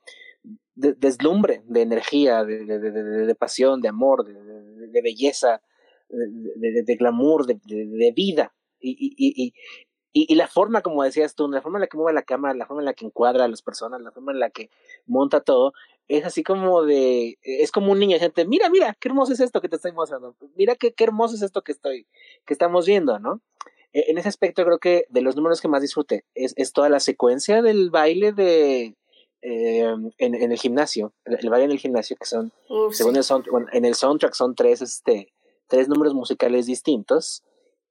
[0.74, 5.62] de, deslumbre, de energía, de, de, pasión, de amor, de, belleza,
[6.10, 8.54] de, glamour, de, vida.
[8.80, 9.54] Y, y, y,
[10.14, 12.66] y, la forma, como decías tú, la forma en la que mueve la cámara, la
[12.66, 14.70] forma en la que encuadra a las personas, la forma en la que
[15.06, 15.74] monta todo,
[16.08, 19.62] es así como de, es como un niño, gente, mira, mira, qué hermoso es esto
[19.62, 22.08] que te estoy mostrando, mira qué, qué hermoso es esto que estoy,
[22.46, 23.42] que estamos viendo, ¿no?
[23.94, 26.90] E, en ese aspecto creo que de los números que más disfruté es, es toda
[26.90, 28.96] la secuencia del baile de,
[29.42, 32.52] eh, en, en, el gimnasio, el, baile en el gimnasio, que son,
[32.92, 35.32] según el soundtrack, en el soundtrack son tres, este,
[35.70, 37.44] tres números musicales distintos,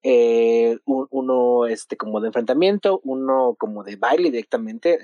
[0.02, 4.98] eh, uno este como de enfrentamiento, uno como de baile directamente,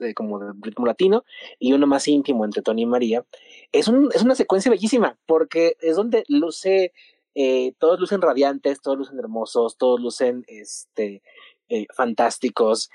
[0.00, 1.24] eh, como de ritmo latino,
[1.58, 3.24] y uno más íntimo entre Tony y María.
[3.72, 6.92] Es, un, es una secuencia bellísima, porque es donde luce,
[7.34, 11.22] eh, todos lucen radiantes, todos lucen hermosos, todos lucen este,
[11.68, 12.90] eh, fantásticos.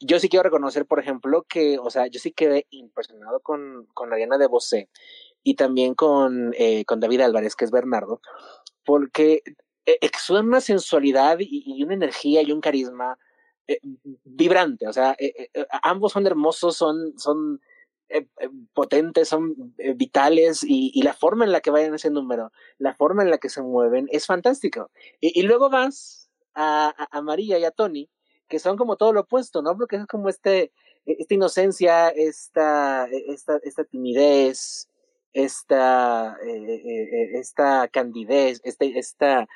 [0.00, 4.10] Yo sí quiero reconocer, por ejemplo, que, o sea, yo sí quedé impresionado con, con
[4.10, 4.88] Ariana de Bosé
[5.42, 8.20] y también con, eh, con David Álvarez, que es Bernardo,
[8.84, 9.42] porque
[9.86, 13.18] eh, exudan una sensualidad y, una energía y un carisma
[13.66, 13.78] eh,
[14.24, 14.86] vibrante.
[14.86, 15.50] O sea, eh,
[15.82, 17.60] ambos son hermosos, son, son
[18.72, 19.54] potentes, son
[19.94, 23.48] vitales y, la forma en la que vayan ese número, la forma en la que
[23.48, 24.90] se mueven es fantástico.
[25.20, 28.10] Y, luego vas a, a, María y a Tony,
[28.48, 29.76] que son como todo lo opuesto, ¿no?
[29.76, 30.72] Porque es como este,
[31.06, 34.89] esta inocencia, esta, esta, esta timidez,
[35.32, 39.48] esta, eh, eh, eh, esta candidez, este, esta,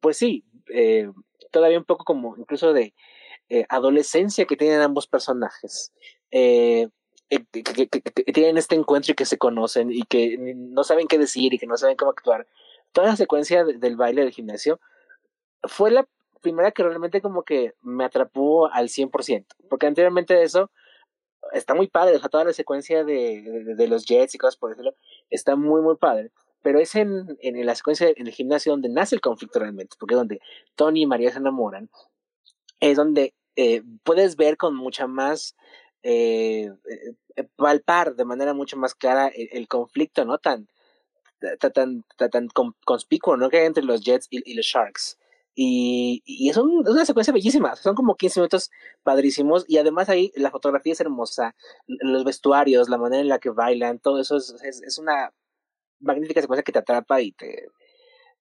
[0.00, 0.44] pues sí,
[1.50, 2.94] todavía un poco como incluso de,
[3.48, 5.92] eh, adolescencia que tienen ambos personajes.
[6.32, 6.88] Eh,
[7.30, 7.86] eh, que,
[8.32, 11.66] tienen este encuentro y que se conocen y que no saben qué decir y que
[11.68, 12.48] no saben cómo actuar.
[12.90, 14.80] Toda la secuencia del baile del gimnasio
[15.62, 16.08] fue la
[16.40, 20.70] primera que realmente como que me atrapó al 100%, porque anteriormente de eso
[21.52, 24.94] está muy padre, o toda la secuencia de, de, los jets y cosas por decirlo,
[25.30, 26.32] está muy, muy padre.
[26.62, 30.14] Pero es en, en la secuencia en el gimnasio donde nace el conflicto realmente, porque
[30.14, 30.40] es donde
[30.74, 31.88] Tony y María se enamoran,
[32.80, 35.56] es donde eh, puedes ver con mucha más
[36.02, 36.70] eh,
[37.36, 40.38] eh, palpar de manera mucho más clara el, conflicto, ¿no?
[40.38, 40.68] Tan,
[41.58, 42.48] tan, tan, tan
[42.84, 43.48] conspicuo, ¿no?
[43.48, 45.18] Que hay entre los Jets y, los Sharks.
[45.58, 48.70] Y, es, una secuencia bellísima, son como 15 minutos
[49.02, 51.56] padrísimos y además ahí la fotografía es hermosa,
[51.86, 55.32] los vestuarios, la manera en la que bailan, todo eso es, es una
[55.98, 57.70] magnífica secuencia que te atrapa y te,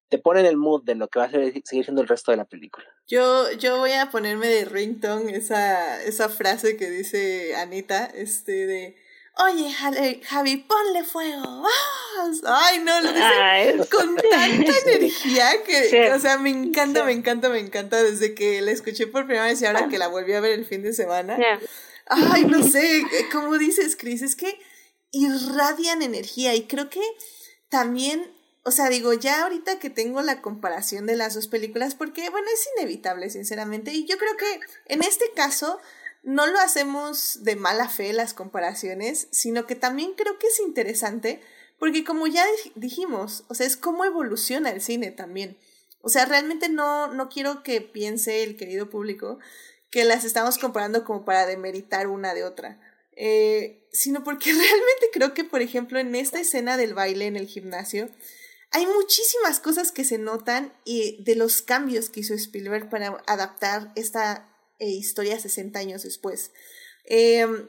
[0.10, 2.38] te pone en el mood de lo que va a seguir siendo el resto de
[2.38, 2.86] la película.
[3.08, 8.96] Yo, yo voy a ponerme de ringtone esa, esa frase que dice Anita, este de
[9.38, 9.70] Oye,
[10.24, 11.68] Javi, ponle fuego.
[12.48, 17.60] Ay, no, lo dice con tanta energía que, o sea, me encanta, me encanta, me
[17.60, 20.54] encanta desde que la escuché por primera vez y ahora que la volví a ver
[20.54, 21.38] el fin de semana.
[22.08, 24.58] Ay, no sé, como dices, Chris, es que
[25.12, 27.02] irradian energía y creo que
[27.70, 28.34] también
[28.68, 32.48] o sea, digo, ya ahorita que tengo la comparación de las dos películas, porque, bueno,
[32.52, 35.80] es inevitable, sinceramente, y yo creo que en este caso
[36.26, 41.40] no lo hacemos de mala fe las comparaciones, sino que también creo que es interesante,
[41.78, 42.44] porque como ya
[42.74, 45.58] dijimos, o sea, es cómo evoluciona el cine también.
[46.02, 49.40] O sea, realmente no, no quiero que piense el querido público
[49.92, 52.80] que las estamos comparando como para demeritar una de otra.
[53.16, 57.48] Eh, sino porque realmente creo que, por ejemplo, en esta escena del baile en el
[57.48, 58.10] gimnasio,
[58.72, 63.92] hay muchísimas cosas que se notan y de los cambios que hizo Spielberg para adaptar
[63.96, 64.50] esta
[64.80, 66.52] eh, historia 60 años después.
[67.06, 67.68] Em,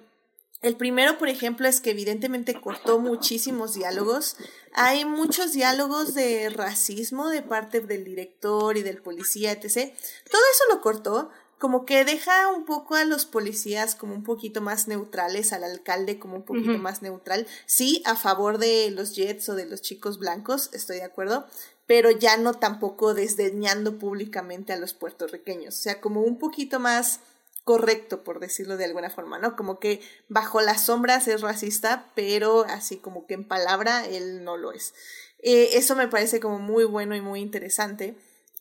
[0.63, 4.37] el primero, por ejemplo, es que evidentemente cortó muchísimos diálogos.
[4.73, 9.93] Hay muchos diálogos de racismo de parte del director y del policía, etc.
[10.31, 14.61] Todo eso lo cortó, como que deja un poco a los policías como un poquito
[14.61, 17.47] más neutrales, al alcalde como un poquito más neutral.
[17.65, 21.47] Sí, a favor de los Jets o de los chicos blancos, estoy de acuerdo,
[21.87, 25.79] pero ya no tampoco desdeñando públicamente a los puertorriqueños.
[25.79, 27.21] O sea, como un poquito más
[27.65, 29.57] correcto, por decirlo de alguna forma, ¿no?
[29.57, 34.57] Como que bajo las sombras es racista, pero así como que en palabra él no
[34.57, 34.95] lo es.
[35.43, 38.17] Eh, eso me parece como muy bueno y muy interesante.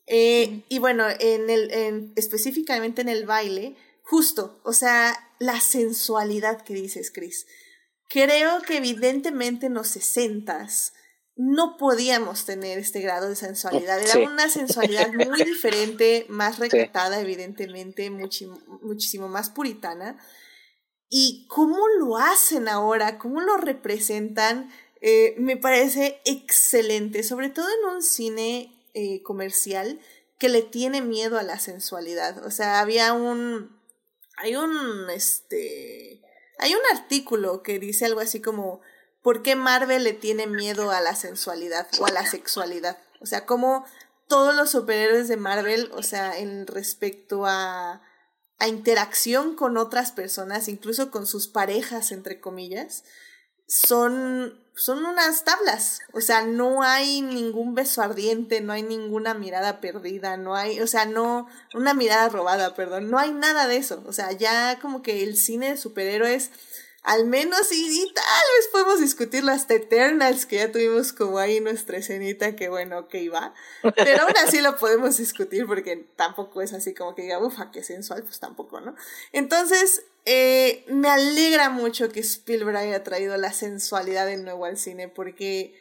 [0.07, 6.61] Eh, y bueno, en el, en, específicamente en el baile, justo, o sea, la sensualidad
[6.61, 7.47] que dices, Chris.
[8.07, 10.93] Creo que evidentemente en los sesentas
[11.35, 14.01] no podíamos tener este grado de sensualidad.
[14.01, 20.17] Era una sensualidad muy diferente, más recatada, evidentemente, muchísimo más puritana.
[21.09, 24.71] Y cómo lo hacen ahora, cómo lo representan,
[25.01, 29.99] eh, me parece excelente, sobre todo en un cine eh, comercial
[30.39, 32.45] que le tiene miedo a la sensualidad.
[32.45, 33.79] O sea, había un.
[34.37, 35.09] Hay un.
[35.09, 36.21] Este.
[36.57, 38.81] Hay un artículo que dice algo así como.
[39.25, 42.99] ¿Por qué Marvel le tiene miedo a la sensualidad o a la sexualidad?
[43.21, 43.83] O sea, como
[44.27, 48.03] todos los superhéroes de Marvel, o sea, en respecto a,
[48.59, 53.03] a interacción con otras personas, incluso con sus parejas, entre comillas,
[53.67, 59.79] son son unas tablas, o sea, no hay ningún beso ardiente, no hay ninguna mirada
[59.79, 64.03] perdida, no hay, o sea, no, una mirada robada, perdón, no hay nada de eso,
[64.05, 66.51] o sea, ya como que el cine de superhéroes
[67.05, 71.97] al menos y, tal vez podemos discutir las Eternals que ya tuvimos como ahí nuestra
[71.97, 73.53] escenita que bueno, que iba,
[73.95, 77.83] pero aún así lo podemos discutir porque tampoco es así como que diga, ufa, qué
[77.83, 78.95] sensual, pues tampoco, ¿no?
[79.33, 85.07] Entonces, eh, me alegra mucho que Spielberg haya traído la sensualidad de nuevo al cine
[85.07, 85.79] porque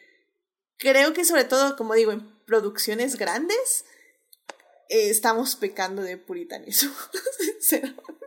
[0.77, 3.87] creo que sobre todo, como digo, en producciones grandes,
[4.91, 6.93] eh, estamos pecando de puritanismo,
[7.39, 8.24] sinceramente.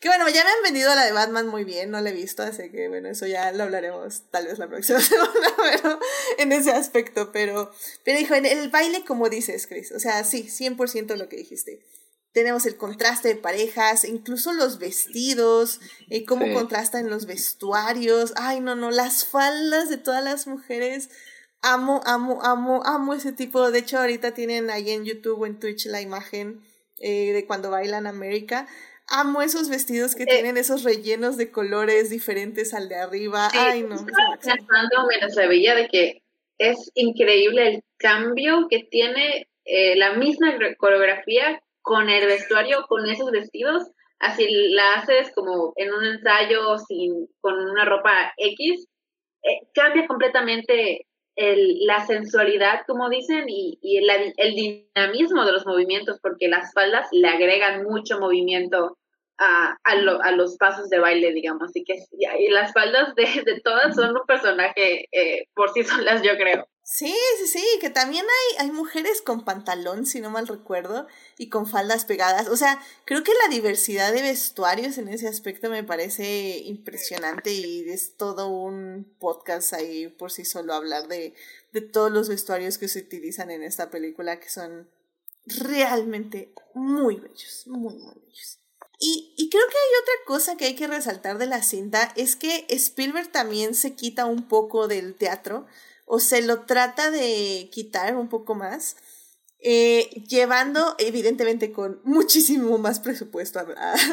[0.00, 2.42] Que bueno, ya me han vendido la de Batman muy bien, no la he visto,
[2.42, 6.00] así que bueno, eso ya lo hablaremos tal vez la próxima semana, pero
[6.38, 7.70] en ese aspecto, pero,
[8.04, 11.84] pero dijo, en el baile como dices, Chris, o sea, sí, 100% lo que dijiste.
[12.32, 18.32] Tenemos el contraste de parejas, incluso los vestidos, eh, cómo contrastan los vestuarios.
[18.36, 21.10] Ay, no, no, las faldas de todas las mujeres.
[21.60, 23.70] Amo, amo, amo, amo ese tipo.
[23.70, 26.62] De hecho, ahorita tienen ahí en YouTube o en Twitch la imagen
[27.00, 28.66] eh, de cuando bailan América
[29.12, 33.48] amo esos vestidos que tienen esos rellenos de colores diferentes al de arriba.
[33.52, 33.96] Ay, no.
[34.40, 36.22] Pensando mientras se veía de que
[36.58, 43.30] es increíble el cambio que tiene eh, la misma coreografía con el vestuario, con esos
[43.30, 48.88] vestidos, así la haces como en un ensayo sin, con una ropa X,
[49.42, 51.06] eh, cambia completamente
[51.36, 56.72] el, la sensualidad, como dicen, y, y el, el, dinamismo de los movimientos, porque las
[56.72, 58.98] faldas le agregan mucho movimiento
[59.42, 59.92] a, a,
[60.22, 61.74] a los pasos de baile, digamos.
[61.74, 66.22] Y que y las faldas de, de todas son un personaje eh, por sí solas,
[66.22, 66.66] yo creo.
[66.84, 71.06] Sí, sí, sí, que también hay, hay mujeres con pantalón, si no mal recuerdo,
[71.38, 72.48] y con faldas pegadas.
[72.48, 77.88] O sea, creo que la diversidad de vestuarios en ese aspecto me parece impresionante y
[77.88, 81.34] es todo un podcast ahí por sí solo hablar de,
[81.72, 84.88] de todos los vestuarios que se utilizan en esta película que son
[85.46, 88.61] realmente muy bellos, muy, muy bellos.
[89.04, 92.36] Y, y, creo que hay otra cosa que hay que resaltar de la cinta, es
[92.36, 95.66] que Spielberg también se quita un poco del teatro
[96.06, 98.96] o se lo trata de quitar un poco más,
[99.58, 103.66] eh, llevando evidentemente con muchísimo más presupuesto a,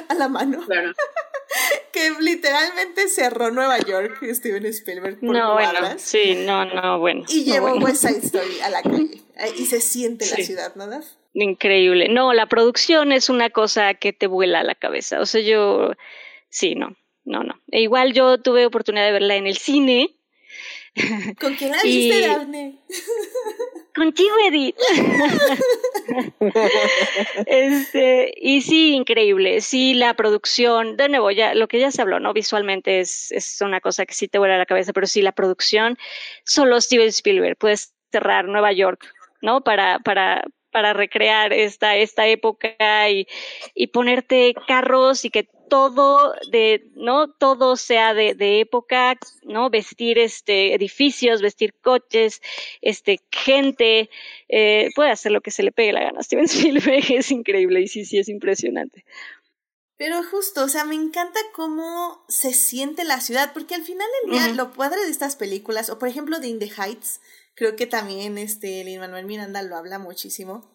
[0.08, 0.66] a, la mano.
[0.66, 0.94] Claro.
[1.92, 7.26] que literalmente cerró Nueva York Steven Spielberg por no, cuadras, bueno, sí, no, no, bueno.
[7.28, 7.86] Y no, llevó bueno.
[7.86, 9.22] West Side Story a la calle.
[9.58, 10.34] Y se siente Sí.
[10.38, 10.88] la ciudad, ¿no?
[11.34, 12.10] Increíble.
[12.10, 15.20] No, la producción es una cosa que te vuela la cabeza.
[15.22, 15.92] O sea, yo,
[16.50, 16.96] sí, no,
[17.26, 17.60] no, no.
[17.72, 20.16] E igual yo tuve oportunidad de verla en el cine.
[21.40, 22.80] ¿Con quién la Y- viste, Daphne?
[23.96, 24.76] Contigo, Edith.
[27.46, 29.62] este, y sí, increíble.
[29.62, 32.34] Sí, la producción, de nuevo, ya lo que ya se habló, ¿no?
[32.34, 35.98] Visualmente es, es una cosa que sí te vuela la cabeza, pero sí, la producción,
[36.46, 39.06] solo Steven Spielberg puedes cerrar Nueva York,
[39.42, 39.62] ¿no?
[39.62, 43.28] Para, para, para recrear esta, esta época y,
[43.74, 47.32] y ponerte carros y que todo de, ¿no?
[47.32, 49.70] Todo sea de, de época, ¿no?
[49.70, 52.42] Vestir este edificios, vestir coches,
[52.82, 54.10] este gente,
[54.50, 56.24] eh, puede hacer lo que se le pegue la gana.
[56.24, 59.06] Steven Spielberg es increíble y sí, sí, es impresionante.
[59.98, 64.32] Pero justo, o sea, me encanta cómo se siente la ciudad, porque al final del
[64.32, 67.20] día, lo padre de estas películas, o por ejemplo de In the Heights,
[67.60, 70.66] creo que también este Lin Manuel Miranda lo habla muchísimo,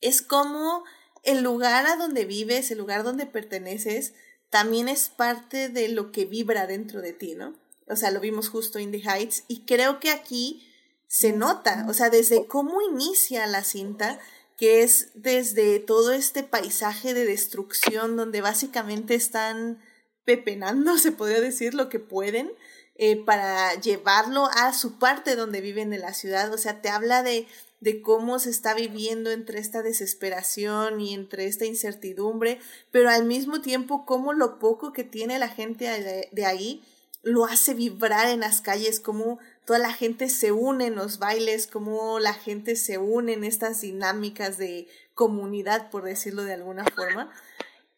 [0.00, 0.84] es como
[1.24, 4.14] el lugar a donde vives, el lugar donde perteneces,
[4.48, 7.56] también es parte de lo que vibra dentro de ti, ¿no?
[7.88, 10.64] O sea, lo vimos justo in the Heights y creo que aquí
[11.08, 14.20] se nota, o sea, desde cómo inicia la cinta,
[14.56, 19.82] que es desde todo este paisaje de destrucción donde básicamente están
[20.24, 22.52] pepenando, se podría decir, lo que pueden,
[22.96, 26.52] eh, para llevarlo a su parte donde viven en la ciudad.
[26.52, 27.46] O sea, te habla de,
[27.80, 32.60] de cómo se está viviendo entre esta desesperación y entre esta incertidumbre,
[32.90, 36.82] pero al mismo tiempo cómo lo poco que tiene la gente de, de ahí
[37.24, 41.66] lo hace vibrar en las calles, cómo toda la gente se une en los bailes,
[41.66, 47.32] cómo la gente se une en estas dinámicas de comunidad, por decirlo de alguna forma.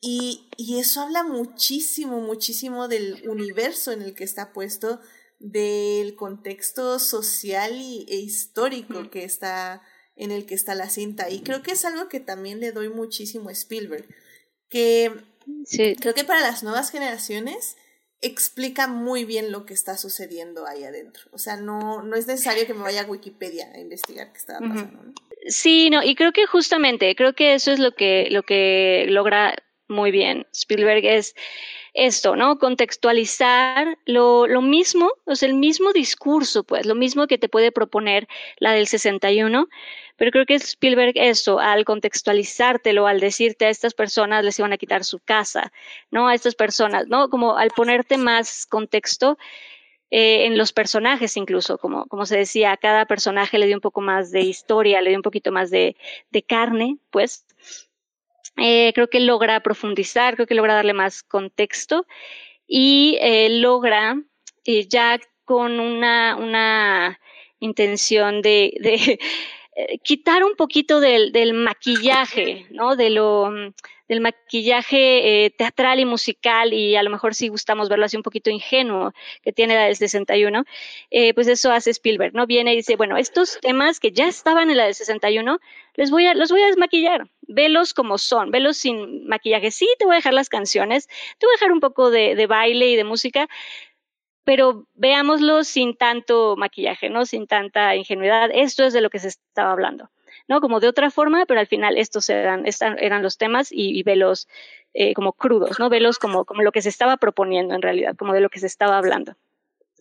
[0.08, 5.00] Y, y eso habla muchísimo, muchísimo del universo en el que está puesto,
[5.40, 9.82] del contexto social y, e histórico que está
[10.14, 11.28] en el que está la cinta.
[11.28, 14.06] Y creo que es algo que también le doy muchísimo a Spielberg,
[14.68, 15.12] que
[15.64, 17.76] Sí, creo que para las nuevas generaciones
[18.20, 21.24] explica muy bien lo que está sucediendo ahí adentro.
[21.32, 24.60] O sea, no, no es necesario que me vaya a Wikipedia a investigar qué estaba
[24.60, 25.02] pasando.
[25.02, 25.14] ¿no?
[25.48, 29.54] Sí, no, y creo que justamente, creo que eso es lo que, lo que logra
[29.88, 31.34] muy bien Spielberg es
[31.94, 32.58] esto, ¿no?
[32.58, 37.72] Contextualizar lo, lo mismo, o sea, el mismo discurso, pues, lo mismo que te puede
[37.72, 39.68] proponer la del 61,
[40.16, 44.78] pero creo que Spielberg eso, al contextualizártelo, al decirte a estas personas les iban a
[44.78, 45.72] quitar su casa,
[46.10, 46.28] ¿no?
[46.28, 47.30] A estas personas, ¿no?
[47.30, 49.38] Como al ponerte más contexto,
[50.10, 53.80] eh, en los personajes incluso, como, como se decía, a cada personaje le dio un
[53.80, 55.96] poco más de historia, le dio un poquito más de,
[56.30, 57.44] de carne, pues.
[58.56, 62.06] Eh, creo que logra profundizar, creo que logra darle más contexto
[62.66, 64.16] y eh, logra
[64.64, 67.20] eh, ya con una, una
[67.60, 69.18] intención de, de
[69.78, 72.97] eh, quitar un poquito del, maquillaje, ¿no?
[72.97, 73.51] De lo,
[74.09, 78.23] del maquillaje eh, teatral y musical y a lo mejor si gustamos verlo así un
[78.23, 79.12] poquito ingenuo
[79.43, 80.65] que tiene la del 61,
[81.11, 82.47] eh, pues eso hace Spielberg, ¿no?
[82.47, 85.59] Viene y dice, bueno, estos temas que ya estaban en la del 61,
[85.94, 89.70] les voy a, los voy a desmaquillar, velos como son, velos sin maquillaje.
[89.73, 92.89] Sí, te voy a dejar las canciones, te voy a dejar un poco de baile
[92.89, 93.47] y de música,
[94.47, 97.27] pero veámoslo sin tanto maquillaje, ¿no?
[97.27, 98.48] Sin tanta ingenuidad.
[98.55, 100.09] Esto es de lo que se estaba hablando,
[100.47, 100.60] ¿no?
[100.60, 102.64] Como de otra forma, pero al final estos eran,
[103.01, 104.47] eran los temas y, y velos
[104.94, 105.89] eh, como crudos, ¿no?
[105.89, 108.68] Velos como, como lo que se estaba proponiendo en realidad, como de lo que se
[108.68, 109.35] estaba hablando.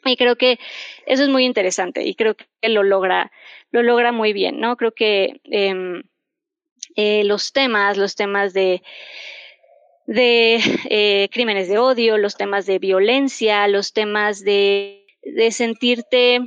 [0.03, 0.59] Y creo que
[1.07, 3.31] eso es muy interesante y creo que lo logra,
[3.71, 4.77] lo logra muy bien, ¿no?
[4.77, 6.03] Creo que em,
[6.95, 8.83] eh, los temas, los temas de,
[10.05, 10.55] de
[10.89, 16.41] eh, crímenes de odio, los temas de violencia, los temas de, de sentirte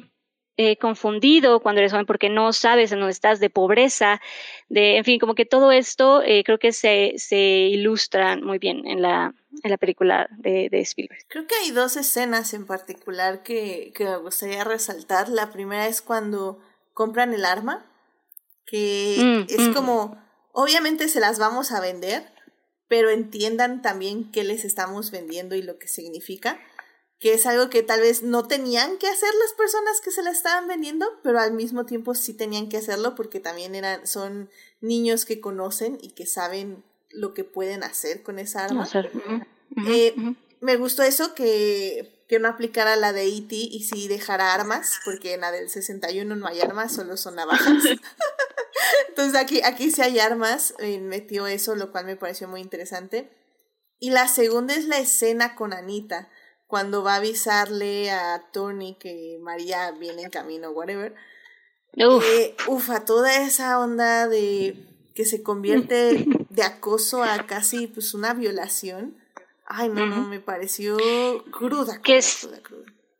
[0.60, 4.20] eh, confundido cuando eres joven porque no sabes en dónde estás, de pobreza,
[4.68, 8.84] de, en fin, como que todo esto eh, creo que se, se ilustra muy bien
[8.84, 9.32] en la,
[9.62, 11.20] en la película de, de, Spielberg.
[11.28, 15.28] Creo que hay dos escenas en particular que, que me gustaría resaltar.
[15.28, 16.58] La primera es cuando
[16.92, 17.86] compran el arma,
[18.66, 19.74] que mm, es mm.
[19.74, 20.20] como,
[20.50, 22.32] obviamente se las vamos a vender,
[22.88, 26.58] pero entiendan también qué les estamos vendiendo y lo que significa
[27.18, 30.30] que es algo que tal vez no tenían que hacer las personas que se la
[30.30, 34.48] estaban vendiendo, pero al mismo tiempo sí tenían que hacerlo porque también eran, son
[34.80, 38.88] niños que conocen y que saben lo que pueden hacer con esa arma.
[39.88, 40.14] Eh,
[40.60, 43.54] me gustó eso que, que no aplicara la de E.T.
[43.54, 47.84] y sí dejara armas, porque en la del 61 no hay armas, solo son navajas.
[49.08, 53.30] Entonces aquí, aquí sí hay armas, eh, metió eso, lo cual me pareció muy interesante.
[53.98, 56.28] Y la segunda es la escena con Anita
[56.66, 61.14] cuando va a avisarle a Tony que María viene en camino, whatever.
[61.96, 62.24] Uf.
[62.24, 64.76] Eh, ufa, toda esa onda de
[65.14, 69.16] que se convierte de acoso a casi pues una violación.
[69.70, 70.96] Ay, no, no, me pareció
[71.50, 72.48] cruda, que es,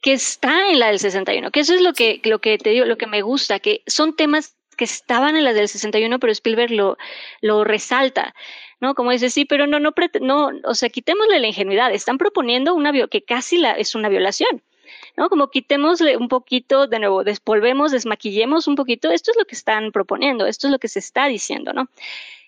[0.01, 2.87] Que está en la del 61, que eso es lo que, lo que te digo,
[2.87, 6.71] lo que me gusta, que son temas que estaban en la del 61, pero Spielberg
[6.71, 6.97] lo,
[7.43, 8.35] lo resalta.
[8.81, 8.95] ¿no?
[8.95, 12.93] Como dice, sí, pero no, no, no, o sea, quitémosle la ingenuidad, están proponiendo una,
[13.09, 14.63] que casi la, es una violación.
[15.17, 15.29] ¿no?
[15.29, 19.93] Como quitémosle un poquito, de nuevo, despolvemos, desmaquillemos un poquito, esto es lo que están
[19.93, 21.89] proponiendo, esto es lo que se está diciendo, ¿no?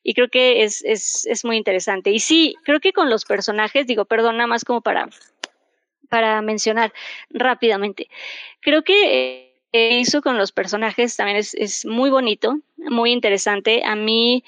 [0.02, 2.10] Y creo que es, es, es muy interesante.
[2.10, 5.08] Y sí, creo que con los personajes, digo, perdón, nada más como para,
[6.08, 6.92] para mencionar
[7.30, 8.08] rápidamente,
[8.60, 13.82] creo que eh, hizo con los personajes también es, es muy bonito, muy interesante.
[13.84, 14.44] A mí,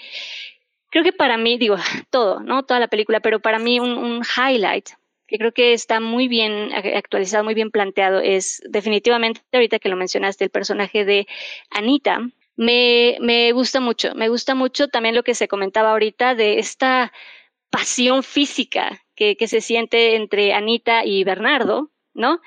[0.91, 1.77] creo que para mí, digo,
[2.11, 2.65] todo, ¿no?
[2.65, 4.91] Toda la película, pero para mí un, un highlight
[5.33, 9.97] que creo que está muy bien actualizado, muy bien planteado, es definitivamente, ahorita que lo
[9.97, 11.27] mencionaste, el personaje de
[11.71, 12.21] Anita.
[12.57, 17.13] Me, me gusta mucho, me gusta mucho también lo que se comentaba ahorita de esta
[17.71, 22.41] pasión física que, que se siente entre Anita y Bernardo, ¿no?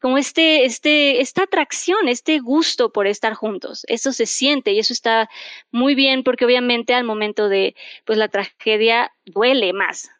[0.00, 3.84] Como este, este, esta atracción, este gusto por estar juntos.
[3.88, 5.28] Eso se siente y eso está
[5.70, 10.10] muy bien porque obviamente al momento de, pues la tragedia duele más,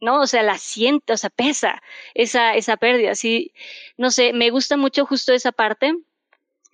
[0.00, 0.20] ¿no?
[0.20, 1.82] O sea, la siente, o sea, pesa
[2.14, 3.14] esa, esa pérdida.
[3.14, 3.52] Sí,
[3.96, 5.94] no sé, me gusta mucho justo esa parte.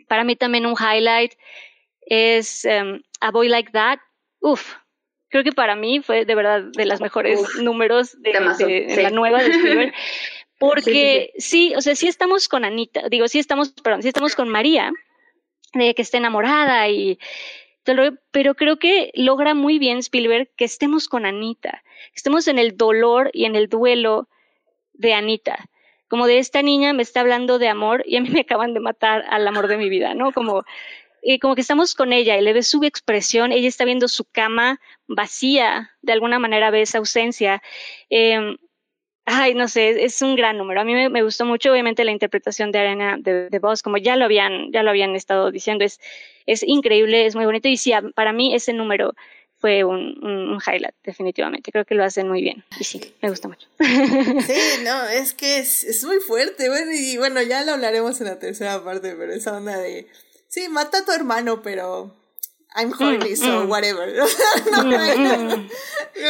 [0.09, 1.35] Para mí también un highlight
[2.11, 4.01] es um, A Boy Like That.
[4.41, 4.75] Uf,
[5.31, 8.33] creo que para mí fue de verdad de las mejores números de,
[9.03, 9.93] la nueva de
[10.59, 14.51] Porque sí, o sea, sí estamos con Anita, digo, sí estamos, perdón, sí estamos con
[14.51, 14.93] María,
[15.73, 17.19] de que está enamorada y
[18.31, 21.83] pero creo que logra muy bien Spielberg que estemos con Anita,
[22.13, 24.29] que estemos en el dolor y en el duelo
[24.93, 25.71] de Anita.
[26.09, 28.81] Como de esta niña me está hablando de amor y a mí me acaban de
[28.81, 30.33] matar al amor de mi vida, ¿no?
[30.33, 30.65] Como,
[31.41, 34.81] como que estamos con ella y le ve su expresión, ella está viendo su cama
[35.07, 37.63] vacía, de alguna manera ve esa ausencia.
[38.09, 38.57] Eh,
[39.33, 40.81] Ay, no sé, es un gran número.
[40.81, 44.17] A mí me, gustó mucho, obviamente, la interpretación de Arena de, de Voz, como ya
[44.17, 46.01] lo habían, ya lo habían estado diciendo, es,
[46.47, 47.69] es increíble, es muy bonito.
[47.69, 49.15] Y sí, para mí ese número
[49.59, 51.71] fue un, un, highlight, definitivamente.
[51.71, 52.65] Creo que lo hacen muy bien.
[52.81, 53.69] Y sí, me gusta mucho.
[53.79, 56.69] Sí, no, es que es, es muy fuerte.
[56.69, 60.09] Bueno, y bueno, ya lo hablaremos en la tercera parte, pero esa onda de.
[60.51, 62.11] Sí, mata a tu hermano, pero
[62.75, 63.71] I'm horny, so mm.
[63.71, 64.13] whatever.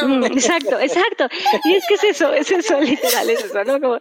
[0.02, 1.26] Mm, exacto, exacto.
[1.64, 4.01] Y es que es eso, es eso, literal, es eso, ¿no?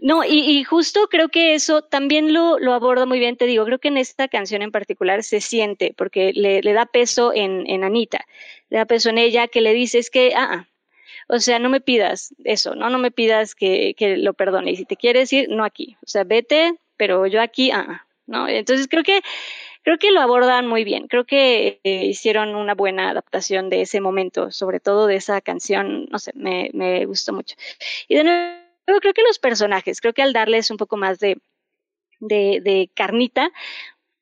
[0.00, 3.64] no, y, y, justo creo que eso también lo, lo aborda muy bien, te digo,
[3.64, 7.66] creo que en esta canción en particular se siente, porque le, le da peso en,
[7.66, 8.26] en Anita,
[8.68, 10.68] le da peso en ella, que le dice, es que, ah, ah
[11.28, 12.90] o sea, no me pidas eso, ¿no?
[12.90, 14.72] No me pidas que, que lo perdone.
[14.72, 15.96] Y si te quieres ir, no aquí.
[16.04, 18.48] O sea, vete, pero yo aquí, ah, ah ¿no?
[18.48, 19.20] Entonces creo que
[19.82, 21.08] creo que lo abordan muy bien.
[21.08, 26.06] Creo que eh, hicieron una buena adaptación de ese momento, sobre todo de esa canción,
[26.10, 27.56] no sé, me, me gustó mucho.
[28.08, 31.38] Y de nuevo, creo que los personajes, creo que al darles un poco más de,
[32.20, 33.50] de, carnita,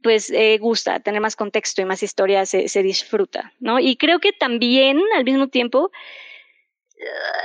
[0.03, 3.81] pues eh, gusta tener más contexto y más historia, se, se disfruta, ¿no?
[3.81, 5.91] Y creo que también, al mismo tiempo,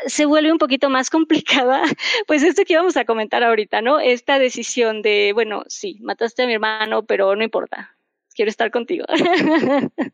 [0.08, 1.84] se vuelve un poquito más complicada,
[2.28, 4.00] pues esto que íbamos a comentar ahorita, ¿no?
[4.00, 7.96] Esta decisión de, bueno, sí, mataste a mi hermano, pero no importa,
[8.36, 9.06] quiero estar contigo.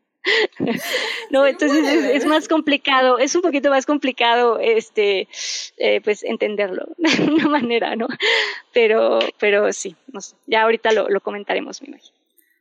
[1.30, 5.28] no, entonces es, más complicado, es un poquito más complicado, este,
[5.78, 8.08] eh, pues entenderlo de una manera, ¿no?
[8.72, 12.16] Pero, pero sí, no sé, ya ahorita lo, lo comentaremos, me imagino.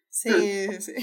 [0.09, 0.93] Sí, sí.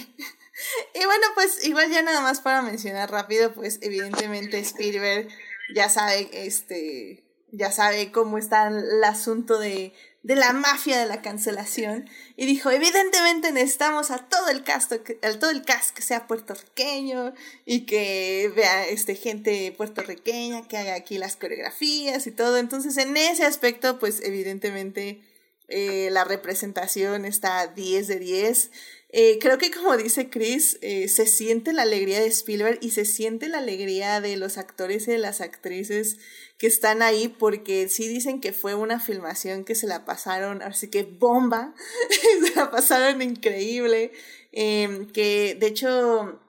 [0.95, 5.29] Y bueno, pues igual ya nada más para mencionar rápido, pues evidentemente Spielberg
[5.75, 9.93] ya sabe, este, ya sabe cómo está el asunto de,
[10.27, 15.39] de la mafia de la cancelación y dijo, evidentemente necesitamos a todo el cast, a
[15.39, 17.33] todo el cast que sea puertorriqueño
[17.65, 22.59] y que vea este gente puertorriqueña que haga aquí las coreografías y todo.
[22.59, 25.23] Entonces, en ese aspecto, pues evidentemente
[25.69, 28.71] eh, la representación está 10 de 10.
[29.11, 33.05] Eh, creo que como dice Chris, eh, se siente la alegría de Spielberg y se
[33.05, 36.19] siente la alegría de los actores y de las actrices
[36.59, 40.89] que están ahí porque sí dicen que fue una filmación que se la pasaron, así
[40.89, 41.75] que bomba,
[42.45, 44.11] se la pasaron increíble,
[44.53, 46.41] em, que de hecho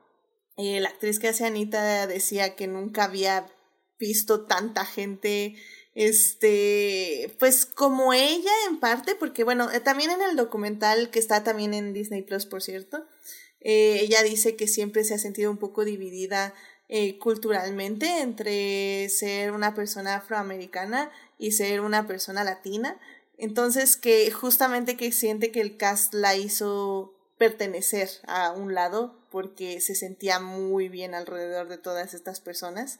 [0.57, 3.45] la actriz que hace Anita decía que nunca había
[3.99, 5.55] visto tanta gente
[5.97, 11.43] este, pues como ella en parte, porque bueno, eh, también en el documental que está
[11.43, 13.07] también en Disney Plus, por cierto,
[13.61, 16.53] eh, ella dice que siempre se ha sentido un poco dividida
[16.87, 21.09] eh, culturalmente entre ser una persona afroamericana
[21.39, 22.99] y ser una persona latina.
[23.39, 29.81] Entonces que justamente que siente que el cast la hizo pertenecer a un lado porque
[29.81, 32.99] se sentía muy bien alrededor de todas estas personas.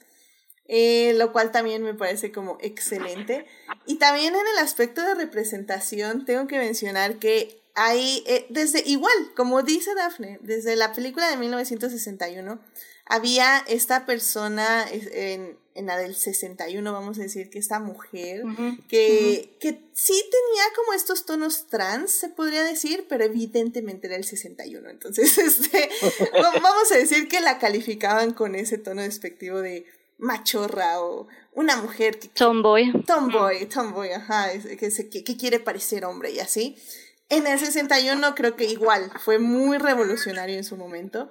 [0.70, 3.46] Eh, lo cual también me parece como excelente.
[3.86, 9.14] Y también en el aspecto de representación, tengo que mencionar que hay, eh, desde igual,
[9.36, 12.60] como dice Daphne, desde la película de 1961,
[13.06, 18.42] había esta persona en, en la del 61, vamos a decir, que esta mujer,
[18.90, 24.24] que, que sí tenía como estos tonos trans, se podría decir, pero evidentemente era el
[24.24, 24.90] 61.
[24.90, 25.90] Entonces, este,
[26.34, 29.86] vamos a decir que la calificaban con ese tono despectivo de
[30.18, 32.28] machorra o una mujer que...
[32.28, 32.92] Tomboy.
[33.06, 34.50] Tomboy, tomboy, ajá,
[34.80, 36.78] que, que, quiere parecer hombre y así.
[37.30, 41.30] En el 61 creo que igual, fue muy revolucionario en su momento.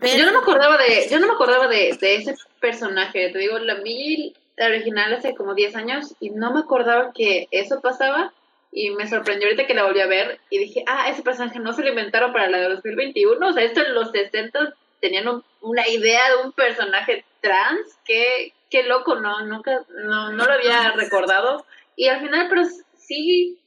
[0.00, 3.58] Yo no me acordaba de, yo no me acordaba de, de ese personaje, te digo,
[3.58, 8.32] la vi la original hace como 10 años y no me acordaba que eso pasaba
[8.70, 11.72] y me sorprendió ahorita que la volví a ver y dije, ah, ese personaje no
[11.72, 15.88] se lo inventaron para la de 2021, o sea, esto en los 60 tenían una
[15.88, 21.64] idea de un personaje trans, qué, qué loco, no, nunca, no, no lo había recordado.
[21.96, 22.62] Y al final, pero
[22.96, 23.58] sí,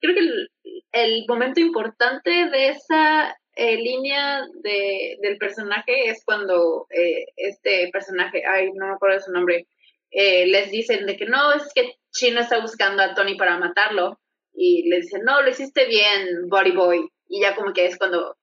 [0.00, 0.50] creo que el,
[0.92, 8.42] el momento importante de esa eh, línea de, del personaje es cuando eh, este personaje,
[8.48, 9.66] ay, no me acuerdo de su nombre,
[10.10, 14.18] eh, les dicen de que no, es que Chino está buscando a Tony para matarlo.
[14.54, 17.08] Y le dicen, no, lo hiciste bien, Body Boy.
[17.28, 18.36] Y ya como que es cuando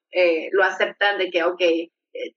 [0.52, 1.62] lo aceptan de que, ok,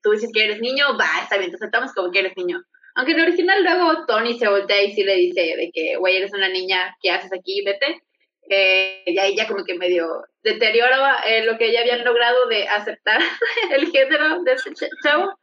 [0.01, 2.61] tú dices que eres niño, va, está bien, te aceptamos como que eres niño.
[2.95, 6.17] Aunque en el original luego Tony se voltea y sí le dice de que, güey,
[6.17, 7.63] eres una niña, ¿qué haces aquí?
[7.65, 8.01] Vete.
[8.49, 10.05] Eh, y ahí ya como que medio
[10.43, 13.21] deteriora eh, lo que ya habían logrado de aceptar
[13.71, 15.33] el género de este chavo,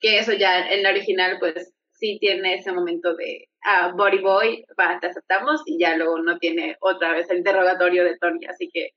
[0.00, 4.64] que eso ya en la original pues sí tiene ese momento de, ah, body boy,
[4.78, 8.68] va, te aceptamos, y ya luego no tiene otra vez el interrogatorio de Tony, así
[8.72, 8.90] que,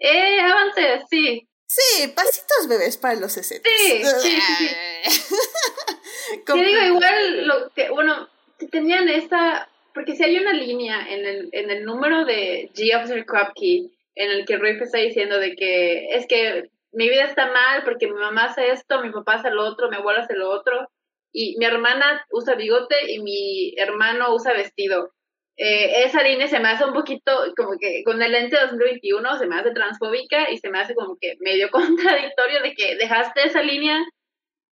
[0.00, 3.68] eh, avance, sí, Sí, pasitos bebés para los 60.
[3.68, 4.68] Sí, sí, sí.
[6.46, 8.26] Te digo, igual, lo que, bueno,
[8.70, 12.96] tenían esta, porque si hay una línea en el, en el número de G.
[12.96, 17.46] Officer Krupke en el que Riff está diciendo de que es que mi vida está
[17.46, 20.50] mal porque mi mamá hace esto, mi papá hace lo otro, mi abuela hace lo
[20.50, 20.88] otro,
[21.32, 25.12] y mi hermana usa bigote y mi hermano usa vestido
[25.60, 29.46] eh, esa línea se me hace un poquito como que con el lente 2021 se
[29.48, 33.62] me hace transfóbica y se me hace como que medio contradictorio de que dejaste esa
[33.62, 33.98] línea,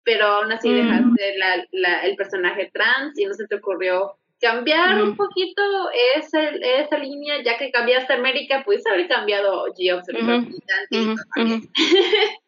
[0.05, 0.75] pero aún así mm.
[0.75, 5.17] dejaste la, la, el personaje trans y no se te ocurrió cambiar un mm.
[5.17, 5.63] poquito
[6.17, 10.05] esa, esa línea, ya que cambiaste América, pudiste haber cambiado Geoff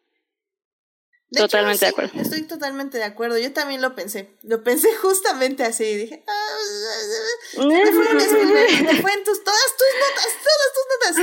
[1.31, 2.19] totalmente de acuerdo.
[2.19, 3.37] Estoy totalmente de acuerdo.
[3.37, 4.29] Yo también lo pensé.
[4.43, 5.95] Lo pensé justamente así.
[5.95, 6.57] Dije, ah,
[7.53, 11.21] te fue en tus, todas tus notas, todas tus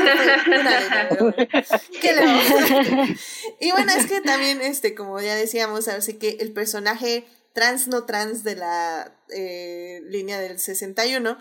[1.33, 1.83] notas.
[2.01, 3.16] ¿Qué le
[3.61, 8.05] Y bueno, es que también, este, como ya decíamos, así que el personaje trans no
[8.05, 11.39] trans de la eh, línea del 61,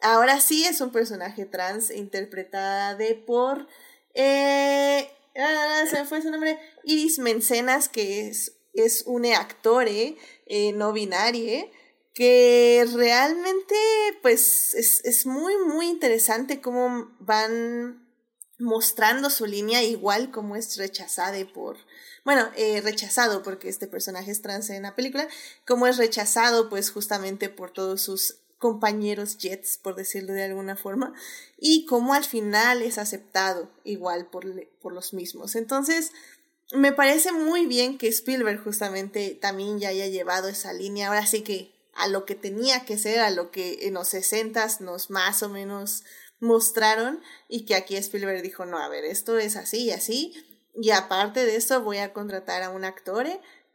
[0.00, 3.66] ahora sí es un personaje trans interpretada de por
[4.14, 10.72] eh, ah, se me fue su nombre, Iris Mencenas, que es, es una actor eh,
[10.74, 11.70] no binario,
[12.14, 13.74] que realmente
[14.22, 18.06] pues es, es muy, muy interesante cómo van
[18.58, 21.76] mostrando su línea igual como es rechazada por,
[22.24, 25.28] bueno, eh, rechazado porque este personaje es trans en la película,
[25.66, 31.12] como es rechazado pues justamente por todos sus compañeros Jets, por decirlo de alguna forma,
[31.58, 34.46] y cómo al final es aceptado igual por,
[34.80, 35.56] por los mismos.
[35.56, 36.12] Entonces,
[36.72, 41.08] me parece muy bien que Spielberg justamente también ya haya llevado esa línea.
[41.08, 44.66] Ahora sí que a lo que tenía que ser, a lo que en los 60
[44.80, 46.04] nos más o menos
[46.40, 50.34] mostraron y que aquí Spielberg dijo, no, a ver, esto es así y así.
[50.74, 53.26] Y aparte de esto voy a contratar a un actor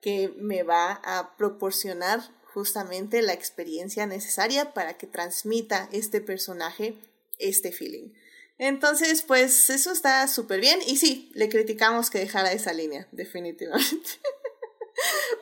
[0.02, 2.22] que me va a proporcionar
[2.54, 6.96] justamente la experiencia necesaria para que transmita este personaje
[7.40, 8.10] este feeling.
[8.58, 10.80] Entonces, pues eso está súper bien.
[10.86, 14.10] Y sí, le criticamos que dejara esa línea, definitivamente.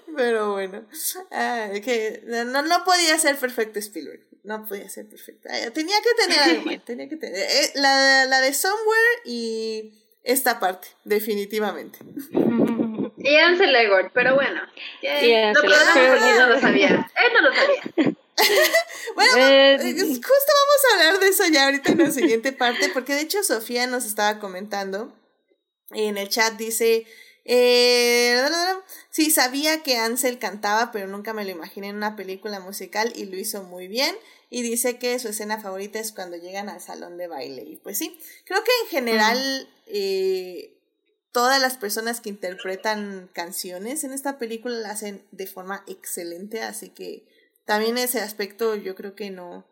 [0.15, 0.87] Pero bueno,
[1.29, 4.21] que no, no podía ser perfecto Spielberg.
[4.43, 5.49] No podía ser perfecto.
[5.73, 7.39] Tenía que tener algo Tenía que tener.
[7.39, 11.99] Eh, la, la de Somewhere y esta parte, definitivamente.
[13.19, 14.61] Y Ansel Elgort, pero bueno.
[14.61, 16.87] no, pero no, no lo sabía.
[16.87, 18.15] Él no lo sabía.
[19.15, 23.13] bueno, eh, justo vamos a hablar de eso ya ahorita en la siguiente parte, porque
[23.13, 25.13] de hecho Sofía nos estaba comentando
[25.91, 27.05] en el chat, dice,
[27.45, 28.41] eh,
[29.09, 33.25] sí, sabía que Ansel cantaba, pero nunca me lo imaginé en una película musical y
[33.25, 34.15] lo hizo muy bien.
[34.51, 37.63] Y dice que su escena favorita es cuando llegan al salón de baile.
[37.63, 40.78] Y pues sí, creo que en general eh,
[41.31, 46.89] todas las personas que interpretan canciones en esta película la hacen de forma excelente, así
[46.89, 47.23] que
[47.65, 49.65] también ese aspecto yo creo que no,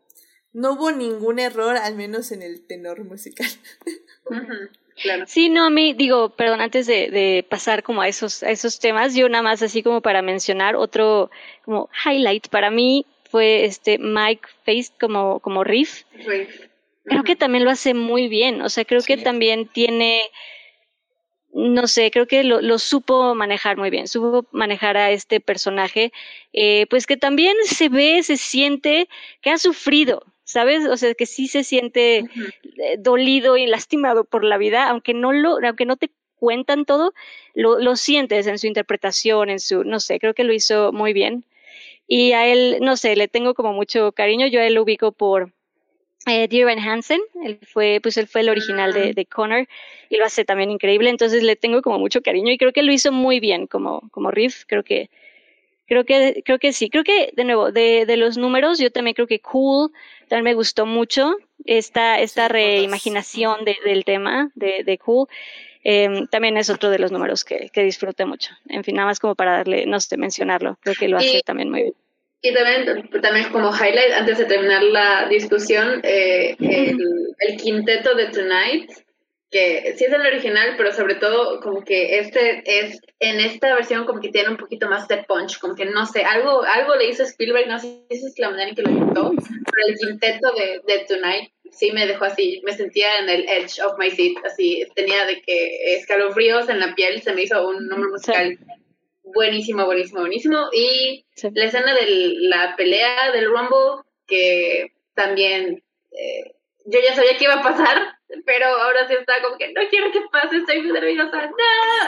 [0.54, 3.48] no hubo ningún error, al menos en el tenor musical.
[5.00, 5.26] Claro.
[5.28, 8.80] Sí, no, a mí, digo, perdón, antes de, de, pasar como a esos, a esos
[8.80, 11.30] temas, yo nada más así como para mencionar otro
[11.64, 16.04] como highlight para mí fue este Mike Face como, como riff.
[17.04, 20.22] Creo que también lo hace muy bien, o sea, creo que también tiene
[21.58, 26.12] no sé, creo que lo, lo, supo manejar muy bien, supo manejar a este personaje,
[26.54, 29.10] eh, pues que también se ve, se siente
[29.42, 30.86] que ha sufrido, ¿sabes?
[30.88, 35.34] O sea, que sí se siente eh, dolido y lastimado por la vida, aunque no
[35.34, 37.16] lo, aunque no te cuentan todo,
[37.56, 41.12] lo, lo sientes en su interpretación, en su, no sé, creo que lo hizo muy
[41.14, 41.44] bien.
[42.08, 45.12] Y a él, no sé, le tengo como mucho cariño, yo a él lo ubico
[45.12, 45.54] por
[46.28, 49.68] eh, Dear Hansen, él fue, pues él fue el original de, de, Connor
[50.10, 52.92] y lo hace también increíble, entonces le tengo como mucho cariño y creo que lo
[52.92, 55.10] hizo muy bien como, como riff, creo que,
[55.88, 59.14] creo que, creo que sí, creo que de nuevo, de, de los números, yo también
[59.14, 59.92] creo que Cool
[60.28, 65.28] también me gustó mucho esta, esta reimaginación de, del tema de, de Cool.
[65.84, 68.52] Eh, también es otro de los números que, que disfruté mucho.
[68.68, 71.70] En fin, nada más como para darle, no sé, mencionarlo, creo que lo hace también
[71.70, 71.94] muy bien.
[72.42, 76.98] Y también, también como highlight, antes de terminar la discusión, eh, el,
[77.40, 78.92] el, quinteto de Tonight,
[79.50, 84.06] que sí es el original, pero sobre todo como que este es, en esta versión
[84.06, 87.10] como que tiene un poquito más de punch, como que no sé, algo, algo le
[87.10, 90.52] hizo Spielberg, no sé si es la manera en que lo pintó, pero el quinteto
[90.54, 94.36] de, de Tonight sí me dejó así, me sentía en el edge of my seat,
[94.46, 98.60] así tenía de que escalofríos en la piel, se me hizo un número musical
[99.34, 100.70] buenísimo, buenísimo, buenísimo.
[100.74, 106.56] Y la escena de la pelea del Rumble, que también eh,
[106.86, 110.12] yo ya sabía que iba a pasar, pero ahora sí está como que no quiero
[110.12, 111.56] que pase, estoy muy nerviosa, no.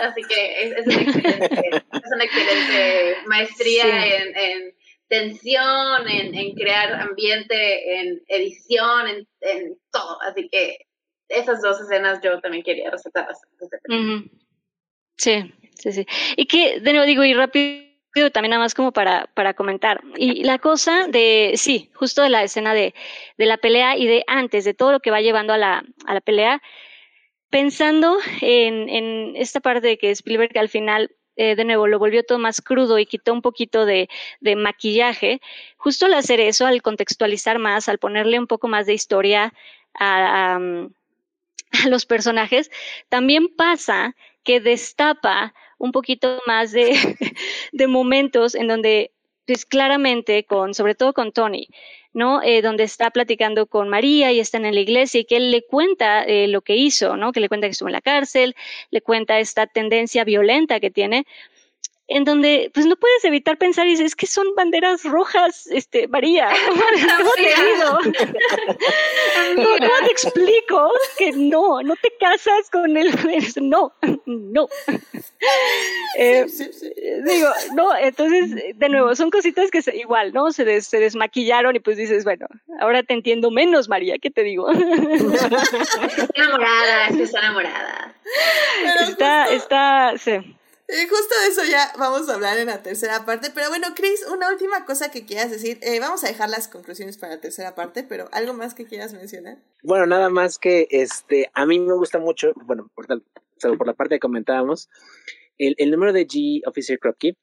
[0.01, 4.75] Así que es, es, una, excelente, es una excelente maestría en, en,
[5.07, 10.21] tensión, en, en, crear ambiente, en edición, en, en, todo.
[10.21, 10.85] Así que
[11.27, 13.41] esas dos escenas yo también quería resaltarlas.
[15.17, 16.05] Sí, sí, sí.
[16.35, 17.89] Y que, de nuevo digo, y rápido
[18.33, 20.01] también nada más como para, para comentar.
[20.17, 22.93] Y la cosa de, sí, justo de la escena de,
[23.37, 26.13] de la pelea y de antes, de todo lo que va llevando a la, a
[26.13, 26.61] la pelea,
[27.49, 32.37] pensando en, esta parte de que Spielberg al final eh, de nuevo lo volvió todo
[32.37, 34.09] más crudo y quitó un poquito de,
[34.41, 35.39] de, maquillaje,
[35.77, 39.53] justo al hacer eso, al contextualizar más, al ponerle un poco más de historia
[39.93, 42.69] a, a los personajes,
[43.07, 46.91] también pasa que destapa un poquito más de,
[47.71, 49.11] de momentos en donde,
[49.47, 51.67] pues claramente, con, sobre todo con Tony,
[52.13, 52.43] ¿no?
[52.43, 55.63] Eh, donde está platicando con María y están en la iglesia y que él le
[55.65, 57.31] cuenta eh, lo que hizo, ¿no?
[57.31, 58.55] Que le cuenta que estuvo en la cárcel,
[58.91, 61.25] le cuenta esta tendencia violenta que tiene
[62.09, 66.07] en donde pues no puedes evitar pensar y dices, es que son banderas rojas, este,
[66.07, 66.49] María,
[67.17, 67.99] ¿cómo te digo?
[69.55, 73.13] ¿Cómo te explico que no, no te casas con él?
[73.61, 73.93] No,
[74.25, 74.67] no.
[76.17, 76.45] Eh,
[77.25, 80.51] digo, no, entonces, de nuevo, son cositas que se, igual, ¿no?
[80.51, 82.47] Se, des, se desmaquillaron y pues dices, bueno,
[82.79, 84.69] ahora te entiendo menos, María, ¿qué te digo?
[84.71, 88.15] Está enamorada, es que está enamorada.
[89.07, 90.55] está, está, sí.
[90.91, 93.49] Eh, justo de eso ya vamos a hablar en la tercera parte.
[93.53, 95.77] Pero bueno, Chris, una última cosa que quieras decir.
[95.81, 99.13] Eh, vamos a dejar las conclusiones para la tercera parte, pero algo más que quieras
[99.13, 99.59] mencionar.
[99.83, 103.23] Bueno, nada más que este, a mí me gusta mucho, bueno, por, tal,
[103.77, 104.89] por la parte que comentábamos,
[105.59, 107.37] el, el número de G Officer Krupke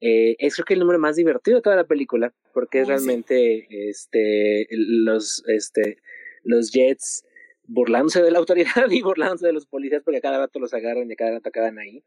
[0.00, 3.66] eh, es creo que el número más divertido de toda la película, porque es realmente
[3.88, 5.98] este, los, este,
[6.42, 7.24] los Jets
[7.64, 11.08] burlándose de la autoridad y burlándose de los policías porque a cada rato los agarran
[11.08, 12.02] y a cada rato acaban ahí.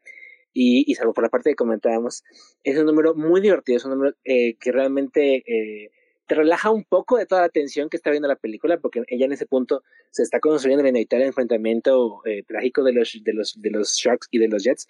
[0.54, 2.24] Y, y salvo por la parte que comentábamos,
[2.64, 5.92] es un número muy divertido, es un número eh, que realmente eh,
[6.28, 9.26] te relaja un poco de toda la tensión que está viendo la película, porque ella
[9.26, 13.60] en ese punto se está construyendo el inevitable enfrentamiento eh, trágico de los, de, los,
[13.60, 14.88] de los Sharks y de los Jets.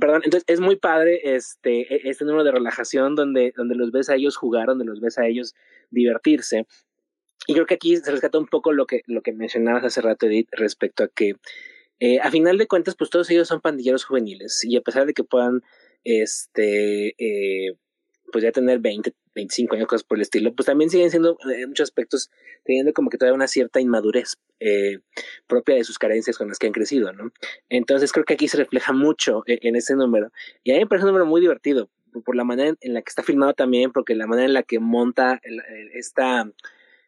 [0.00, 4.08] Perdón, entonces es muy padre este, e, este número de relajación donde, donde los ves
[4.08, 5.54] a ellos jugar, donde los ves a ellos
[5.90, 6.66] divertirse.
[7.46, 10.26] Y creo que aquí se rescata un poco lo que, lo que mencionabas hace rato,
[10.26, 11.34] Edith, respecto a que
[12.00, 15.14] eh, a final de cuentas, pues todos ellos son pandilleros juveniles y a pesar de
[15.14, 15.62] que puedan,
[16.04, 17.76] este, eh,
[18.32, 21.68] pues ya tener 20, 25 años, cosas por el estilo, pues también siguen siendo en
[21.68, 22.30] muchos aspectos
[22.64, 24.98] teniendo como que todavía una cierta inmadurez eh,
[25.46, 27.32] propia de sus carencias con las que han crecido, ¿no?
[27.68, 30.86] Entonces creo que aquí se refleja mucho en, en ese número y a mí me
[30.86, 31.90] parece un número muy divertido
[32.22, 34.78] por la manera en la que está filmado también, porque la manera en la que
[34.78, 35.40] monta
[35.94, 36.48] esta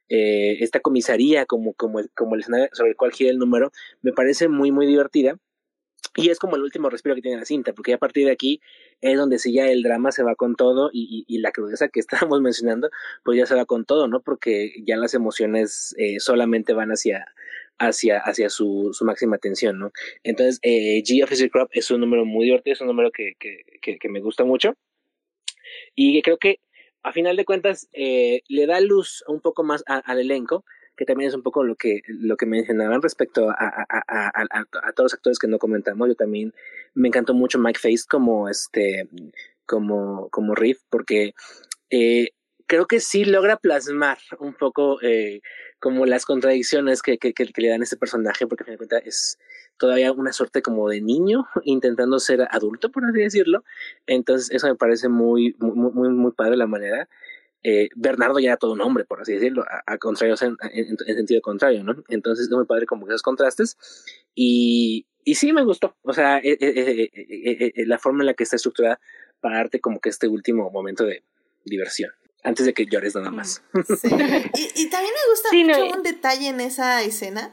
[0.09, 3.73] eh, esta comisaría como, como, como el escenario sobre el cual gira el número,
[4.03, 5.39] me parece muy, muy divertida.
[6.19, 8.61] Y es como el último respiro que tiene la cinta, porque a partir de aquí
[9.03, 12.01] es donde si ya el drama se va con todo y, y, la crudeza que
[12.31, 12.91] estábamos mencionando,
[13.23, 14.23] pues ya se va con todo, ¿no?
[14.23, 17.27] Porque ya las emociones eh, solamente van hacia,
[17.79, 19.93] hacia, hacia su, su máxima tensión, ¿no?
[20.23, 23.65] Entonces, eh, G Officer Crop es un número muy divertido, es un número que, que,
[23.83, 24.75] que, que me gusta mucho
[25.95, 26.61] y creo que
[27.07, 30.65] a final de cuentas eh, le da luz un poco más al elenco,
[30.97, 35.15] que también es un poco lo que, lo que mencionaban respecto a, a, todos los
[35.15, 36.09] actores que no comentamos.
[36.09, 36.53] Yo también
[36.95, 39.09] me encantó mucho Mike Face como este,
[39.67, 41.33] como, como Riff, porque
[41.91, 42.31] eh,
[42.67, 45.43] creo que sí logra plasmar un poco eh,
[45.79, 49.03] como las contradicciones que, que, le dan a este personaje, porque a fin de cuentas
[49.07, 49.39] es
[49.79, 53.65] todavía una suerte como de niño intentando ser adulto, por así decirlo.
[54.07, 57.09] Entonces, eso me parece muy, muy, muy, muy padre la manera.
[57.63, 61.17] Eh, Bernardo ya era todo un hombre, por así decirlo, a, contrario, en, en, en,
[61.17, 61.97] sentido contrario, ¿no?
[62.09, 63.77] Entonces, es muy padre como esos contrastes.
[64.35, 68.57] Y, y sí me gustó, o sea, eh, eh, la forma en la que está
[68.57, 69.01] estructurada
[69.41, 71.25] para darte como que este último momento de
[71.65, 72.13] diversión
[72.45, 73.63] antes de que llores nada más.
[73.75, 74.09] Sí.
[74.55, 75.97] y, y, también me gusta sí, mucho no.
[75.97, 77.53] un detalle en esa escena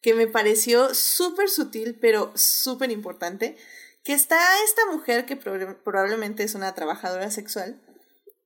[0.00, 3.56] que me pareció súper sutil, pero súper importante,
[4.04, 7.80] que está esta mujer que probablemente es una trabajadora sexual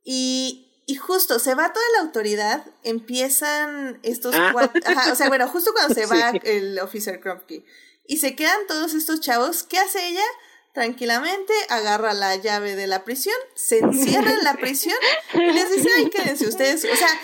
[0.05, 4.51] y, y justo se va toda la autoridad, empiezan estos ah.
[4.53, 6.41] cuatro, ajá, o sea, bueno, justo cuando se va sí.
[6.45, 7.65] el officer Krupke
[8.07, 10.25] y se quedan todos estos chavos, ¿qué hace ella?
[10.73, 14.97] tranquilamente, agarra la llave de la prisión, se encierra en la prisión
[15.35, 16.85] y les dice, ay, quédense ustedes.
[16.85, 17.21] O sea,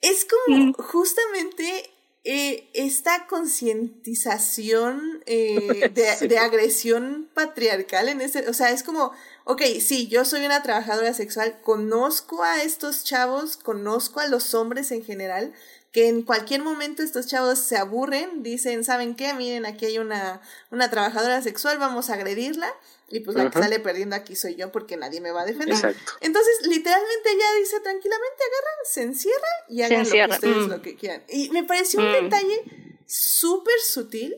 [0.00, 1.91] es como justamente
[2.24, 9.12] eh, esta concientización eh, de, de, agresión patriarcal en ese, o sea, es como,
[9.44, 14.92] ok, sí, yo soy una trabajadora sexual, conozco a estos chavos, conozco a los hombres
[14.92, 15.52] en general,
[15.92, 19.34] que en cualquier momento estos chavos se aburren, dicen, ¿saben qué?
[19.34, 20.40] Miren, aquí hay una,
[20.70, 22.72] una trabajadora sexual, vamos a agredirla.
[23.12, 23.52] Y pues la uh -huh.
[23.52, 25.76] que sale perdiendo aquí soy yo porque nadie me va a defender.
[25.76, 26.12] Exacto.
[26.20, 30.70] Entonces, literalmente ella dice tranquilamente, agarran, se encierra y hagan lo que ustedes mm.
[30.70, 31.22] lo que quieran.
[31.28, 32.22] Y me pareció un mm.
[32.24, 32.62] detalle
[33.06, 34.34] súper sutil,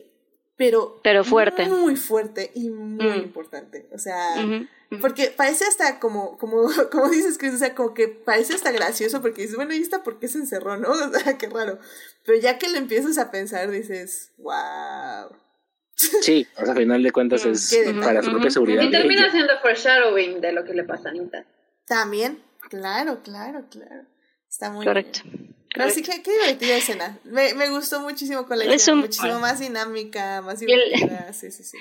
[0.57, 1.67] pero, pero fuerte.
[1.67, 3.23] Muy fuerte y muy mm.
[3.23, 3.87] importante.
[3.93, 4.69] O sea, uh -huh.
[5.01, 9.21] Porque parece hasta como, como, como dices, Chris, o sea, como que parece hasta gracioso
[9.21, 10.89] porque dices, bueno, ¿y esta por qué se encerró, no?
[11.15, 11.79] O sea, qué raro.
[12.23, 15.29] Pero ya que lo empiezas a pensar, dices, wow.
[15.95, 18.83] Sí, o sea, al final de cuentas es para su propia seguridad.
[18.83, 21.45] Y termina siendo foreshadowing de lo que le pasa a Anita.
[21.87, 24.03] También, claro, claro, claro.
[24.49, 25.21] Está muy Correcto.
[25.23, 25.55] bien.
[25.73, 27.19] Pero sí, qué, qué divertida escena.
[27.25, 31.27] Me, me gustó muchísimo con la escena, muchísimo más dinámica, más divertida.
[31.27, 31.33] El...
[31.33, 31.77] Sí, sí, sí.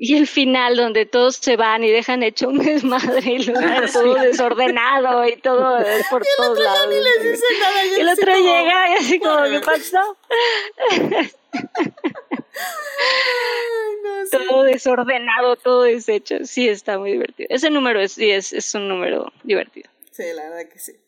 [0.00, 3.82] Y el final donde todos se van y dejan hecho un desmadre y lo ah,
[3.92, 4.26] todo sí.
[4.26, 5.78] desordenado y todo
[6.10, 6.88] por y todos lados.
[6.88, 8.44] Ni les dice nada, y el otro como...
[8.44, 10.16] llega y así como, ¿qué pasó?
[14.02, 14.46] No, sí.
[14.48, 16.44] Todo desordenado, todo deshecho.
[16.44, 17.48] Sí, está muy divertido.
[17.50, 19.90] Ese número es, sí, es, es un número divertido.
[20.12, 20.98] Sí, la verdad que sí.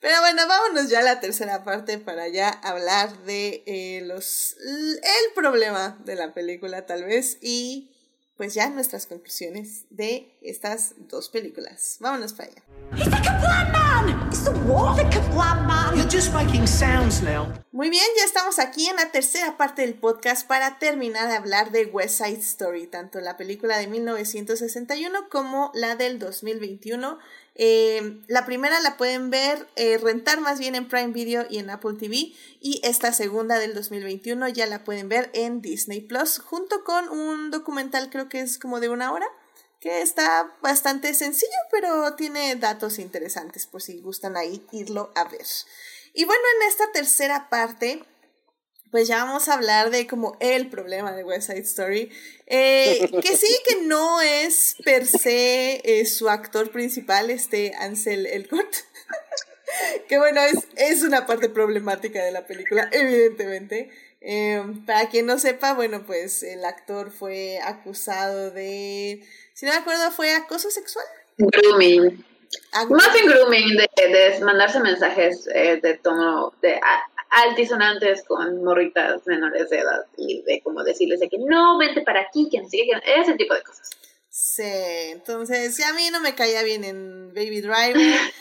[0.00, 5.32] Pero bueno, vámonos ya a la tercera parte para ya hablar de eh, los el
[5.34, 7.90] problema de la película tal vez y
[8.38, 11.96] pues ya nuestras conclusiones de estas dos películas.
[11.98, 12.62] Vámonos para allá.
[17.72, 21.72] Muy bien, ya estamos aquí en la tercera parte del podcast para terminar de hablar
[21.72, 27.18] de West Side Story, tanto la película de 1961 como la del 2021
[27.60, 31.70] Eh, la primera la pueden ver, eh, rentar más bien en Prime Video y en
[31.70, 32.32] Apple TV.
[32.60, 37.50] Y esta segunda del 2021 ya la pueden ver en Disney Plus, junto con un
[37.50, 39.26] documental, creo que es como de una hora,
[39.80, 45.46] que está bastante sencillo, pero tiene datos interesantes por si gustan ahí irlo a ver.
[46.14, 48.04] Y bueno, en esta tercera parte
[48.90, 52.10] pues ya vamos a hablar de como el problema de West Side Story.
[52.46, 58.72] Eh, que sí, que no es per se eh, su actor principal, este Ansel Elgort.
[60.08, 63.90] que bueno, es, es una parte problemática de la película, evidentemente.
[64.20, 69.22] Eh, para quien no sepa, bueno, pues el actor fue acusado de,
[69.54, 71.04] si no me acuerdo, fue acoso sexual.
[71.36, 72.24] Grooming.
[72.88, 76.80] Más en grooming, de, de mandarse mensajes de tono, de
[77.30, 82.20] altisonantes con morritas menores de edad y de como decirles de que no, vente para
[82.20, 83.90] aquí, que no sé qué, ese tipo de cosas.
[84.40, 87.96] Sí, entonces a mí no me caía bien en Baby Driver.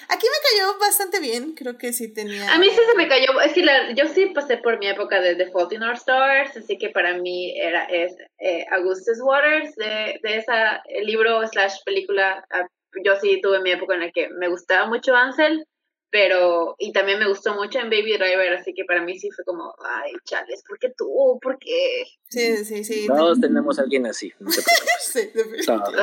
[0.09, 2.53] Aquí me cayó bastante bien, creo que sí tenía.
[2.53, 3.65] A mí sí se me cayó, es que
[3.95, 7.17] yo sí pasé por mi época de The Fault in Our Stars, así que para
[7.17, 12.45] mí era es eh, Augustus Waters de, de esa libro slash película.
[12.51, 12.67] Ah,
[13.03, 15.65] yo sí tuve mi época en la que me gustaba mucho Ansel
[16.09, 19.43] pero y también me gustó mucho en Baby Driver, así que para mí sí fue
[19.45, 21.39] como, ay, chales, ¿por qué tú?
[21.41, 22.05] ¿Por qué?
[22.29, 23.07] Sí, sí, sí.
[23.07, 24.61] Todos tenemos a alguien así, no se
[24.99, 25.31] sí,
[25.65, 25.93] Todos.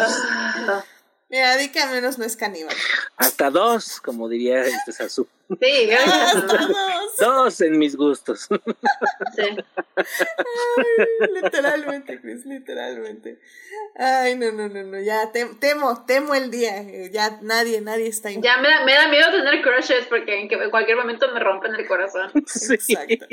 [1.28, 2.76] Mira, di que al menos no es caníbal.
[3.16, 5.26] Hasta dos, como diría este Sasu.
[5.60, 7.16] Sí, Hasta dos.
[7.18, 8.48] Dos en mis gustos.
[9.36, 9.56] Sí.
[11.34, 13.38] literalmente, Chris, literalmente.
[13.96, 15.30] Ay, no, no, no, no, ya
[15.60, 16.82] temo, temo el día.
[17.10, 18.40] Ya nadie, nadie está ahí.
[18.42, 21.40] Ya me da, me da miedo tener crushes porque en, que, en cualquier momento me
[21.40, 22.30] rompen el corazón.
[22.46, 22.74] Sí.
[22.74, 23.26] Exacto.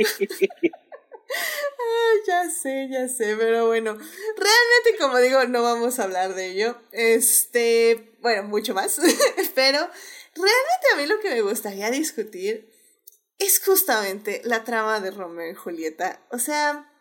[1.33, 6.51] Ay, ya sé, ya sé, pero bueno, realmente como digo, no vamos a hablar de
[6.51, 6.77] ello.
[6.91, 8.99] Este, bueno, mucho más,
[9.55, 9.89] pero
[10.35, 12.69] realmente a mí lo que me gustaría discutir
[13.37, 16.21] es justamente la trama de Romeo y Julieta.
[16.29, 16.91] O sea,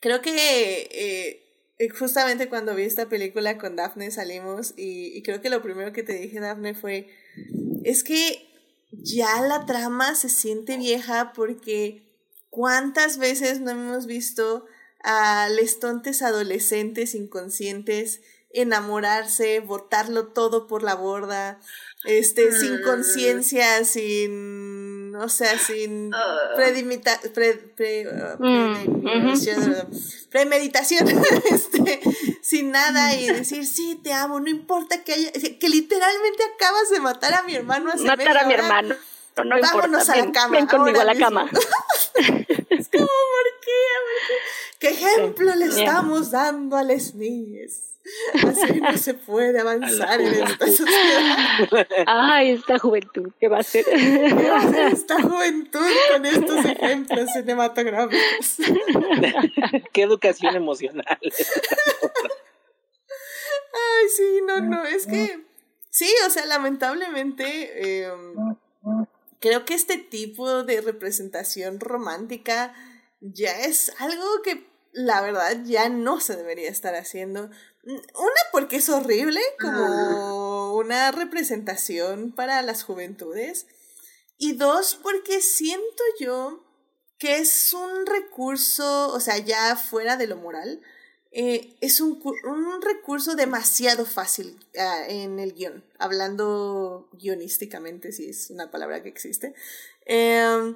[0.00, 0.88] creo que
[1.78, 5.92] eh, justamente cuando vi esta película con Daphne salimos y, y creo que lo primero
[5.92, 7.08] que te dije, Daphne, fue,
[7.84, 8.46] es que
[8.90, 12.08] ya la trama se siente vieja porque
[12.50, 14.66] ¿Cuántas veces no hemos visto
[15.02, 21.60] a lestontes adolescentes inconscientes enamorarse, botarlo todo por la borda,
[22.04, 22.82] este, sin mm.
[22.82, 26.56] conciencia, sin, o sea, sin uh.
[26.56, 28.78] predimita, uh, mm,
[30.30, 31.08] premeditación,
[31.50, 32.00] este,
[32.40, 37.00] sin nada y decir, sí, te amo, no importa que haya, que literalmente acabas de
[37.00, 38.94] matar a mi hermano hace Matar a mi hermano
[39.44, 40.56] no Vámonos a la cama.
[40.56, 41.50] Ven conmigo a la cama.
[42.70, 44.78] es como, ¿por qué?
[44.78, 47.87] ¿Qué ejemplo le estamos dando a las niñas?
[48.34, 51.86] Así no se puede avanzar en esta sociedad.
[52.06, 53.84] Ay, esta juventud, ¿qué va a hacer?
[53.84, 58.56] ¿Qué va a hacer esta juventud con estos ejemplos cinematográficos?
[59.92, 61.18] ¿Qué educación emocional?
[63.72, 65.44] Ay, sí, no, no, es que
[65.90, 68.12] sí, o sea, lamentablemente eh,
[69.40, 72.74] creo que este tipo de representación romántica
[73.20, 74.66] ya es algo que
[74.98, 77.50] la verdad ya no se debería estar haciendo.
[77.84, 83.68] Una porque es horrible como una representación para las juventudes.
[84.38, 86.64] Y dos porque siento yo
[87.16, 90.80] que es un recurso, o sea, ya fuera de lo moral,
[91.30, 98.50] eh, es un, un, recurso demasiado fácil uh, en el guion, hablando guionísticamente, si es
[98.50, 99.54] una palabra que existe.
[100.06, 100.74] Eh,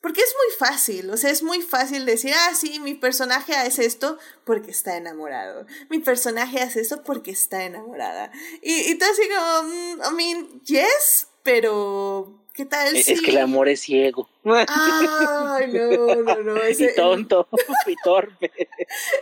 [0.00, 3.84] porque es muy fácil, o sea, es muy fácil decir, ah, sí, mi personaje hace
[3.84, 5.66] esto porque está enamorado.
[5.90, 8.30] Mi personaje hace esto porque está enamorada.
[8.62, 13.30] Y, y tú así como, mm, I mean, yes, pero ¿Qué tal e, Es que
[13.30, 14.28] el amor es ciego.
[14.44, 16.68] Ay, no, no, no.
[16.68, 17.48] y tonto,
[17.86, 18.50] y torpe.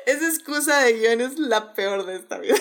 [0.07, 2.57] Esa excusa de guion es la peor de esta vida.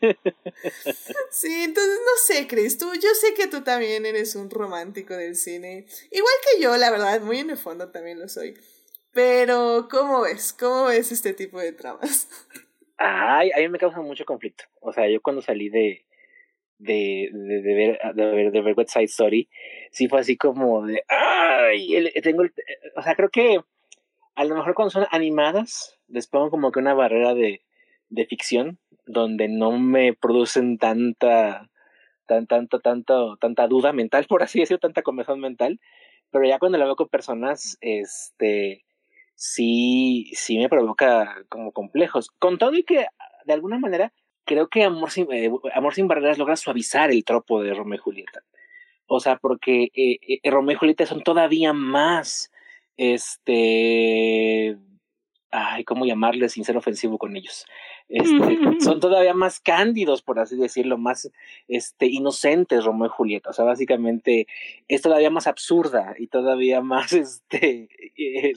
[1.30, 5.36] sí, entonces no sé, Chris, tú, yo sé que tú también eres un romántico del
[5.36, 5.86] cine.
[6.10, 8.54] Igual que yo, la verdad, muy en el fondo también lo soy.
[9.12, 10.54] Pero, ¿cómo ves?
[10.54, 12.28] ¿Cómo ves este tipo de tramas?
[12.96, 14.64] Ay, a mí me causa mucho conflicto.
[14.80, 16.06] O sea, yo cuando salí de,
[16.82, 19.48] de, de, de, ver, de, ver, de ver West Side Story,
[19.90, 22.52] sí fue así como de, ay, tengo, el,
[22.96, 23.60] o sea, creo que
[24.34, 27.62] a lo mejor cuando son animadas, les pongo como que una barrera de,
[28.08, 31.70] de ficción, donde no me producen tanta,
[32.26, 35.80] tan, tanto, tanto, tanta duda mental, por así decirlo, tanta comezón mental,
[36.30, 38.84] pero ya cuando la veo con personas, este,
[39.34, 42.30] sí, sí me provoca como complejos.
[42.38, 43.06] Con todo y que,
[43.44, 44.12] de alguna manera,
[44.52, 48.02] creo que Amor sin, eh, Amor sin Barreras logra suavizar el tropo de Romeo y
[48.02, 48.42] Julieta.
[49.06, 52.52] O sea, porque eh, eh, Romeo y Julieta son todavía más,
[52.96, 54.76] este,
[55.50, 57.66] ay, ¿cómo llamarle sin ser ofensivo con ellos?
[58.08, 61.30] Este, son todavía más cándidos, por así decirlo, más
[61.66, 63.50] este, inocentes Romeo y Julieta.
[63.50, 64.46] O sea, básicamente
[64.88, 68.52] es todavía más absurda y todavía más, este, eh,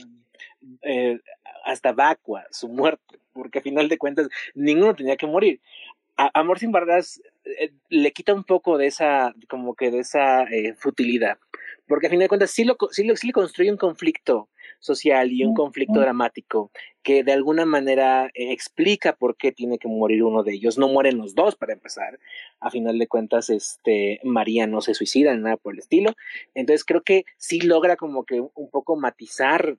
[0.82, 1.20] eh,
[1.64, 5.60] hasta vacua su muerte, porque a final de cuentas ninguno tenía que morir.
[6.18, 10.74] Amor sin barreras eh, le quita un poco de esa, como que de esa eh,
[10.74, 11.38] futilidad,
[11.88, 15.32] porque a final de cuentas sí, lo, sí, lo, sí le construye un conflicto social
[15.32, 16.72] y un conflicto dramático
[17.04, 20.78] que de alguna manera eh, explica por qué tiene que morir uno de ellos.
[20.78, 22.20] No mueren los dos para empezar.
[22.60, 26.14] A final de cuentas, este María no se suicida ni nada por el estilo.
[26.56, 29.78] Entonces creo que sí logra como que un poco matizar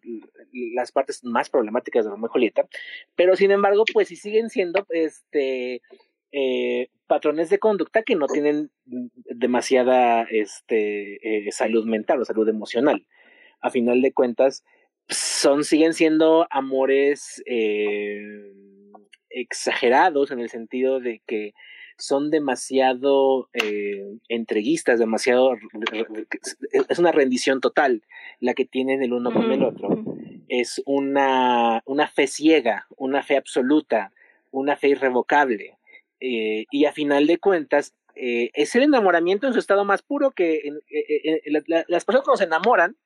[0.53, 2.69] las partes más problemáticas de Romeo y Julieta,
[3.15, 5.83] pero sin embargo, pues sí siguen siendo este
[6.32, 13.07] eh, patrones de conducta que no tienen demasiada este, eh, salud mental o salud emocional.
[13.61, 14.65] A final de cuentas,
[15.09, 18.53] son, siguen siendo amores eh,
[19.31, 21.55] exagerados en el sentido de que
[21.98, 25.55] son demasiado eh, entreguistas, demasiado...
[26.89, 28.03] Es una rendición total
[28.40, 30.05] la que tienen el uno con el otro.
[30.48, 34.12] Es una, una fe ciega, una fe absoluta,
[34.51, 35.76] una fe irrevocable.
[36.21, 40.31] Eh, y a final de cuentas, eh, es el enamoramiento en su estado más puro
[40.31, 40.81] que en,
[41.89, 42.97] las personas cuando se enamoran,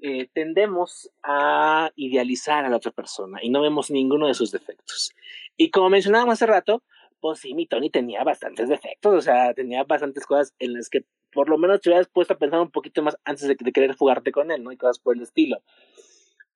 [0.00, 5.14] eh, tendemos a idealizar a la otra persona y no vemos ninguno de sus defectos.
[5.56, 6.82] Y como mencionábamos hace rato,
[7.20, 11.04] pues sí, mi Tony tenía bastantes defectos, o sea, tenía bastantes cosas en las que
[11.32, 14.32] por lo menos te hubieras puesto a pensar un poquito más antes de, querer jugarte
[14.32, 14.72] con él, ¿no?
[14.72, 15.62] Y cosas por el estilo.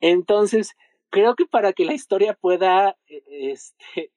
[0.01, 0.77] Entonces,
[1.10, 3.22] creo que para que la historia pueda eh,
[3.52, 4.10] este,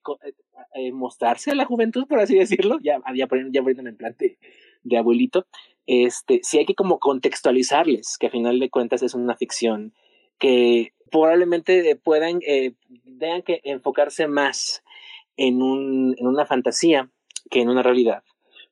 [0.75, 4.37] eh, mostrarse a la juventud, por así decirlo, ya, ya, ya en plan de,
[4.83, 5.45] de abuelito,
[5.85, 9.93] este, sí hay que como contextualizarles que a final de cuentas es una ficción
[10.37, 12.73] que probablemente puedan, eh,
[13.19, 14.83] tengan que enfocarse más
[15.37, 17.09] en, un, en una fantasía
[17.49, 18.23] que en una realidad.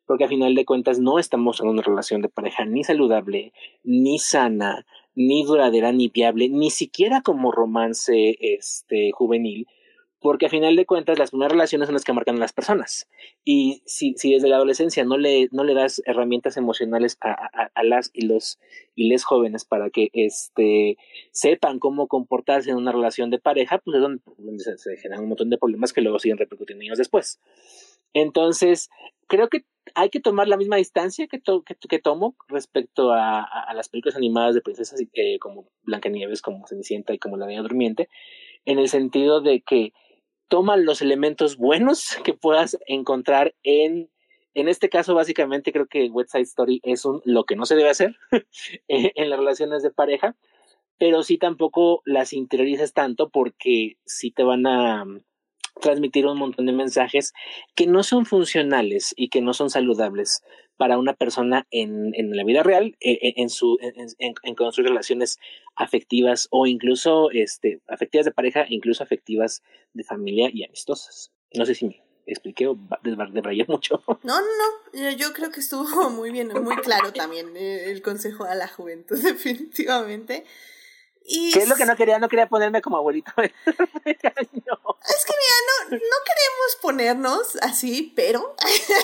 [0.06, 3.52] Porque a final de cuentas no estamos en una relación de pareja ni saludable,
[3.84, 4.86] ni sana,
[5.18, 9.66] ni duradera, ni viable, ni siquiera como romance este, juvenil,
[10.20, 13.08] porque a final de cuentas las primeras relaciones son las que marcan a las personas.
[13.44, 17.72] Y si, si desde la adolescencia no le, no le das herramientas emocionales a, a,
[17.74, 18.60] a, las y los
[18.94, 20.98] y les jóvenes para que este,
[21.32, 24.22] sepan cómo comportarse en una relación de pareja, pues es donde,
[24.60, 27.40] se, generan un montón de problemas que luego siguen repercutiendo años después.
[28.14, 28.90] Entonces,
[29.28, 29.66] creo que
[29.96, 34.16] hay que tomar la misma distancia que, to, que, tomo respecto a, a, las películas
[34.16, 38.10] animadas de princesas eh, como Blancanieves, como Cenicienta y como La Bella Durmiente,
[38.66, 39.94] en el sentido de que
[40.48, 44.10] toma los elementos buenos que puedas encontrar en,
[44.54, 47.90] en este caso básicamente creo que West Story es un, lo que no se debe
[47.90, 48.16] hacer
[48.88, 50.36] en las relaciones de pareja,
[50.98, 55.06] pero sí tampoco las interiorices tanto porque sí te van a
[55.82, 57.34] transmitir un montón de mensajes
[57.76, 60.44] que no son funcionales y que no son saludables
[60.78, 64.90] para una persona en, en la vida real, en, e, en su, en, en, construir
[64.90, 65.40] relaciones
[65.76, 69.64] afectivas o incluso este, afectivas de pareja, incluso afectivas
[69.94, 71.32] de familia y amistosas.
[71.54, 74.04] No sé si me expliqué o debrayé mucho.
[74.24, 74.48] No, no,
[74.94, 78.68] no, yo creo que estuvo muy bien, muy claro también eh, el consejo a la
[78.68, 80.46] juventud, definitivamente.
[81.28, 82.20] ¿Qué es lo que no quería?
[82.20, 83.32] No quería ponerme como abuelito.
[83.38, 88.56] es que mira, no, no queremos ponernos así, pero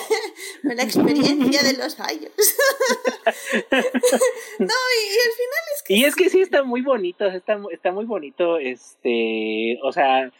[0.62, 2.32] la experiencia de los años.
[4.58, 5.94] no, y, al final es que...
[5.94, 10.32] Y es que sí está muy bonito, está, está muy bonito, este, o sea,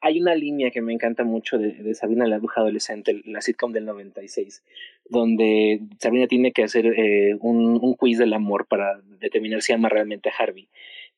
[0.00, 3.72] hay una línea que me encanta mucho de, de, Sabrina la bruja adolescente, la sitcom
[3.72, 4.62] del 96,
[5.08, 9.88] donde Sabrina tiene que hacer eh, un, un quiz del amor para determinar si ama
[9.88, 10.68] realmente a Harvey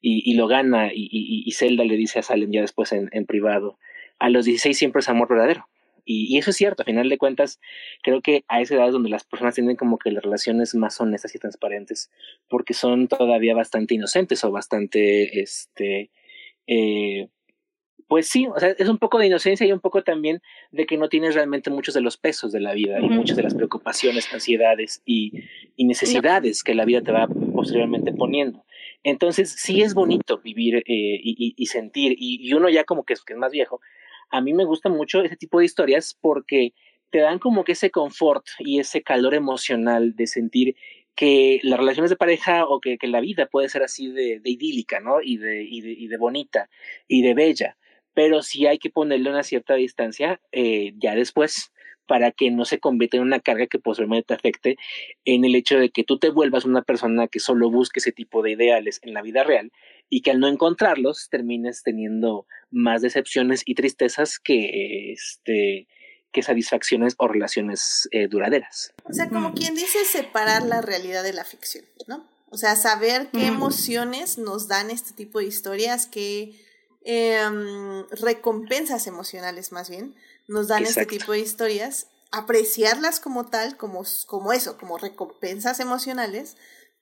[0.00, 3.08] y, y lo gana y, y, y, Zelda le dice a Salem ya después en,
[3.12, 3.78] en privado,
[4.18, 5.68] a los 16 siempre es amor verdadero.
[6.04, 7.60] Y, y, eso es cierto, a final de cuentas,
[8.02, 11.00] creo que a esa edad es donde las personas tienen como que las relaciones más
[11.00, 12.12] honestas y transparentes,
[12.48, 16.12] porque son todavía bastante inocentes o bastante, este,
[16.68, 17.28] eh,
[18.08, 20.40] pues sí, o sea, es un poco de inocencia y un poco también
[20.70, 23.42] de que no tienes realmente muchos de los pesos de la vida y muchas de
[23.42, 25.32] las preocupaciones, ansiedades y,
[25.74, 28.64] y necesidades que la vida te va posteriormente poniendo.
[29.08, 33.52] Entonces, sí es bonito vivir eh, y, sentir, y, uno ya como que es, más
[33.52, 33.80] viejo,
[34.30, 36.74] a mí me gusta mucho ese tipo de historias porque
[37.10, 40.74] te dan como que ese confort y ese calor emocional de sentir
[41.14, 45.22] que las relaciones de pareja o que, la vida puede ser así de, idílica, ¿no?
[45.22, 46.68] Y de bonita
[47.06, 47.76] y de bella
[48.12, 51.70] pero sí hay que ponerle una cierta distancia eh, ya después
[52.06, 54.76] para que no se convierta en una carga que posiblemente te afecte
[55.24, 58.42] en el hecho de que tú te vuelvas una persona que solo busque ese tipo
[58.42, 59.72] de ideales en la vida real
[60.08, 65.88] y que al no encontrarlos termines teniendo más decepciones y tristezas que este
[66.32, 68.92] que satisfacciones o relaciones eh, duraderas.
[69.04, 72.28] O sea, como quien dice separar la realidad de la ficción, ¿no?
[72.50, 76.52] O sea, saber qué emociones nos dan este tipo de historias, qué
[77.04, 80.14] em, recompensas emocionales más bien
[80.48, 86.56] nos dan este tipo de historias, apreciarlas como tal, como, como eso, como recompensas emocionales,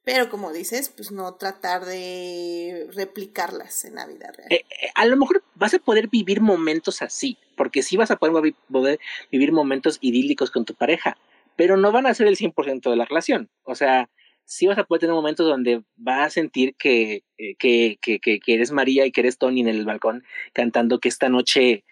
[0.04, 4.52] pero como dices, pues no tratar de replicarlas en la vida real.
[4.52, 8.16] Eh, eh, a lo mejor vas a poder vivir momentos así, porque sí vas a
[8.16, 9.00] poder, poder
[9.32, 11.16] vivir momentos idílicos con tu pareja,
[11.56, 13.48] pero no van a ser el 100% de la relación.
[13.62, 14.10] O sea,
[14.44, 18.40] sí vas a poder tener momentos donde vas a sentir que, eh, que, que, que,
[18.46, 21.84] eres María y que eres Tony en el balcón cantando que esta noche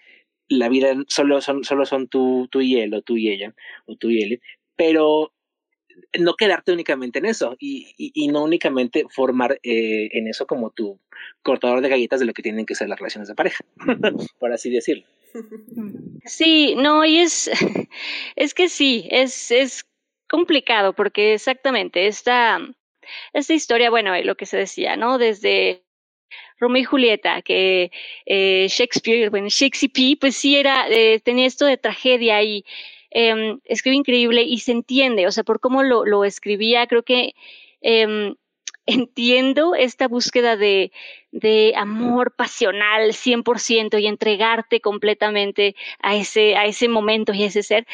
[0.49, 3.55] la vida solo son, solo son tú, tú y él, o tú y ella,
[3.87, 4.41] o tú y él,
[4.77, 5.33] pero
[6.19, 10.99] no quedarte únicamente en eso y, y, no únicamente formar eh, en eso como tu
[11.43, 13.65] cortador de galletas de lo que tienen que ser las relaciones de pareja,
[14.39, 15.07] por así decirlo.
[16.25, 17.51] Sí, no, y es,
[18.37, 19.85] es que sí, es, es
[20.29, 22.59] complicado porque exactamente esta,
[23.33, 25.19] esta historia, bueno, lo que se decía, ¿no?
[25.19, 25.85] Desde
[26.59, 27.91] Romeo y Julieta, que
[28.27, 32.65] eh, Shakespeare, bueno, Shakespeare, pues sí era, eh, tenía esto de tragedia y
[33.11, 37.35] eh, escribe increíble y se entiende, o sea, por cómo lo, escribía, creo que
[37.81, 38.37] em,
[38.87, 40.93] entiendo esta búsqueda de,
[41.31, 47.63] de amor pasional 100% y entregarte completamente a ese, a ese momento y a ese
[47.63, 47.87] ser,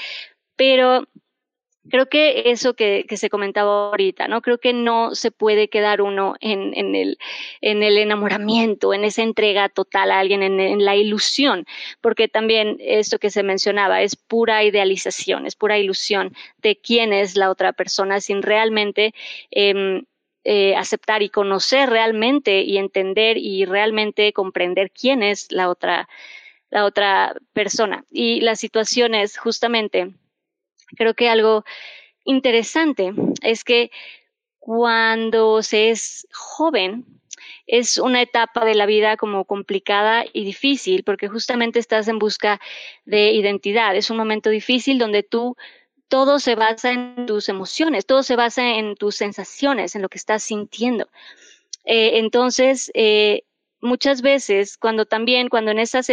[0.56, 1.06] pero
[1.90, 4.42] creo que eso que, se comentaba ahorita, ¿no?
[4.42, 7.18] Creo que no se puede quedar uno en, en, el,
[7.60, 11.66] en el enamoramiento, en esa entrega total a alguien, en, la ilusión,
[12.00, 17.36] porque también esto que se mencionaba es pura idealización, es pura ilusión de quién es
[17.36, 19.14] la otra persona sin realmente
[19.50, 20.02] eh,
[20.44, 26.08] eh, aceptar y conocer realmente y entender y realmente comprender quién es la otra,
[26.70, 28.04] la otra persona.
[28.10, 30.12] Y la situación es justamente
[30.96, 31.64] Creo que algo
[32.24, 33.12] interesante
[33.42, 33.90] es que
[34.58, 37.06] cuando se es joven,
[37.66, 42.60] es una etapa de la vida como complicada y difícil, porque justamente estás en busca
[43.04, 43.94] de identidad.
[43.94, 45.56] Es un momento difícil donde tú
[46.08, 50.18] todo se basa en tus emociones, todo se basa en tus sensaciones, en lo que
[50.18, 51.08] estás sintiendo.
[51.84, 53.44] Eh, entonces, eh,
[53.80, 56.10] muchas veces, cuando también, cuando en esas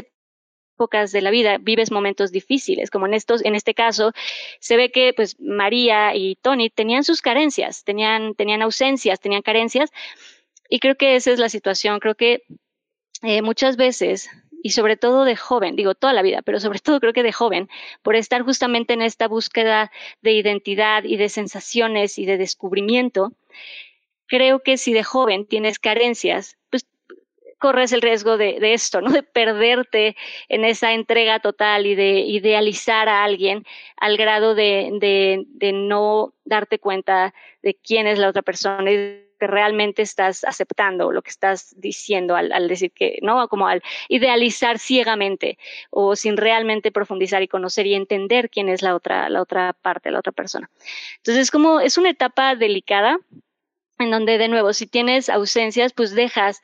[0.76, 4.12] épocas de la vida vives momentos difíciles, como en estos, en este caso,
[4.60, 9.92] se ve que pues María y Tony tenían sus carencias, tenían, tenían ausencias, tenían carencias,
[10.70, 12.00] y creo que esa es la situación.
[12.00, 12.44] Creo que
[13.22, 14.30] eh, muchas veces,
[14.64, 17.32] y sobre todo de joven, digo toda la vida, pero sobre todo creo que de
[17.32, 17.70] joven,
[18.04, 19.92] por estar justamente en esta búsqueda
[20.22, 23.32] de identidad y de sensaciones y de descubrimiento,
[24.28, 26.86] creo que si de joven tienes carencias, pues
[27.58, 29.10] corres el riesgo de, de, esto, ¿no?
[29.12, 30.16] De perderte
[30.50, 33.66] en esa entrega total y de idealizar a alguien
[33.98, 39.26] al grado de, de, de no darte cuenta de quién es la otra persona y
[39.40, 43.48] que realmente estás aceptando lo que estás diciendo al, al, decir que, ¿no?
[43.48, 45.58] Como al idealizar ciegamente
[45.90, 50.12] o sin realmente profundizar y conocer y entender quién es la otra, la otra parte,
[50.12, 50.70] la otra persona.
[51.18, 53.18] Entonces, como es una etapa delicada
[54.00, 56.62] en donde, de nuevo, si tienes ausencias, pues dejas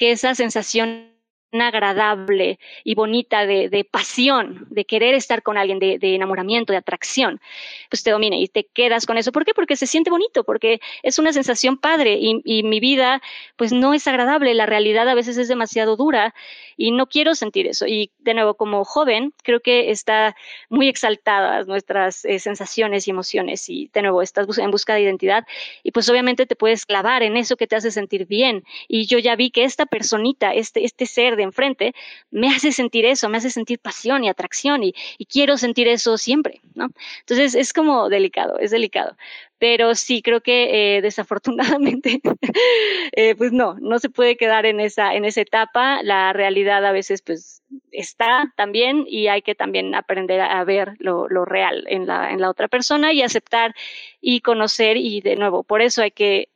[0.00, 1.12] que esa sensación
[1.52, 7.40] agradable y bonita de, pasión, de querer estar con alguien, de, enamoramiento, de atracción,
[7.88, 9.32] pues te domina y te quedas con eso.
[9.32, 9.54] ¿Por qué?
[9.54, 13.20] Porque se siente bonito, porque es una sensación padre y, y mi vida
[13.56, 16.34] pues no es agradable, la realidad a veces es demasiado dura
[16.76, 17.86] y no quiero sentir eso.
[17.86, 20.34] Y de nuevo, como joven, creo que está
[20.70, 25.46] muy exaltadas nuestras eh, sensaciones y emociones y de nuevo, estás en busca de identidad
[25.82, 28.64] y pues obviamente te puedes clavar en eso que te hace sentir bien.
[28.88, 31.94] Y yo ya vi que esta personita, este, este ser de enfrente,
[32.30, 34.94] me hace sentir eso, me hace sentir pasión y atracción y,
[35.30, 36.88] quiero sentir eso siempre, ¿no?
[37.20, 39.16] Entonces es como delicado, es delicado.
[39.58, 42.20] Pero sí creo que eh, desafortunadamente,
[43.12, 46.02] eh, pues no, no se puede quedar en esa, en esa etapa.
[46.02, 47.62] La realidad a veces pues
[47.92, 52.40] está también y hay que también aprender a ver lo, lo real en la, en
[52.40, 53.74] la otra persona y aceptar
[54.20, 56.48] y conocer y de nuevo, por eso hay que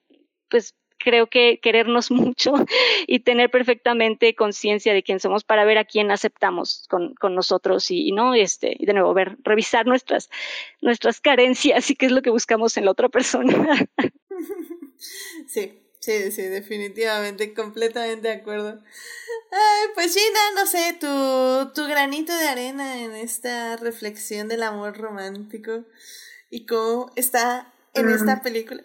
[0.49, 0.75] pues
[1.05, 2.55] creo que querernos mucho
[3.07, 7.91] y tener perfectamente conciencia de quién somos para ver a quién aceptamos con, con nosotros
[7.91, 10.31] y, y, no este y de nuevo ver revisar nuestras
[10.81, 13.87] nuestras carencias y qué es lo que buscamos en la otra persona.
[15.47, 18.83] Sí sí sí definitivamente completamente de acuerdo.
[19.51, 24.97] Ay, pues Gina, no sé, tu, tu granito de arena en esta reflexión del amor
[24.97, 25.85] romántico
[26.51, 28.83] y cómo está en esta película.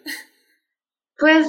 [1.18, 1.48] Pues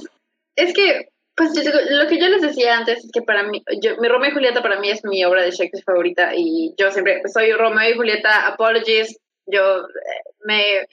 [0.56, 4.08] es que, pues lo que yo les decía antes es que para mí, yo, mi
[4.08, 7.52] Romeo y Julieta para mí es mi obra de Shakespeare favorita y yo siempre soy
[7.54, 10.86] Romeo y Julieta, apologies, yo eh, me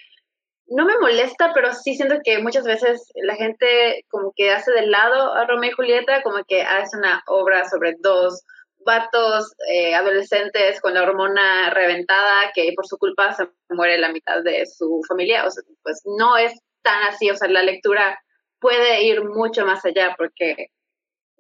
[0.68, 4.86] no me molesta, pero sí siento que muchas veces la gente como que hace de
[4.86, 8.44] lado a Romeo y Julieta, como que hace una obra sobre dos
[8.80, 14.42] vatos eh, adolescentes con la hormona reventada que por su culpa se muere la mitad
[14.42, 15.46] de su familia.
[15.46, 16.52] O sea, pues no es
[16.82, 18.18] tan así, o sea, la lectura
[18.60, 20.70] puede ir mucho más allá porque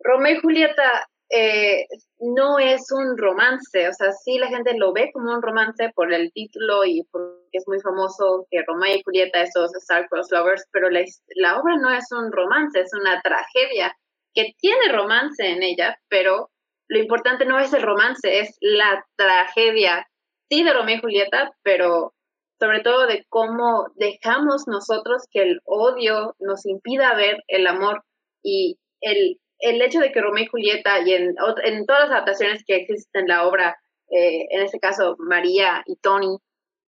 [0.00, 1.86] Romeo y Julieta eh,
[2.20, 6.12] no es un romance, o sea, sí la gente lo ve como un romance por
[6.12, 10.88] el título y porque es muy famoso que Romeo y Julieta, esos Star-Crossed Lovers, pero
[10.88, 11.04] la,
[11.36, 13.94] la obra no es un romance, es una tragedia
[14.34, 16.50] que tiene romance en ella, pero
[16.88, 20.06] lo importante no es el romance, es la tragedia,
[20.48, 22.14] sí de Romeo y Julieta, pero
[22.58, 28.04] sobre todo de cómo dejamos nosotros que el odio nos impida ver el amor
[28.42, 32.64] y el el hecho de que Romeo y Julieta y en, en todas las adaptaciones
[32.64, 33.76] que existen en la obra,
[34.10, 36.38] eh, en este caso María y Tony,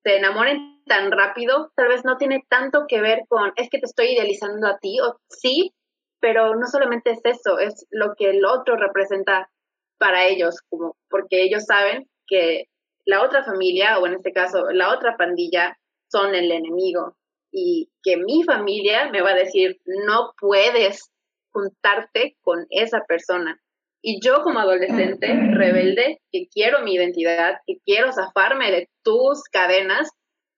[0.02, 3.86] se enamoren tan rápido, tal vez no tiene tanto que ver con, es que te
[3.86, 5.74] estoy idealizando a ti, o sí,
[6.20, 9.50] pero no solamente es eso, es lo que el otro representa
[9.98, 12.64] para ellos, como porque ellos saben que
[13.10, 15.76] la otra familia, o en este caso la otra pandilla,
[16.08, 17.16] son el enemigo
[17.52, 21.10] y que mi familia me va a decir, no puedes
[21.52, 23.60] juntarte con esa persona.
[24.00, 30.08] Y yo como adolescente rebelde, que quiero mi identidad, que quiero zafarme de tus cadenas,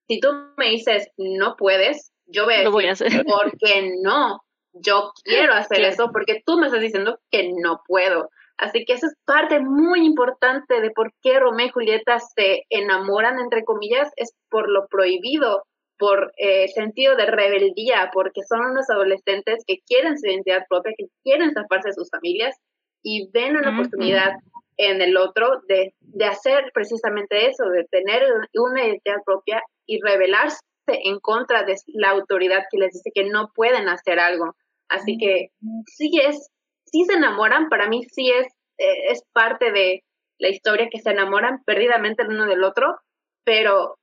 [0.06, 3.24] si tú me dices no puedes, yo voy a, voy a hacer.
[3.24, 4.40] porque no,
[4.74, 8.28] yo quiero hacer eso porque tú me estás diciendo que no puedo.
[8.58, 13.38] Así que esa es parte muy importante de por qué Romeo y Julieta se enamoran,
[13.38, 15.64] entre comillas, es por lo prohibido,
[15.98, 21.06] por eh, sentido de rebeldía, porque son unos adolescentes que quieren su identidad propia, que
[21.22, 22.56] quieren zafarse de sus familias
[23.02, 24.32] y ven una oportunidad
[24.76, 28.22] en el otro de, de hacer precisamente eso, de tener
[28.54, 33.50] una identidad propia y rebelarse en contra de la autoridad que les dice que no
[33.54, 34.54] pueden hacer algo.
[34.88, 35.50] Así que
[35.86, 36.50] sí es,
[36.92, 38.46] sí se enamoran, para mí sí es,
[38.78, 40.04] eh, es parte de
[40.38, 43.00] la historia que se enamoran perdidamente el uno del otro,
[43.44, 43.98] pero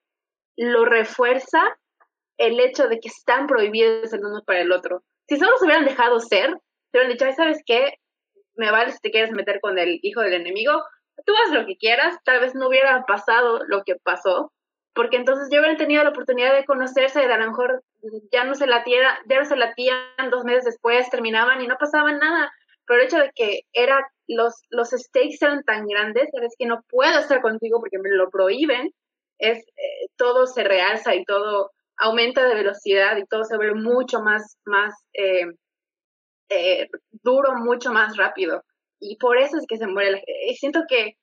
[0.57, 1.77] lo refuerza
[2.37, 5.03] el hecho de que están prohibidos el uno para el otro.
[5.27, 6.49] Si solo se hubieran dejado ser,
[6.91, 7.93] se hubieran dicho, ¿sabes qué?
[8.55, 10.83] Me vale si te quieres meter con el hijo del enemigo,
[11.25, 14.51] tú haz lo que quieras, tal vez no hubiera pasado lo que pasó,
[14.93, 17.83] porque entonces ya hubieran tenido la oportunidad de conocerse, de a lo mejor
[18.31, 19.97] ya no se latían, ya no se latían
[20.31, 22.51] dos meses después, terminaban y no pasaba nada,
[22.89, 26.81] pero el hecho de que era, los, los stakes eran tan grandes, es que no
[26.89, 28.89] puedo estar contigo porque me lo prohíben,
[29.37, 34.21] es, eh, todo se realza y todo aumenta de velocidad y todo se ve mucho
[34.21, 35.45] más, más eh,
[36.49, 36.87] eh,
[37.23, 38.63] duro, mucho más rápido.
[38.99, 40.55] Y por eso es que se muere la gente.
[40.55, 41.13] Siento que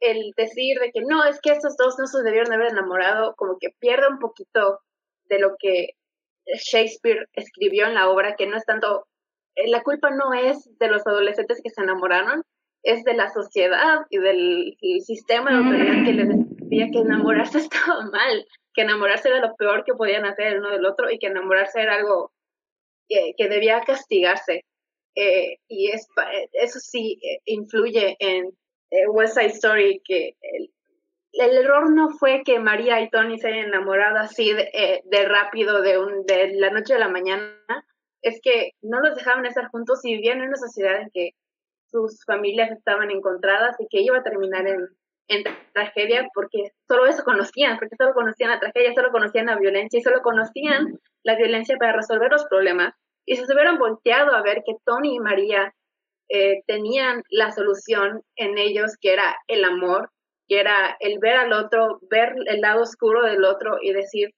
[0.00, 3.58] el decir de que no, es que estos dos no se debieron haber enamorado, como
[3.60, 4.80] que pierde un poquito
[5.24, 5.90] de lo que
[6.46, 9.06] Shakespeare escribió en la obra, que no es tanto,
[9.66, 12.42] la culpa no es de los adolescentes que se enamoraron,
[12.82, 18.04] es de la sociedad y del sistema de autoridad que les decía que enamorarse estaba
[18.10, 21.28] mal que enamorarse era lo peor que podían hacer el uno del otro y que
[21.28, 22.32] enamorarse era algo
[23.08, 24.64] que, debía castigarse.
[25.14, 26.08] Eh, y es,
[26.52, 28.46] eso sí eh, influye en
[28.90, 30.70] eh, West Side Story, que el,
[31.32, 35.82] el, error no fue que María y Tony se hayan enamorado así de, de, rápido
[35.82, 37.86] de, un, de la noche a la mañana,
[38.24, 41.30] es que no los dejaban estar juntos y vivían en una sociedad en que
[41.90, 44.88] sus familias estaban encontradas y que iba a terminar en,
[45.28, 45.44] en
[45.74, 50.02] tragedia porque solo eso conocían, porque solo conocían la tragedia, solo conocían la violencia y
[50.02, 52.94] solo conocían la violencia para resolver los problemas.
[53.26, 55.74] Y se hubieran volteado a ver que Tony y María
[56.30, 60.10] eh, tenían la solución en ellos, que era el amor,
[60.48, 64.30] que era el ver al otro, ver el lado oscuro del otro y decir,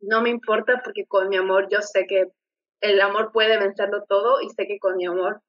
[0.00, 2.26] no me importa porque con mi amor yo sé que
[2.82, 5.40] el amor puede vencerlo todo y sé que con mi amor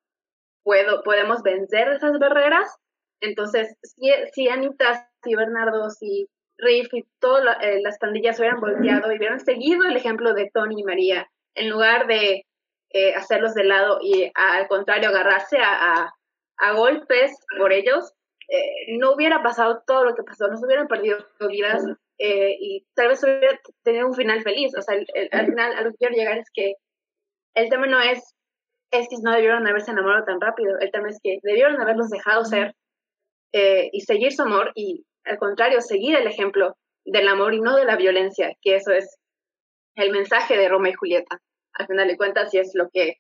[0.64, 2.80] puedo, podemos vencer esas barreras
[3.24, 6.28] entonces, si, si Anita, si Bernardo, si
[6.58, 10.82] Riff y todas eh, las pandillas hubieran volteado y hubieran seguido el ejemplo de Tony
[10.82, 12.44] y María, en lugar de
[12.90, 16.14] eh, hacerlos de lado y al contrario agarrarse a,
[16.76, 18.14] golpes por ellos,
[18.50, 21.18] eh, no hubiera pasado todo lo que pasó, no se hubieran perdido
[21.50, 21.84] vidas
[22.18, 24.72] y tal vez hubiera tenido un final feliz.
[24.78, 24.96] O sea,
[25.32, 26.76] al final a lo que quiero llegar es que
[27.56, 28.36] el tema no es
[28.92, 30.78] es que no debieron haberse enamorado tan rápido.
[30.80, 32.76] El tema es que debieron haberlos dejado ser
[33.52, 36.76] eh, y seguir su amor y al contrario, seguir el ejemplo
[37.06, 39.18] del amor y no de la violencia, que eso es
[39.96, 41.40] el mensaje de Roma y Julieta.
[41.74, 43.16] Al final de cuentas, y es lo que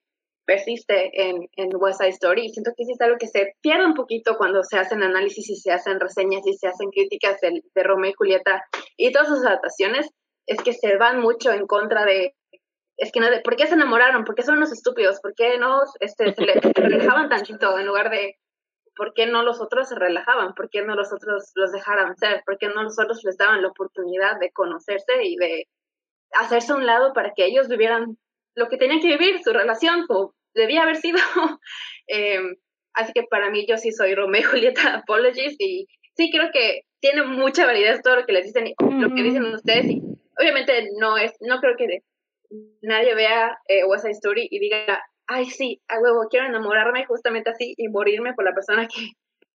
[0.45, 2.45] persiste en, en West Side Story.
[2.45, 5.55] Y siento que es algo que se pierde un poquito cuando se hacen análisis y
[5.55, 8.63] se hacen reseñas y se hacen críticas de, de Romeo y Julieta
[8.97, 10.09] y todas sus adaptaciones,
[10.45, 12.35] es que se van mucho en contra de,
[12.97, 14.23] es que no, ¿por qué se enamoraron?
[14.23, 15.19] ¿Por qué son unos estúpidos?
[15.21, 18.37] ¿Por qué no este, se, le, relajaban tantito en lugar de,
[18.95, 20.53] ¿por qué no los otros se relajaban?
[20.53, 22.43] ¿Por qué no los otros los dejaran ser?
[22.45, 25.67] ¿Por qué no los otros les daban la oportunidad de conocerse y de
[26.33, 28.17] hacerse a un lado para que ellos vivieran
[28.55, 31.17] lo que tenían que vivir, su relación, como debía haber sido.
[32.07, 32.39] eh,
[32.93, 36.81] así que para mí yo sí soy Romeo y Julieta Apologies y sí creo que
[36.99, 40.01] tiene mucha validez todo lo que les dicen y lo que dicen ustedes y
[40.39, 42.01] obviamente no es, no creo que
[42.81, 47.49] nadie vea eh, West Side Story y diga, ay sí, a huevo, quiero enamorarme justamente
[47.49, 49.11] así y morirme por la persona que,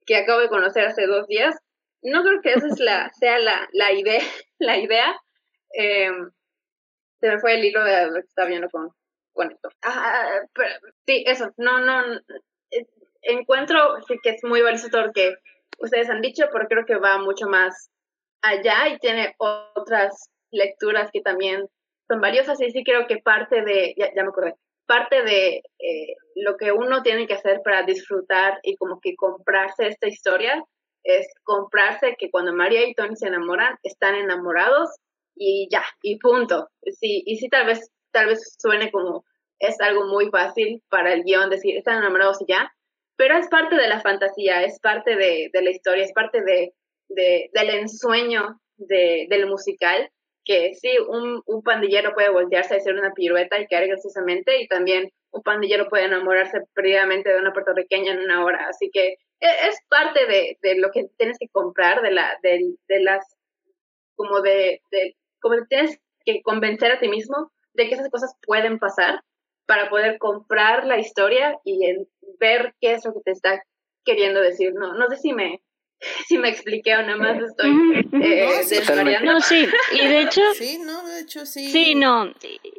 [0.07, 1.55] que acabo de conocer hace dos días.
[2.03, 4.23] No creo que esa es la, sea la, la idea,
[4.59, 5.21] la idea.
[5.75, 6.11] Eh,
[7.21, 8.91] se me fue el hilo de lo que estaba viendo con,
[9.33, 9.69] con esto.
[9.83, 10.71] Ah, pero,
[11.07, 12.15] sí, eso, no, no,
[12.71, 12.87] eh,
[13.23, 15.35] encuentro sí que es muy valioso todo lo que
[15.79, 17.91] ustedes han dicho, pero creo que va mucho más
[18.43, 21.69] allá y tiene otras lecturas que también
[22.09, 24.55] son valiosas y sí creo que parte de, ya, me acordé,
[24.87, 29.87] parte de eh, lo que uno tiene que hacer para disfrutar y como que comprarse
[29.87, 30.65] esta historia
[31.05, 34.91] es comprarse que cuando María y Tony se enamoran, están enamorados
[35.37, 36.69] y ya, y punto.
[36.83, 39.25] Sí, y sí, tal vez, tal vez suene como
[39.59, 42.73] es algo muy fácil para el guion decir, están enamorados y ya,
[43.17, 46.73] pero es parte de la fantasía, es parte de, de la historia, es parte de,
[47.09, 50.11] de del ensueño de, del musical,
[50.49, 54.67] que sí, un, un pandillero puede voltearse a hacer una pirueta y caer graciosamente, y
[54.67, 59.09] también un pandillero puede enamorarse perdidamente de una puertorriqueña en una hora, así que
[59.41, 63.37] e, es parte de, de lo que tienes que comprar, de, la, de, de las,
[64.17, 68.79] como de, de, como tienes que convencer a ti mismo de que esas cosas pueden
[68.79, 69.21] pasar
[69.67, 71.79] para poder comprar la historia y
[72.41, 73.63] ver qué es lo que te está
[74.03, 74.73] queriendo decir.
[74.73, 75.61] No, no sé si me,
[76.29, 77.71] si me expliqué o nada más estoy
[78.13, 80.41] eh, no, sí, y de hecho...
[80.55, 81.71] Sí, no, de hecho sí.
[81.71, 82.33] Sí, no.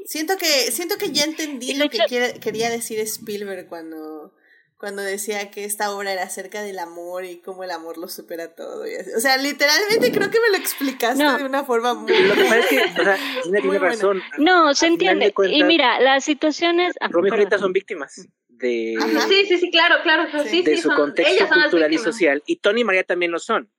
[0.06, 2.00] Siento que, siento que ya entendí lo que
[2.42, 4.34] quería decir Spielberg cuando
[4.78, 8.56] cuando decía que esta obra era acerca del amor y cómo el amor lo supera
[8.56, 8.88] todo.
[8.88, 9.12] Y así.
[9.12, 12.18] O sea, literalmente creo que me lo explicaste de una forma muy...
[12.18, 13.18] Lo que pasa es que, o sea,
[13.62, 14.22] tiene razón.
[14.38, 15.34] No, se entiende.
[15.34, 16.94] Cuentas, y mira, las situaciones...
[17.02, 18.26] Ah, Romeo y Julieta son víctimas
[18.60, 18.96] de...
[19.00, 19.28] Ajá.
[19.28, 20.30] Sí, sí, sí, claro, claro.
[20.46, 22.44] Sí, de sí, su son, contexto cultural y social.
[22.46, 23.72] Y Tony y María también lo son.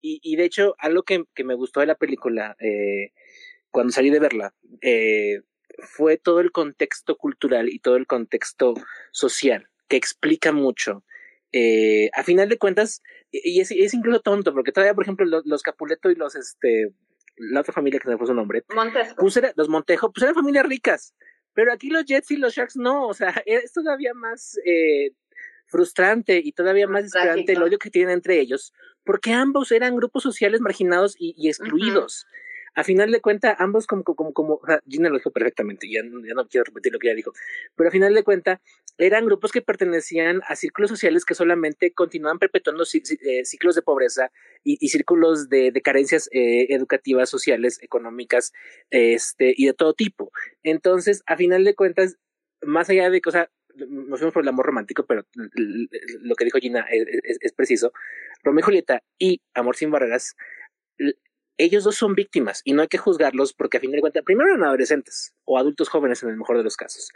[0.00, 3.12] Y, y de hecho, algo que, que me gustó de la película, eh,
[3.70, 5.42] cuando salí de verla, eh,
[5.80, 8.74] fue todo el contexto cultural y todo el contexto
[9.12, 11.04] social que explica mucho.
[11.52, 15.46] Eh, a final de cuentas, y es, es, incluso tonto, porque todavía, por ejemplo, los,
[15.46, 16.92] los, Capuleto y los, este,
[17.36, 19.16] la otra familia que se me puso su nombre, Montesco.
[19.16, 21.14] Pues era, los Montejo, pues eran familias ricas,
[21.58, 25.10] pero aquí los Jets y los Sharks no, o sea, es todavía más eh,
[25.66, 28.72] frustrante y todavía más desesperante el odio que tienen entre ellos,
[29.02, 32.26] porque ambos eran grupos sociales marginados y, y excluidos.
[32.28, 32.47] Uh -huh
[32.78, 36.46] a final de cuentas, ambos como, como, como, Gina lo dijo perfectamente, ya, ya, no
[36.46, 37.32] quiero repetir lo que ella dijo,
[37.74, 38.60] pero a final de cuentas,
[38.98, 44.30] eran grupos que pertenecían a círculos sociales que solamente continuaban perpetuando ciclos de pobreza
[44.62, 48.52] y, círculos de, carencias eh, educativas, sociales, económicas,
[48.90, 50.30] este, y de todo tipo.
[50.62, 52.16] Entonces, a final de cuentas,
[52.62, 53.30] más allá de que,
[53.88, 57.92] nos fuimos por el amor romántico, pero lo que dijo Gina es, es preciso.
[58.44, 60.36] Romeo y Julieta y Amor sin barreras
[61.58, 64.48] ellos dos son víctimas y no hay que juzgarlos porque a fin de cuentas, primero
[64.48, 67.10] eran adolescentes o adultos jóvenes en el mejor de los casos.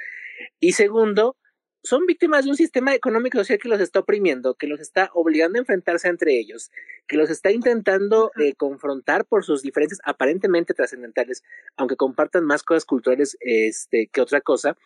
[0.60, 1.36] Y segundo,
[1.85, 5.59] son víctimas de un sistema económico social que los está oprimiendo, que los está obligando
[5.59, 6.70] a enfrentarse entre ellos,
[7.09, 11.43] que los está intentando eh, confrontar por sus diferencias aparentemente trascendentales,
[11.77, 14.77] aunque compartan más cosas culturales este, que otra cosa,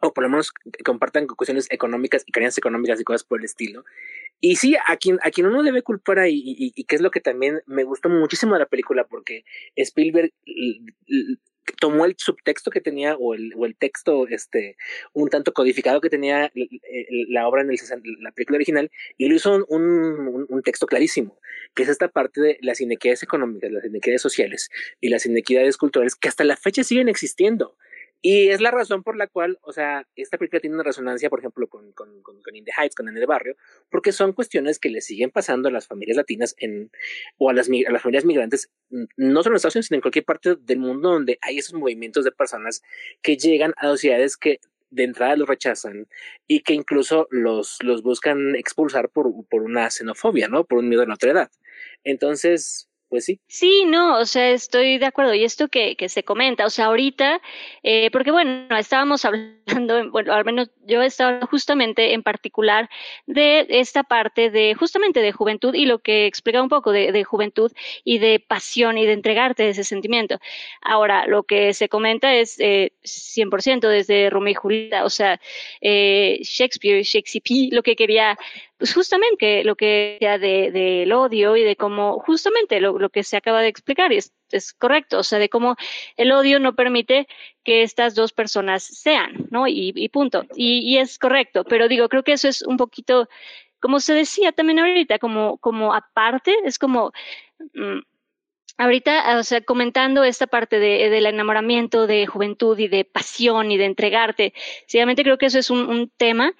[0.00, 0.52] o por lo menos
[0.84, 3.84] compartan cuestiones económicas y carencias económicas y cosas por el estilo.
[4.44, 7.12] Y sí, a quien, a quien uno debe culpar ahí, y, y, que es lo
[7.12, 9.44] que también me gustó muchísimo de la película, porque
[9.76, 10.32] Spielberg
[11.78, 14.76] tomó el subtexto que tenía o el, o el texto este
[15.12, 16.50] un tanto codificado que tenía
[17.28, 17.78] la obra en el,
[18.20, 21.38] la película original y lo hizo un, un, texto clarísimo
[21.74, 24.70] que es esta parte de las inequidades económicas las inequidades sociales
[25.00, 27.76] y las inequidades culturales que hasta la fecha siguen existiendo
[28.24, 31.40] y es la razón por la cual, o sea, esta película tiene una resonancia, por
[31.40, 33.56] ejemplo, con, con, con, Heights, con En el Barrio,
[33.90, 36.92] porque son cuestiones que le siguen pasando a las familias latinas en,
[37.38, 38.70] o a las, a las familias migrantes,
[39.16, 42.24] no solo en Estados Unidos, sino en cualquier parte del mundo donde hay esos movimientos
[42.24, 42.82] de personas
[43.22, 46.06] que llegan a sociedades que de entrada los rechazan
[46.46, 50.64] y que incluso los, los buscan expulsar por, por una xenofobia, ¿no?
[50.64, 51.50] Por un miedo a la otra edad.
[52.04, 53.40] Entonces, pues sí.
[53.46, 55.34] Sí, no, o sea, estoy de acuerdo.
[55.34, 57.42] Y esto que, que se comenta, o sea, ahorita,
[57.82, 62.88] eh, porque bueno, estábamos hablando, bueno, al menos yo estaba justamente en particular
[63.26, 67.22] de esta parte de, justamente de juventud y lo que explica un poco de, de
[67.22, 67.70] juventud
[68.02, 70.38] y de pasión y de entregarte ese sentimiento.
[70.80, 75.38] Ahora, lo que se comenta es eh, 100% desde Romeo y Julieta, o sea,
[75.82, 78.38] eh, Shakespeare, Shakespeare, lo que quería
[78.90, 83.60] justamente lo que sea del de, odio y de cómo, justamente lo, que se acaba
[83.60, 85.76] de explicar, es, es correcto, o sea, de cómo
[86.16, 87.28] el odio no permite
[87.64, 89.66] que estas dos personas sean, ¿no?
[89.68, 90.44] Y, y punto.
[90.56, 93.28] Y, es correcto, pero digo, creo que eso es un poquito,
[93.80, 97.12] como se decía también ahorita, como, como aparte, es como...
[97.74, 98.00] Mmm,
[98.78, 103.76] ahorita, o sea, comentando esta parte de, del enamoramiento, de juventud y de pasión y
[103.76, 104.54] de entregarte,
[104.86, 106.54] sinceramente creo que eso es un tema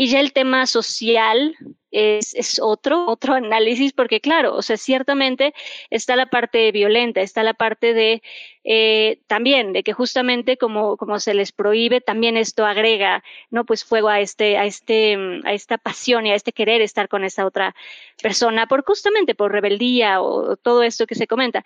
[0.00, 1.56] y ya el tema social
[1.90, 5.54] es, es, otro, otro análisis, porque claro, o sea, ciertamente
[5.90, 8.22] está la parte violenta, está la parte de
[8.62, 13.64] eh, también de que justamente como, como se les prohíbe, también esto agrega, ¿no?
[13.64, 17.24] Pues fuego a este, a este, a esta pasión y a este querer estar con
[17.24, 17.74] esa otra
[18.22, 21.64] persona, por justamente por rebeldía o, o todo esto que se comenta.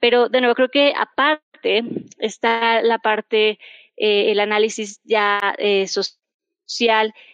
[0.00, 1.84] Pero de nuevo, creo que aparte
[2.18, 3.60] está la parte,
[3.96, 6.18] eh, el análisis ya eh, social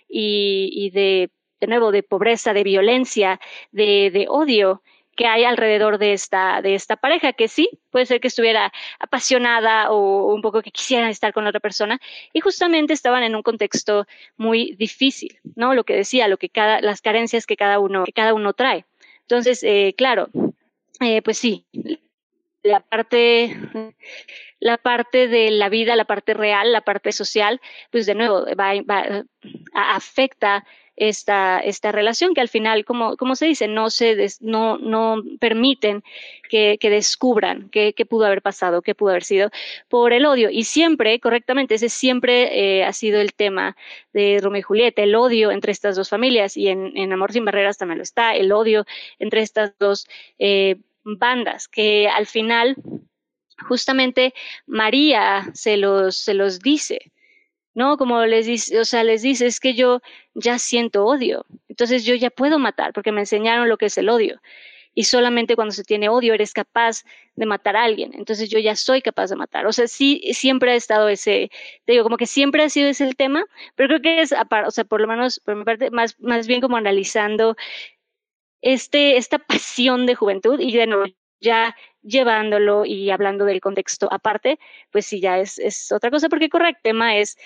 [0.08, 1.30] y, y de,
[1.60, 3.40] de nuevo, de pobreza, de violencia,
[3.72, 4.82] de, de odio
[5.16, 9.90] que hay alrededor de esta, de esta pareja, que sí, puede ser que estuviera apasionada
[9.92, 12.00] o un poco que quisieran estar con otra persona,
[12.32, 14.06] y justamente estaban en un contexto
[14.36, 15.74] muy difícil, ¿no?
[15.74, 18.84] Lo que decía, lo que cada, las carencias que cada uno, que cada uno trae.
[19.20, 20.28] Entonces, eh, claro,
[21.00, 21.64] eh, pues sí,
[22.64, 23.56] la parte,
[24.58, 27.60] la parte de la vida, la parte real, la parte social,
[27.92, 28.72] pues de nuevo va,
[29.72, 30.64] afecta
[30.96, 35.22] esta, esta relación que al final, como, como se dice, no, se des, no, no
[35.40, 36.02] permiten
[36.48, 39.50] que, que descubran qué, qué, pudo haber pasado, qué pudo haber sido
[39.88, 40.50] por el odio.
[40.50, 43.76] Y siempre, correctamente, ese siempre eh, ha sido el tema
[44.12, 47.44] de Romeo y Julieta, el odio entre estas dos familias y en, en Amor sin
[47.44, 48.86] Barreras también lo está, el odio
[49.18, 50.06] entre estas dos
[50.38, 52.76] eh, bandas, que al final
[53.68, 54.34] justamente
[54.66, 57.12] María se los, se los dice,
[57.74, 57.96] ¿no?
[57.96, 60.00] Como les dice, o sea, les dice, es que yo
[60.34, 64.08] ya siento odio, entonces yo ya puedo matar, porque me enseñaron lo que es el
[64.08, 64.40] odio.
[64.96, 67.02] Y solamente cuando se tiene odio eres capaz
[67.34, 68.12] de matar a alguien.
[68.14, 69.66] Entonces yo ya soy capaz de matar.
[69.66, 71.50] O sea, sí, siempre ha estado ese,
[71.84, 73.44] te digo, como que siempre ha sido ese el tema,
[73.74, 76.60] pero creo que es, o sea, por lo menos por mi parte, más, más bien
[76.60, 77.56] como analizando
[78.64, 81.04] este, esta pasión de juventud y de nuevo
[81.40, 84.58] ya llevándolo y hablando del contexto aparte,
[84.90, 87.36] pues sí, ya es, es otra cosa, porque correcto, tema es,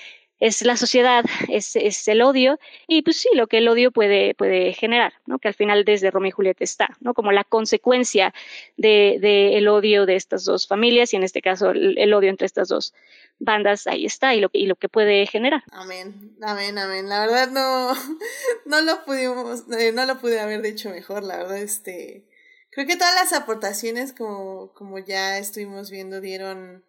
[0.41, 4.35] es la sociedad, es, es, el odio, y pues sí, lo que el odio puede,
[4.35, 5.39] puede generar, ¿no?
[5.39, 7.15] Que al final desde Romeo y Julieta está, ¿no?
[7.15, 8.33] Como la consecuencia
[8.77, 12.31] de, de el odio de estas dos familias, y en este caso el, el, odio
[12.31, 12.95] entre estas dos
[13.39, 15.63] bandas, ahí está, y lo, y lo que puede generar.
[15.73, 17.09] Amén, amén, amén.
[17.09, 17.95] La verdad no,
[18.67, 22.25] no lo pudimos, eh, no lo pude haber dicho mejor, la verdad, este
[22.71, 26.85] Creo que todas las aportaciones, como, como ya estuvimos viendo, dieron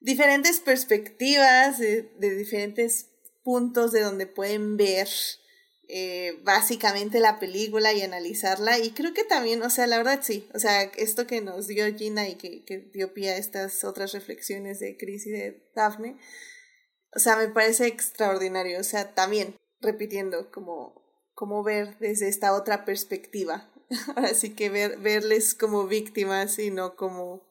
[0.00, 3.06] diferentes perspectivas de, de diferentes
[3.42, 5.08] puntos de donde pueden ver
[5.88, 8.78] eh, básicamente la película y analizarla.
[8.78, 11.92] Y creo que también, o sea, la verdad sí, o sea, esto que nos dio
[11.96, 16.16] Gina y que, que dio pie a estas otras reflexiones de Chris y de Daphne,
[17.14, 18.78] o sea, me parece extraordinario.
[18.80, 21.02] O sea, también, repitiendo, como,
[21.34, 23.70] como ver desde esta otra perspectiva
[24.16, 27.42] Así que ver, verles como víctimas y no como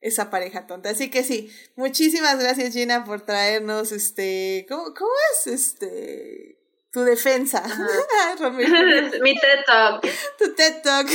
[0.00, 0.90] esa pareja tonta.
[0.90, 6.58] Así que sí, muchísimas gracias Gina por traernos este, ¿cómo, cómo es este?
[6.92, 7.62] Tu defensa.
[9.22, 10.06] Mi TED Talk.
[10.38, 11.06] Tu TED Talk.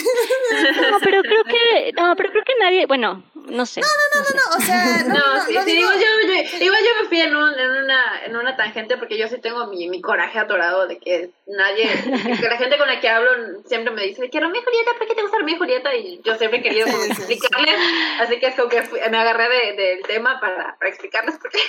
[0.92, 3.82] No, pero creo que, no, pero creo que nadie, bueno, no sé.
[3.82, 6.02] No, no, no, no, no, o sea, no, no, no, sí, no sí, digo- digo,
[6.02, 9.28] yo, yo, igual yo me fui en, un, en, una, en una tangente porque yo
[9.28, 11.88] sí tengo mi, mi coraje atorado de que nadie,
[12.40, 13.30] que la gente con la que hablo
[13.66, 15.96] siempre me dice que Romeo y Julieta, ¿por qué te gusta y Julieta?
[15.96, 17.34] Y yo siempre he querido como Sí, sí, sí.
[17.34, 17.76] explicarles,
[18.20, 21.50] así que es como que fui- me agarré de- del tema para, para explicarles por
[21.52, 21.60] qué.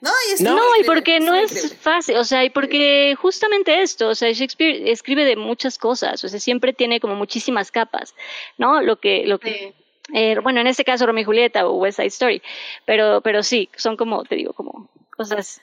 [0.00, 3.82] No, y es No, No, y porque no es fácil, o sea, y porque justamente
[3.82, 8.14] esto, o sea, Shakespeare escribe de muchas cosas, o sea, siempre tiene como muchísimas capas,
[8.58, 8.82] ¿no?
[8.82, 9.81] Lo que, lo que, Sí.
[10.12, 12.42] Eh, bueno, en este caso Romeo y Julieta o West Side Story,
[12.84, 15.60] pero, pero sí, son como, te digo, como cosas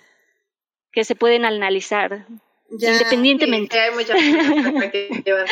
[0.91, 2.25] que se pueden analizar
[2.71, 3.75] Ya, independientemente.
[3.75, 4.17] Sí, hay muchas.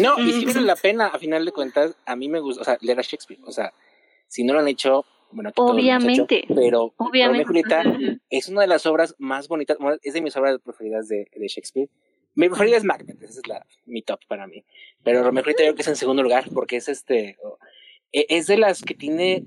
[0.00, 2.64] No, y si vale la pena, a final de cuentas, a mí me gusta, o
[2.64, 3.40] sea, leer a Shakespeare.
[3.44, 3.74] O sea,
[4.28, 6.44] si no lo han hecho, Bueno, aquí hemos hecho, Obviamente.
[6.54, 7.26] pero Obviamente.
[7.26, 7.82] Romeo y Julieta
[8.30, 11.48] es una de las obras más bonitas, bueno, es de mis obras preferidas de, de
[11.48, 11.90] Shakespeare.
[12.34, 14.64] Mi preferida es Macbeth, esa es la, mi top para mí.
[15.02, 17.36] Pero Romeo y Julieta yo creo que es en segundo lugar, porque es este,
[18.28, 19.44] es de las que tiene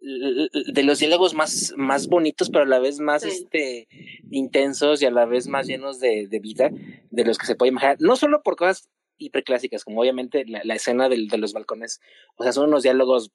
[0.00, 3.28] de los diálogos más, más bonitos, pero a la vez más Sí.
[3.28, 3.88] este,
[4.30, 6.70] intensos y a la vez más llenos de, de vida
[7.10, 7.96] de los que se puede imaginar.
[7.98, 8.88] No solo por cosas
[9.18, 12.00] hiperclásicas, como obviamente la, la escena del, de los balcones.
[12.36, 13.32] O sea, son unos diálogos,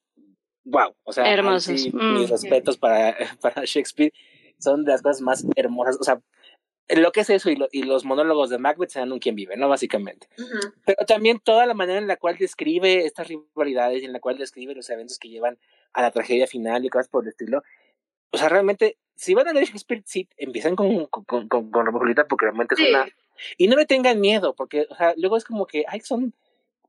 [0.64, 0.96] wow.
[1.04, 1.90] O sea, Hermosos.
[1.94, 2.20] Mm.
[2.20, 4.14] mis respetos para, para Shakespeare.
[4.58, 5.98] Son de las cosas más hermosas.
[6.00, 6.22] O sea,
[7.00, 9.36] lo que es eso y, lo- y los monólogos de Macbeth se dan un quien
[9.36, 9.70] vive, ¿no?
[9.70, 10.28] Básicamente.
[10.38, 10.74] Ujú.
[10.86, 14.38] Pero también toda la manera en la cual describe estas rivalidades y en la cual
[14.38, 15.58] describe los eventos que llevan
[15.94, 17.64] a la tragedia final y cosas por el estilo.
[18.32, 22.46] O sea, realmente, si van a leer Shakespeare, sí, empiezan con, con, con, con, porque
[22.46, 22.90] realmente es Sí.
[22.90, 23.08] una...
[23.58, 26.34] Y no le tengan miedo, porque, o sea, luego es como que, ay, son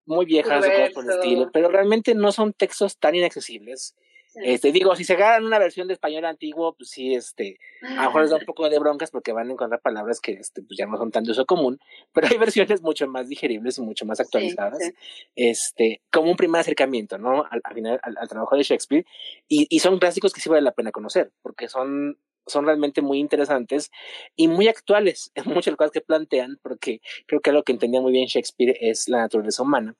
[0.04, 3.94] muy viejas o cosas por el estilo, pero realmente no son textos tan inaccesibles.
[4.32, 4.40] Sí.
[4.44, 8.02] Este, digo, si se agarran una versión de español antiguo, pues sí, este, a lo
[8.04, 10.78] mejor les da un poco de broncas porque van a encontrar palabras que este, pues
[10.78, 11.78] ya no son tan de uso común,
[12.14, 14.94] pero hay versiones mucho más digeribles y mucho más actualizadas, sí.
[15.36, 17.44] este, como un primer acercamiento, ¿no?
[17.50, 19.04] Al, al final, al, al trabajo de Shakespeare,
[19.48, 23.18] y, y son clásicos que sí vale la pena conocer, porque son, son realmente muy
[23.18, 23.90] interesantes
[24.34, 27.72] y muy actuales en muchas de las cosas que plantean, porque creo que algo que
[27.72, 29.94] entendía muy bien Shakespeare es la naturaleza humana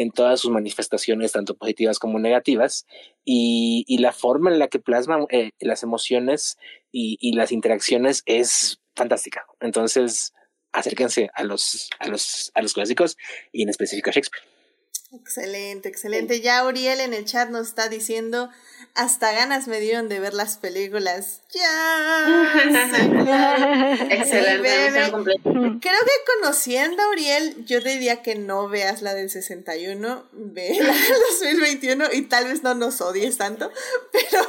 [0.00, 2.86] en todas sus manifestaciones, tanto positivas como negativas,
[3.24, 6.56] y, la forma en la que plasma eh, las emociones
[6.92, 9.44] y, y las interacciones es fantástica.
[9.60, 10.32] Entonces,
[10.72, 13.16] acérquense a los, a los, a los clásicos
[13.52, 14.57] y en específico a Shakespeare.
[15.10, 16.40] Excelente, excelente.
[16.42, 18.50] Ya Uriel en el chat nos está diciendo,
[18.94, 21.40] hasta ganas me dieron de ver las películas.
[21.50, 22.52] Ya.
[24.10, 25.10] Excelente.
[25.10, 30.76] Creo que conociendo a Uriel, yo te diría que no veas la del 61, ve
[30.80, 33.72] la del 2021 y tal vez no nos odies tanto,
[34.12, 34.46] pero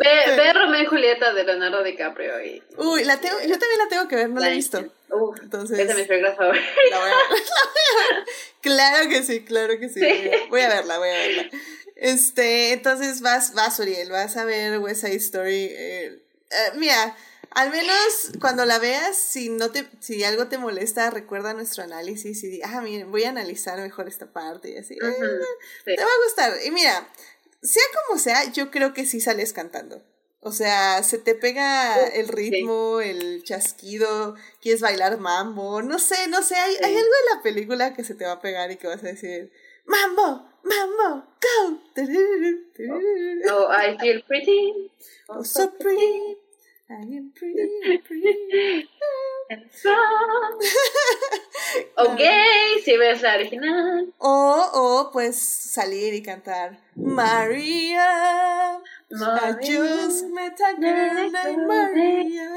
[0.00, 3.88] Ve, ve Romeo y Julieta de Leonardo DiCaprio y uy, la tengo, yo también la
[3.88, 4.84] tengo que ver, no la he visto.
[5.10, 6.68] Uf, Entonces, es de mis películas favoritas.
[6.90, 8.24] La voy a ver.
[8.60, 10.00] Claro que sí, claro que sí.
[10.00, 11.50] Voy a, voy a verla, voy a verla.
[11.94, 15.68] Este, entonces vas, vas, Uriel, vas a ver West Side Story.
[15.70, 17.16] eh, eh, mira,
[17.50, 22.42] al menos cuando la veas, si no te, si algo te molesta, recuerda nuestro análisis
[22.44, 24.94] y di, ah, miren, voy a analizar mejor esta parte y así.
[24.94, 25.24] eh, Ujú,
[25.84, 25.96] sí.
[25.96, 26.52] Te va a gustar.
[26.64, 27.08] Y mira,
[27.62, 30.02] sea como sea, yo creo que sí sales cantando.
[30.46, 36.40] O sea, se te pega el ritmo, el chasquido, quieres bailar mambo, no sé, no
[36.40, 39.02] sé, hay, algo en la película que se te va a pegar y que vas
[39.02, 39.50] a decir,
[39.86, 41.80] mambo, mambo, go.
[43.50, 44.88] Oh, I feel pretty.
[45.28, 46.36] Oh, so pretty.
[46.90, 48.88] I am pretty, pretty.
[49.48, 49.62] and
[51.96, 52.20] ok,
[52.84, 54.12] si ves la original.
[54.18, 58.80] O, o, pues salir y cantar, María.
[59.08, 62.50] I just met a girl named Maria.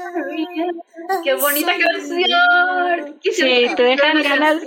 [1.22, 3.18] Qué bonita canción.
[3.20, 4.60] Quisiera Sí, te dejan ganas.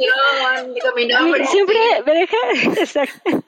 [1.50, 2.38] siempre me deja,
[2.80, 3.44] exacto.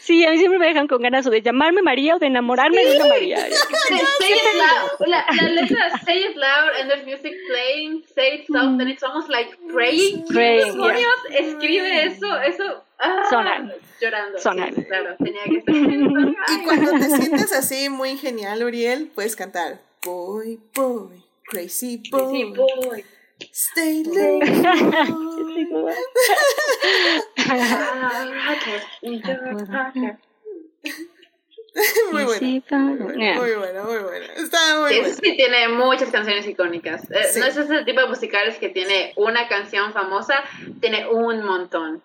[0.00, 2.84] Sí, a mí siempre me dejan con ganas o de llamarme María o de enamorarme
[2.84, 3.38] de una María.
[3.48, 5.08] Say it loud.
[5.08, 8.04] La, la letra say it loud and there's music playing.
[8.14, 10.26] Say it soft and it's almost like praying.
[10.26, 12.36] Praying, ¿Quién demonios escribe eso?
[12.42, 12.84] Eso.
[12.98, 13.72] Ah, Sonan.
[14.00, 14.38] Llorando.
[14.38, 14.74] Sonan.
[14.74, 15.74] Sí, claro, tenía que estar.
[16.52, 22.44] Y cuando te sientes así muy genial, Uriel, puedes cantar Boy, boy, crazy boy, Sí,
[22.54, 23.04] boy.
[23.52, 24.40] stay low.
[27.48, 28.82] Ah, rocker.
[32.12, 32.38] muy bueno.
[32.38, 33.34] Sí, pa- Yeah.
[33.40, 34.26] Muy bueno, muy bueno.
[34.36, 35.06] Está muy Sí, bueno.
[35.08, 37.02] eso sí tiene muchas canciones icónicas.
[37.10, 37.40] Eh, Sí.
[37.40, 40.34] No es ese tipo de musicales que tiene una canción famosa,
[40.80, 42.02] tiene un montón.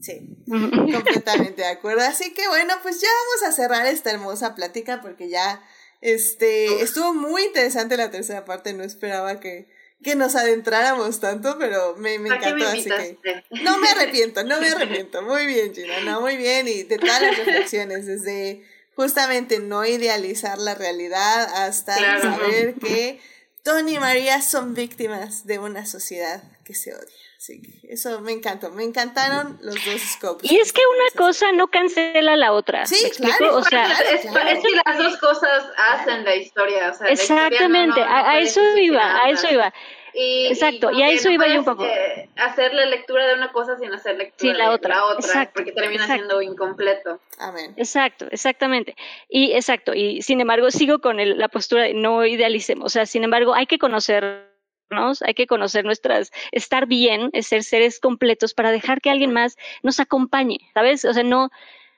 [0.00, 2.02] Sí, completamente de acuerdo.
[2.02, 5.62] Así que bueno, pues ya vamos a cerrar esta hermosa plática porque ya
[6.00, 8.72] este estuvo muy interesante la tercera parte.
[8.74, 9.68] No esperaba que,
[10.02, 12.94] que nos adentráramos tanto, pero me, me ¿Para qué me encantó.
[12.96, 15.22] Así que no me arrepiento, no me arrepiento.
[15.22, 16.68] Muy bien, Gina, no, muy bien.
[16.68, 18.62] Y de todas las reflexiones, desde
[18.96, 22.22] justamente no idealizar la realidad hasta Claro.
[22.22, 23.20] saber que
[23.62, 27.14] Tony y María son víctimas de una sociedad que se odia.
[27.38, 28.70] Así que eso me encantó.
[28.70, 30.50] Me encantaron los dos scopes.
[30.50, 32.86] Y es que una cosa no cancela la otra.
[32.86, 34.04] Sí, claro, O sea, claro.
[34.10, 36.90] es, es que las dos cosas hacen la historia.
[36.90, 39.74] O sea, la historia no- exactamente, no- no a, eso iba, a eso iba.
[40.16, 41.84] Y, Exacto, y a eso no iba yo un poco.
[41.84, 44.94] eh, hacer la lectura de una cosa sin hacer lectura Sí, la de otra.
[44.96, 46.14] la otra, Exacto, porque termina exacto.
[46.14, 47.20] siendo incompleto.
[47.38, 47.74] Amén.
[47.76, 48.94] Exacto, exactamente.
[49.28, 53.06] Y exacto, y sin embargo sigo con el- la postura de no idealicemos, o sea,
[53.06, 58.54] sin embargo hay que conocernos, hay que conocer nuestras, estar bien, es ser seres completos
[58.54, 61.04] para dejar que alguien más nos acompañe, ¿sabes?
[61.04, 61.50] O sea, no,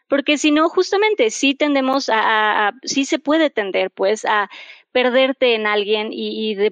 [0.09, 4.49] porque si no, justamente sí tendemos a, a, sí se puede tender pues a
[4.97, 6.71] perderte en alguien y, de,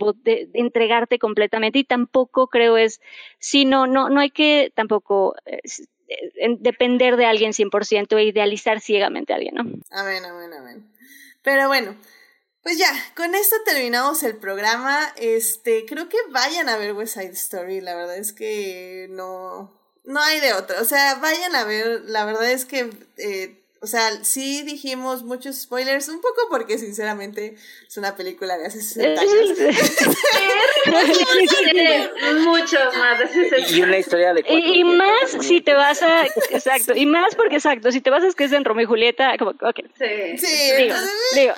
[0.55, 3.03] entregarte completamente y tampoco creo es,
[3.39, 5.61] sí, no, no, no hay que tampoco eh,
[6.59, 9.65] depender de alguien 100% e idealizar ciegamente a alguien, ¿no?
[9.91, 10.91] Amén, amén, amén.
[11.43, 11.99] Pero bueno,
[12.63, 15.13] pues ya, con esto terminamos el programa.
[15.17, 17.83] Este, creo que vayan a ver West Side Story.
[17.83, 20.81] La verdad es que no, no hay de otra.
[20.81, 22.05] O sea, vayan a ver.
[22.07, 22.89] La verdad es que
[23.19, 27.55] eh, o sea, sí dijimos muchos spoilers, un poco porque sinceramente
[27.87, 29.59] es una película de hace 60 años.
[32.47, 36.25] Muchos más de 60 Y una historia de Y, y más si te vas a.
[36.51, 36.95] Exacto.
[36.97, 39.51] Y más porque, exacto, si te vas a que es en Romeo y Julieta, como,
[39.51, 39.81] ok.
[39.99, 40.39] Sí.
[40.39, 41.53] Sí, Digo, entonces, digo.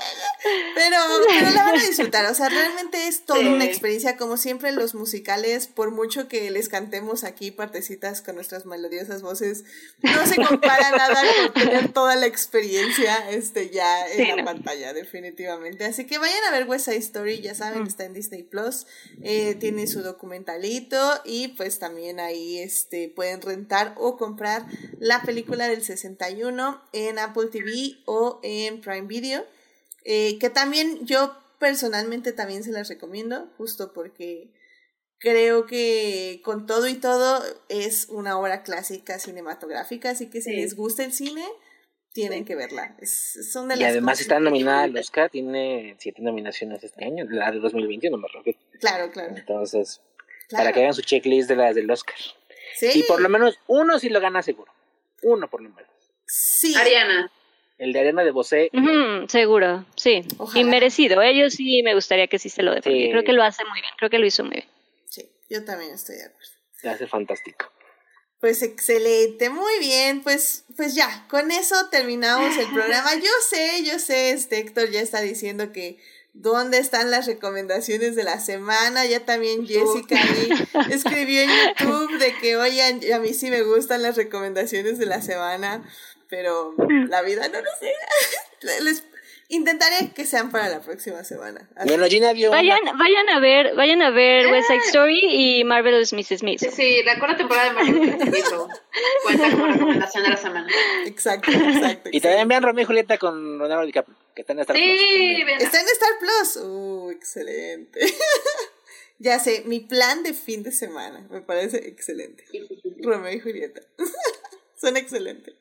[0.74, 0.96] Pero,
[1.28, 4.96] pero la van a disfrutar, o sea, realmente es toda una experiencia, como siempre los
[4.96, 9.64] musicales, por mucho que les cantemos aquí partecitas con nuestras melodiosas voces,
[10.02, 14.44] no se compara nada con tener toda la experiencia este, ya en Sí, la no.
[14.44, 15.84] pantalla, definitivamente.
[15.84, 18.86] Así que vayan a ver West Side Story, ya saben, está en Disney Plus,
[19.22, 24.66] eh, tiene su documentalito y pues también ahí este, pueden rentar o comprar
[24.98, 29.44] la película del 61 en Apple TV o en Prime Video.
[30.04, 34.52] Eh, que también yo personalmente también se las recomiendo, justo porque
[35.18, 40.56] creo que con todo y todo es una obra clásica cinematográfica, así que si Sí.
[40.56, 41.44] les gusta el cine,
[42.16, 42.96] tienen que verla.
[42.98, 47.26] Es, son de Y las además está nominada al Oscar, tiene siete nominaciones este año,
[47.28, 48.58] la de 2021 me refiero.
[48.80, 49.36] Claro, claro.
[49.36, 50.00] Entonces,
[50.48, 50.64] claro.
[50.64, 52.16] para que hagan su checklist de las del Oscar.
[52.74, 54.72] Sí, Y por lo menos uno sí lo gana seguro.
[55.24, 55.90] Uno por lo menos.
[56.24, 56.74] sí.
[56.74, 57.30] Ariana.
[57.76, 58.70] El de Arena de Bosé.
[58.72, 60.24] Ujú, seguro, sí.
[60.38, 60.58] Ojalá.
[60.58, 61.20] Y merecido.
[61.20, 63.10] Ellos sí me gustaría que sí se lo porque Sí.
[63.10, 63.92] Creo que lo hace muy bien.
[63.98, 64.68] Creo que lo hizo muy bien.
[65.10, 66.50] Sí, yo también estoy de acuerdo.
[66.72, 67.66] Se hace fantástico.
[68.40, 73.14] Pues excelente, muy bien, pues, pues ya, con eso terminamos el programa.
[73.16, 75.98] Yo sé, yo sé, este Héctor ya está diciendo que
[76.34, 79.06] dónde están las recomendaciones de la semana.
[79.06, 80.50] Ya también Jessica ahí
[80.92, 85.22] escribió en YouTube de que, oigan, a mí sí me gustan las recomendaciones de la
[85.22, 85.82] semana,
[86.28, 86.74] pero
[87.08, 87.92] la vida no lo sé.
[88.82, 89.02] Les
[89.48, 91.68] intentaré que sean para la próxima semana.
[91.76, 95.20] Así- Bueno, Gina vio una- Vayan, vayan a ver, vayan a ver West Side Story
[95.22, 96.38] y Marvelous Mrs.
[96.40, 96.58] Smith.
[96.60, 98.68] Sí, sí, la cuarta temporada de Marvel Hizo
[99.24, 100.68] cuenta como recomendación de la semana.
[101.06, 102.10] Exacto, exacto.
[102.12, 105.44] Y también vean Romeo y Julieta con Leonardo DiCaprio, que está en Star Plus Sí.
[105.60, 106.56] Está en Star Plus.
[106.64, 108.00] Uh, excelente.
[109.18, 111.26] ya sé, mi plan de fin de semana.
[111.30, 112.44] Me parece excelente.
[113.02, 113.80] Romeo y Julieta.
[114.80, 115.54] Son excelentes.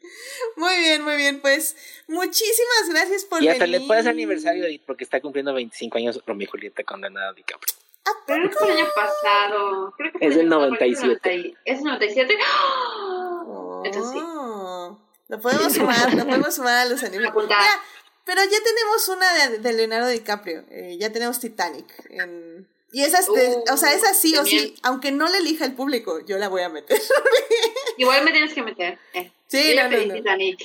[0.58, 1.40] Muy bien, muy bien.
[1.42, 1.76] Pues
[2.08, 3.82] muchísimas gracias por Y hasta venir.
[3.82, 7.74] le puedes aniversario porque está cumpliendo 25 años Romeo y Julieta con Leonardo DiCaprio.
[8.06, 9.94] ¿A Pero fue el año pasado.
[9.98, 10.86] Creo que Es el del año pasado, porque
[11.40, 11.58] 97.
[11.66, 12.36] ¿Es 97?
[13.48, 14.20] Oh, Entonces sí.
[15.28, 17.02] Lo podemos sumar, lo podemos sumar a los.
[17.02, 17.34] Mira,
[18.26, 20.66] pero ya tenemos una de, de Leonardo DiCaprio.
[20.70, 21.86] eh, ya tenemos Titanic.
[22.10, 25.38] en- Y esa es, de- Uh, o sea, esa sí o sí, aunque no la
[25.38, 26.98] elija el público, yo la voy a meter.
[27.98, 28.98] Igual me tienes que meter.
[29.14, 29.32] Eh.
[29.48, 30.14] Sí, no, no, no.
[30.14, 30.60] Titanic.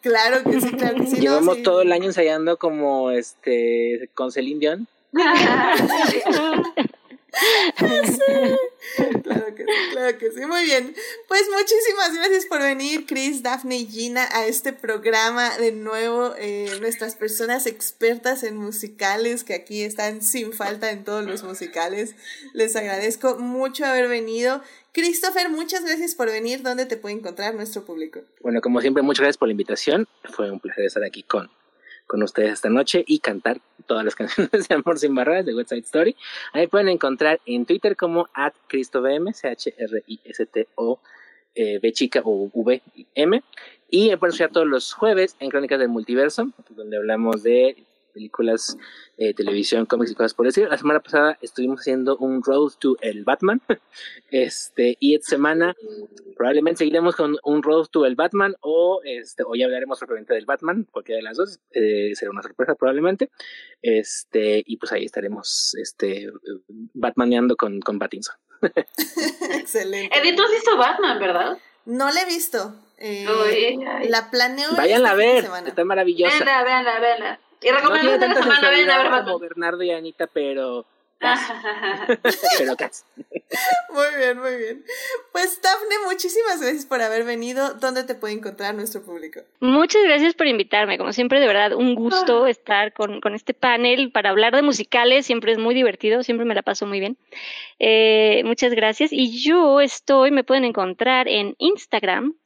[0.00, 1.16] Claro que sí, claro que sí.
[1.16, 1.62] Llevamos sí.
[1.62, 4.88] todo el año ensayando como este con Celine Dion.
[9.22, 10.40] Claro que sí, claro que sí.
[10.44, 10.94] Muy bien.
[11.28, 16.34] Pues muchísimas gracias por venir, Chris, Daphne y Gina, a este programa de nuevo.
[16.38, 22.14] eh, nuestras personas expertas en musicales que aquí están sin falta en todos los musicales.
[22.52, 24.62] Les agradezco mucho haber venido.
[24.92, 26.62] Christopher, muchas gracias por venir.
[26.62, 28.20] ¿Dónde te puede encontrar nuestro público?
[28.40, 30.06] Bueno, como siempre, muchas gracias por la invitación.
[30.24, 31.50] Fue un placer estar aquí con,
[32.12, 35.70] con ustedes esta noche y cantar todas las canciones de Amor sin Barreras de West
[35.70, 36.14] Side Story.
[36.52, 41.00] Ahí pueden encontrar en Twitter como at CristoVM, C-H-R-I-S-T-O,
[41.54, 42.82] eh, B chica o V
[43.14, 43.42] M.
[43.88, 47.82] Y pueden escuchar todos los jueves en Crónicas del Multiverso, donde hablamos de
[48.12, 48.76] películas,
[49.16, 50.68] eh, televisión, cómics y cosas por decir.
[50.68, 53.60] La semana pasada estuvimos haciendo un Road to el Batman.
[54.30, 55.74] Este, y esta semana
[56.36, 60.46] probablemente seguiremos con un Road to el Batman o este o ya hablaremos propiamente del
[60.46, 63.30] Batman, cualquiera de las dos, eh, será una sorpresa probablemente.
[63.82, 66.28] Este, y pues ahí estaremos este
[66.94, 68.34] Batmaneando con, con Pattinson.
[69.54, 70.16] Excelente.
[70.18, 71.58] Edith, tú has visto Batman, ¿verdad?
[71.84, 72.74] No la he visto.
[72.98, 74.08] eh, ay.
[74.08, 74.70] la planeo.
[74.76, 75.68] Vayan a este de ver, semana.
[75.68, 76.38] está maravillosa.
[76.38, 77.40] Venla, venla, venla.
[77.62, 79.38] Y No recomendamos tiene tanta semana, ven a ver como.
[79.38, 80.86] Bernardo y Anita, pero
[82.58, 83.04] pero casi.
[83.92, 84.84] Muy bien, muy bien.
[85.30, 87.74] Pues Dafne, muchísimas gracias por haber venido.
[87.74, 89.40] ¿Dónde te puede encontrar nuestro público?
[89.60, 90.96] Muchas gracias por invitarme.
[90.96, 95.26] Como siempre, de verdad, un gusto estar con, con este panel para hablar de musicales.
[95.26, 97.18] Siempre es muy divertido, siempre me la paso muy bien.
[97.84, 99.12] Eh, muchas gracias.
[99.12, 102.36] Y yo estoy, me pueden encontrar en Instagram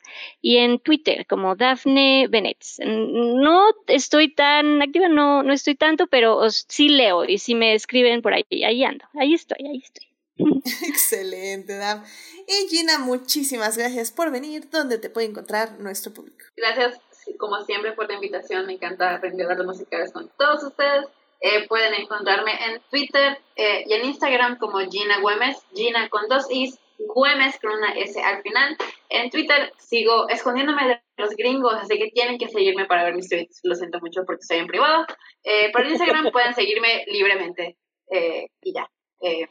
[0.40, 2.64] y en Twitter como Dafne Bennett.
[2.86, 8.22] No estoy tan activa, no, no estoy tanto, pero sí leo y si me escriben
[8.22, 10.06] por ahí, ahí ando, ahí estoy, ahí estoy.
[10.88, 12.08] Excelente, Daf.
[12.48, 14.70] Y Gina, muchísimas gracias por venir.
[14.70, 16.46] ¿Dónde te puede encontrar nuestro público?
[16.56, 16.98] Gracias,
[17.38, 18.64] como siempre, por la invitación.
[18.64, 21.04] Me encanta aprender de musicales con todos ustedes.
[21.40, 26.46] Eh, pueden encontrarme en Twitter eh, y en Instagram como Gina Güemes, Gina con dos
[26.50, 28.76] Is, Güemes con una S al final.
[29.08, 33.28] En Twitter sigo escondiéndome de los gringos, así que tienen que seguirme para ver mis
[33.28, 33.60] tweets.
[33.64, 35.06] Lo siento mucho porque estoy en privado.
[35.44, 37.76] Eh, pero en Instagram pueden seguirme libremente
[38.10, 38.88] eh, y ya,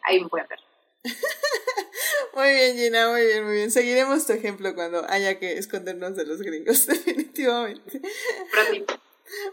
[0.04, 0.60] ahí me pueden ver.
[2.36, 3.72] Muy bien, Gina, muy bien, muy bien.
[3.72, 8.02] Seguiremos tu ejemplo cuando haya que escondernos de los gringos, definitivamente.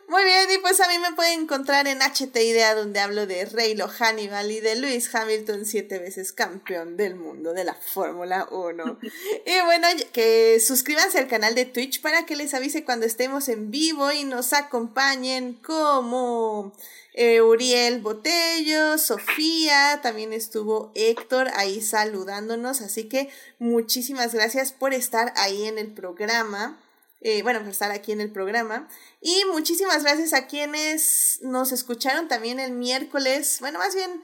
[0.07, 3.47] Muy bien, y pues a mí me pueden encontrar en HT Idea, donde hablo de
[3.47, 8.99] Reylo Hannibal y de Lewis Hamilton, siete veces campeón del mundo de la Fórmula 1.
[9.47, 13.71] y bueno, que suscríbanse al canal de Twitch para que les avise cuando estemos en
[13.71, 16.73] vivo y nos acompañen como
[17.15, 25.33] eh, Uriel Botello, Sofía, también estuvo Héctor ahí saludándonos, así que muchísimas gracias por estar
[25.37, 26.79] ahí en el programa.
[27.25, 28.89] Eh, bueno, por estar aquí en el programa.
[29.21, 33.59] Y muchísimas gracias a quienes nos escucharon también el miércoles.
[33.61, 34.23] Bueno, más bien,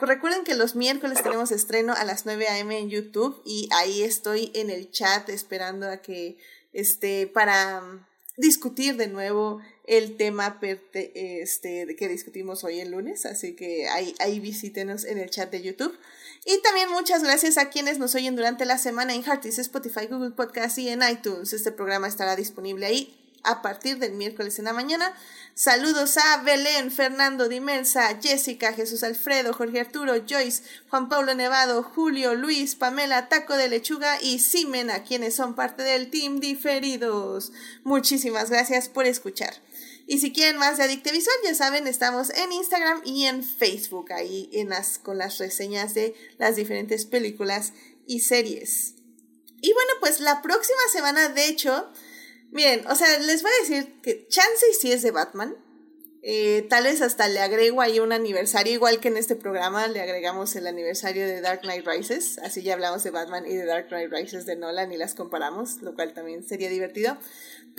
[0.00, 2.76] recuerden que los miércoles tenemos estreno a las 9 a.m.
[2.76, 6.38] en YouTube y ahí estoy en el chat esperando a que,
[6.72, 7.82] este, para
[8.36, 14.40] discutir de nuevo el tema este, que discutimos hoy el lunes, así que ahí, ahí
[14.40, 15.96] visítenos en el chat de YouTube.
[16.44, 20.30] Y también muchas gracias a quienes nos oyen durante la semana en Heartis, Spotify, Google
[20.30, 21.52] Podcast y en iTunes.
[21.52, 25.14] Este programa estará disponible ahí a partir del miércoles en la mañana.
[25.54, 32.34] Saludos a Belén, Fernando Dimensa, Jessica, Jesús Alfredo, Jorge Arturo, Joyce, Juan Pablo Nevado, Julio,
[32.34, 37.52] Luis, Pamela, Taco de Lechuga y Simena, quienes son parte del Team Diferidos.
[37.84, 39.54] Muchísimas gracias por escuchar.
[40.10, 44.12] Y si quieren más de Adicte Visual, ya saben, estamos en Instagram y en Facebook,
[44.12, 47.72] ahí en las, con las reseñas de las diferentes películas
[48.08, 48.96] y series.
[49.62, 51.92] Y bueno, pues la próxima semana, de hecho,
[52.50, 55.54] Miren, o sea, les voy a decir que chance sí es de Batman.
[56.22, 60.00] Eh, tal vez hasta le agrego ahí un aniversario, igual que en este programa le
[60.02, 63.88] agregamos el aniversario de Dark Knight Rises, así ya hablamos de Batman y de Dark
[63.88, 67.16] Knight Rises de Nolan y las comparamos, lo cual también sería divertido.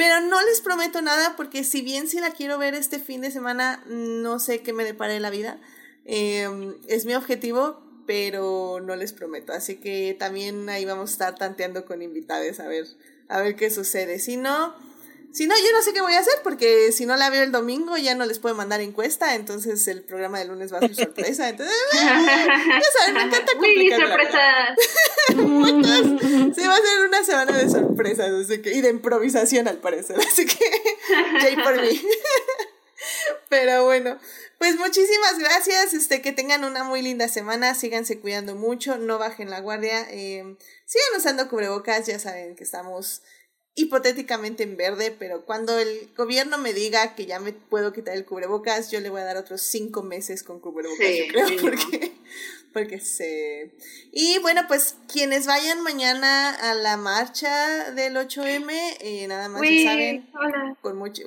[0.01, 3.29] Pero no les prometo nada porque si bien si la quiero ver este fin de
[3.29, 5.59] semana, no sé qué me depare la vida.
[6.05, 9.53] Em, es mi objetivo, pero no les prometo.
[9.53, 12.87] Así que también ahí vamos a estar tanteando con invitados a ver
[13.29, 14.17] a ver qué sucede.
[14.17, 14.73] Si no,
[15.33, 17.51] si no, yo no sé qué voy a hacer porque si no la veo el
[17.51, 20.95] domingo ya no les puedo mandar encuesta, entonces el programa de lunes va a ser
[20.95, 21.49] sorpresa.
[21.49, 23.99] Entonces, ya saben, me encanta complicar
[26.55, 30.17] sí, va a ser una semana de sorpresas así que, y de improvisación al parecer,
[30.27, 30.59] así que
[31.41, 32.01] yay por mí.
[33.49, 34.19] Pero bueno,
[34.57, 39.49] pues muchísimas gracias, este, que tengan una muy linda semana, síganse cuidando mucho, no bajen
[39.49, 43.23] la guardia, eh, sigan usando cubrebocas, ya saben que estamos
[43.75, 48.25] hipotéticamente en verde, pero cuando el gobierno me diga que ya me puedo quitar el
[48.25, 52.11] cubrebocas, yo le voy a dar otros cinco meses con cubrebocas, yo creo, porque,
[52.73, 53.73] porque se...
[54.11, 58.69] Y bueno, pues quienes vayan mañana a la marcha del 8M,
[58.99, 60.27] eh, nada más ya saben,
[60.81, 61.23] con mucho...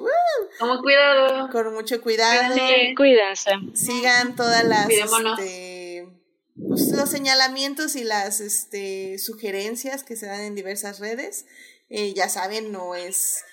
[0.82, 1.48] cuidado.
[1.50, 2.54] Con mucho cuidado.
[2.94, 3.52] cuídense.
[3.72, 4.90] Sigan todas las...
[4.90, 6.08] Este,
[6.56, 11.46] pues, los señalamientos y las este, sugerencias que se dan en diversas redes.
[11.88, 13.44] Eh, ya saben, no es...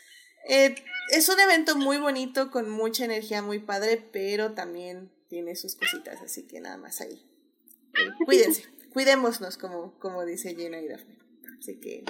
[0.47, 0.75] Eh,
[1.11, 6.21] es un evento muy bonito, con mucha energía, muy padre, pero también tiene sus cositas,
[6.21, 7.25] así que nada más ahí.
[7.93, 11.17] Eh, cuídense, cuidémonos, como, como dice Gina y Daphne.
[11.59, 12.03] Así que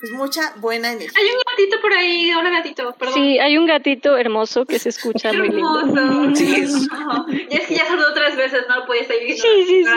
[0.00, 1.20] pues mucha buena energía.
[1.20, 3.14] Hay un gatito por ahí, hola gatito, perdón.
[3.14, 6.32] Sí, hay un gatito hermoso que se escucha muy lindo.
[6.34, 6.88] Sí, es...
[7.50, 9.90] Y es que ya saludó tres veces, no lo podía seguir sí, sí, sí.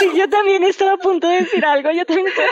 [0.00, 2.48] sí, yo también estaba a punto de decir algo, yo también estaba...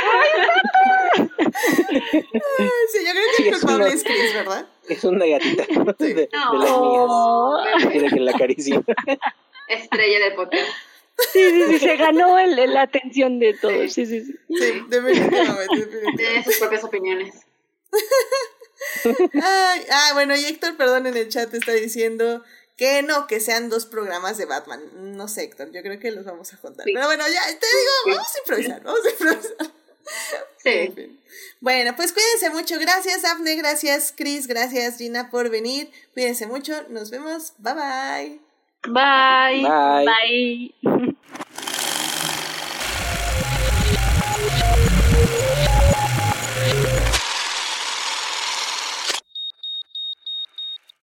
[1.14, 4.66] ¡Ay, Sí, yo creo que el culpable es Chris, ¿verdad?
[4.88, 5.66] Es una gatita
[5.98, 7.90] de, de las mías.
[7.90, 8.80] Quiere que la acaricie.
[9.68, 10.68] Estrella del podcast.
[11.32, 13.92] Sí, sí, sí, se ganó el, la atención de todos.
[13.92, 14.34] Sí, sí, sí.
[14.48, 15.88] Sí, definitivamente.
[16.16, 17.34] Tiene sus propias opiniones.
[19.42, 22.44] Ay, ah, bueno, y Héctor, perdón, en el chat está diciendo
[22.76, 25.16] Que no, que sean dos programas de Batman.
[25.16, 26.84] No sé, Héctor, yo creo que los vamos a juntar.
[26.84, 29.72] Pero bueno, ya te digo, vamos a improvisar, vamos a improvisar.
[30.62, 30.92] Sí.
[31.60, 32.80] Bueno, pues cuídense mucho.
[32.80, 33.54] Gracias, Afne.
[33.54, 34.48] Gracias, Chris.
[34.48, 35.90] Gracias, Gina, por venir.
[36.12, 36.72] Cuídense mucho.
[36.88, 37.52] Nos vemos.
[37.58, 38.40] Bye bye.
[38.92, 39.62] Bye.
[39.62, 40.74] Bye.
[40.82, 41.16] Bye.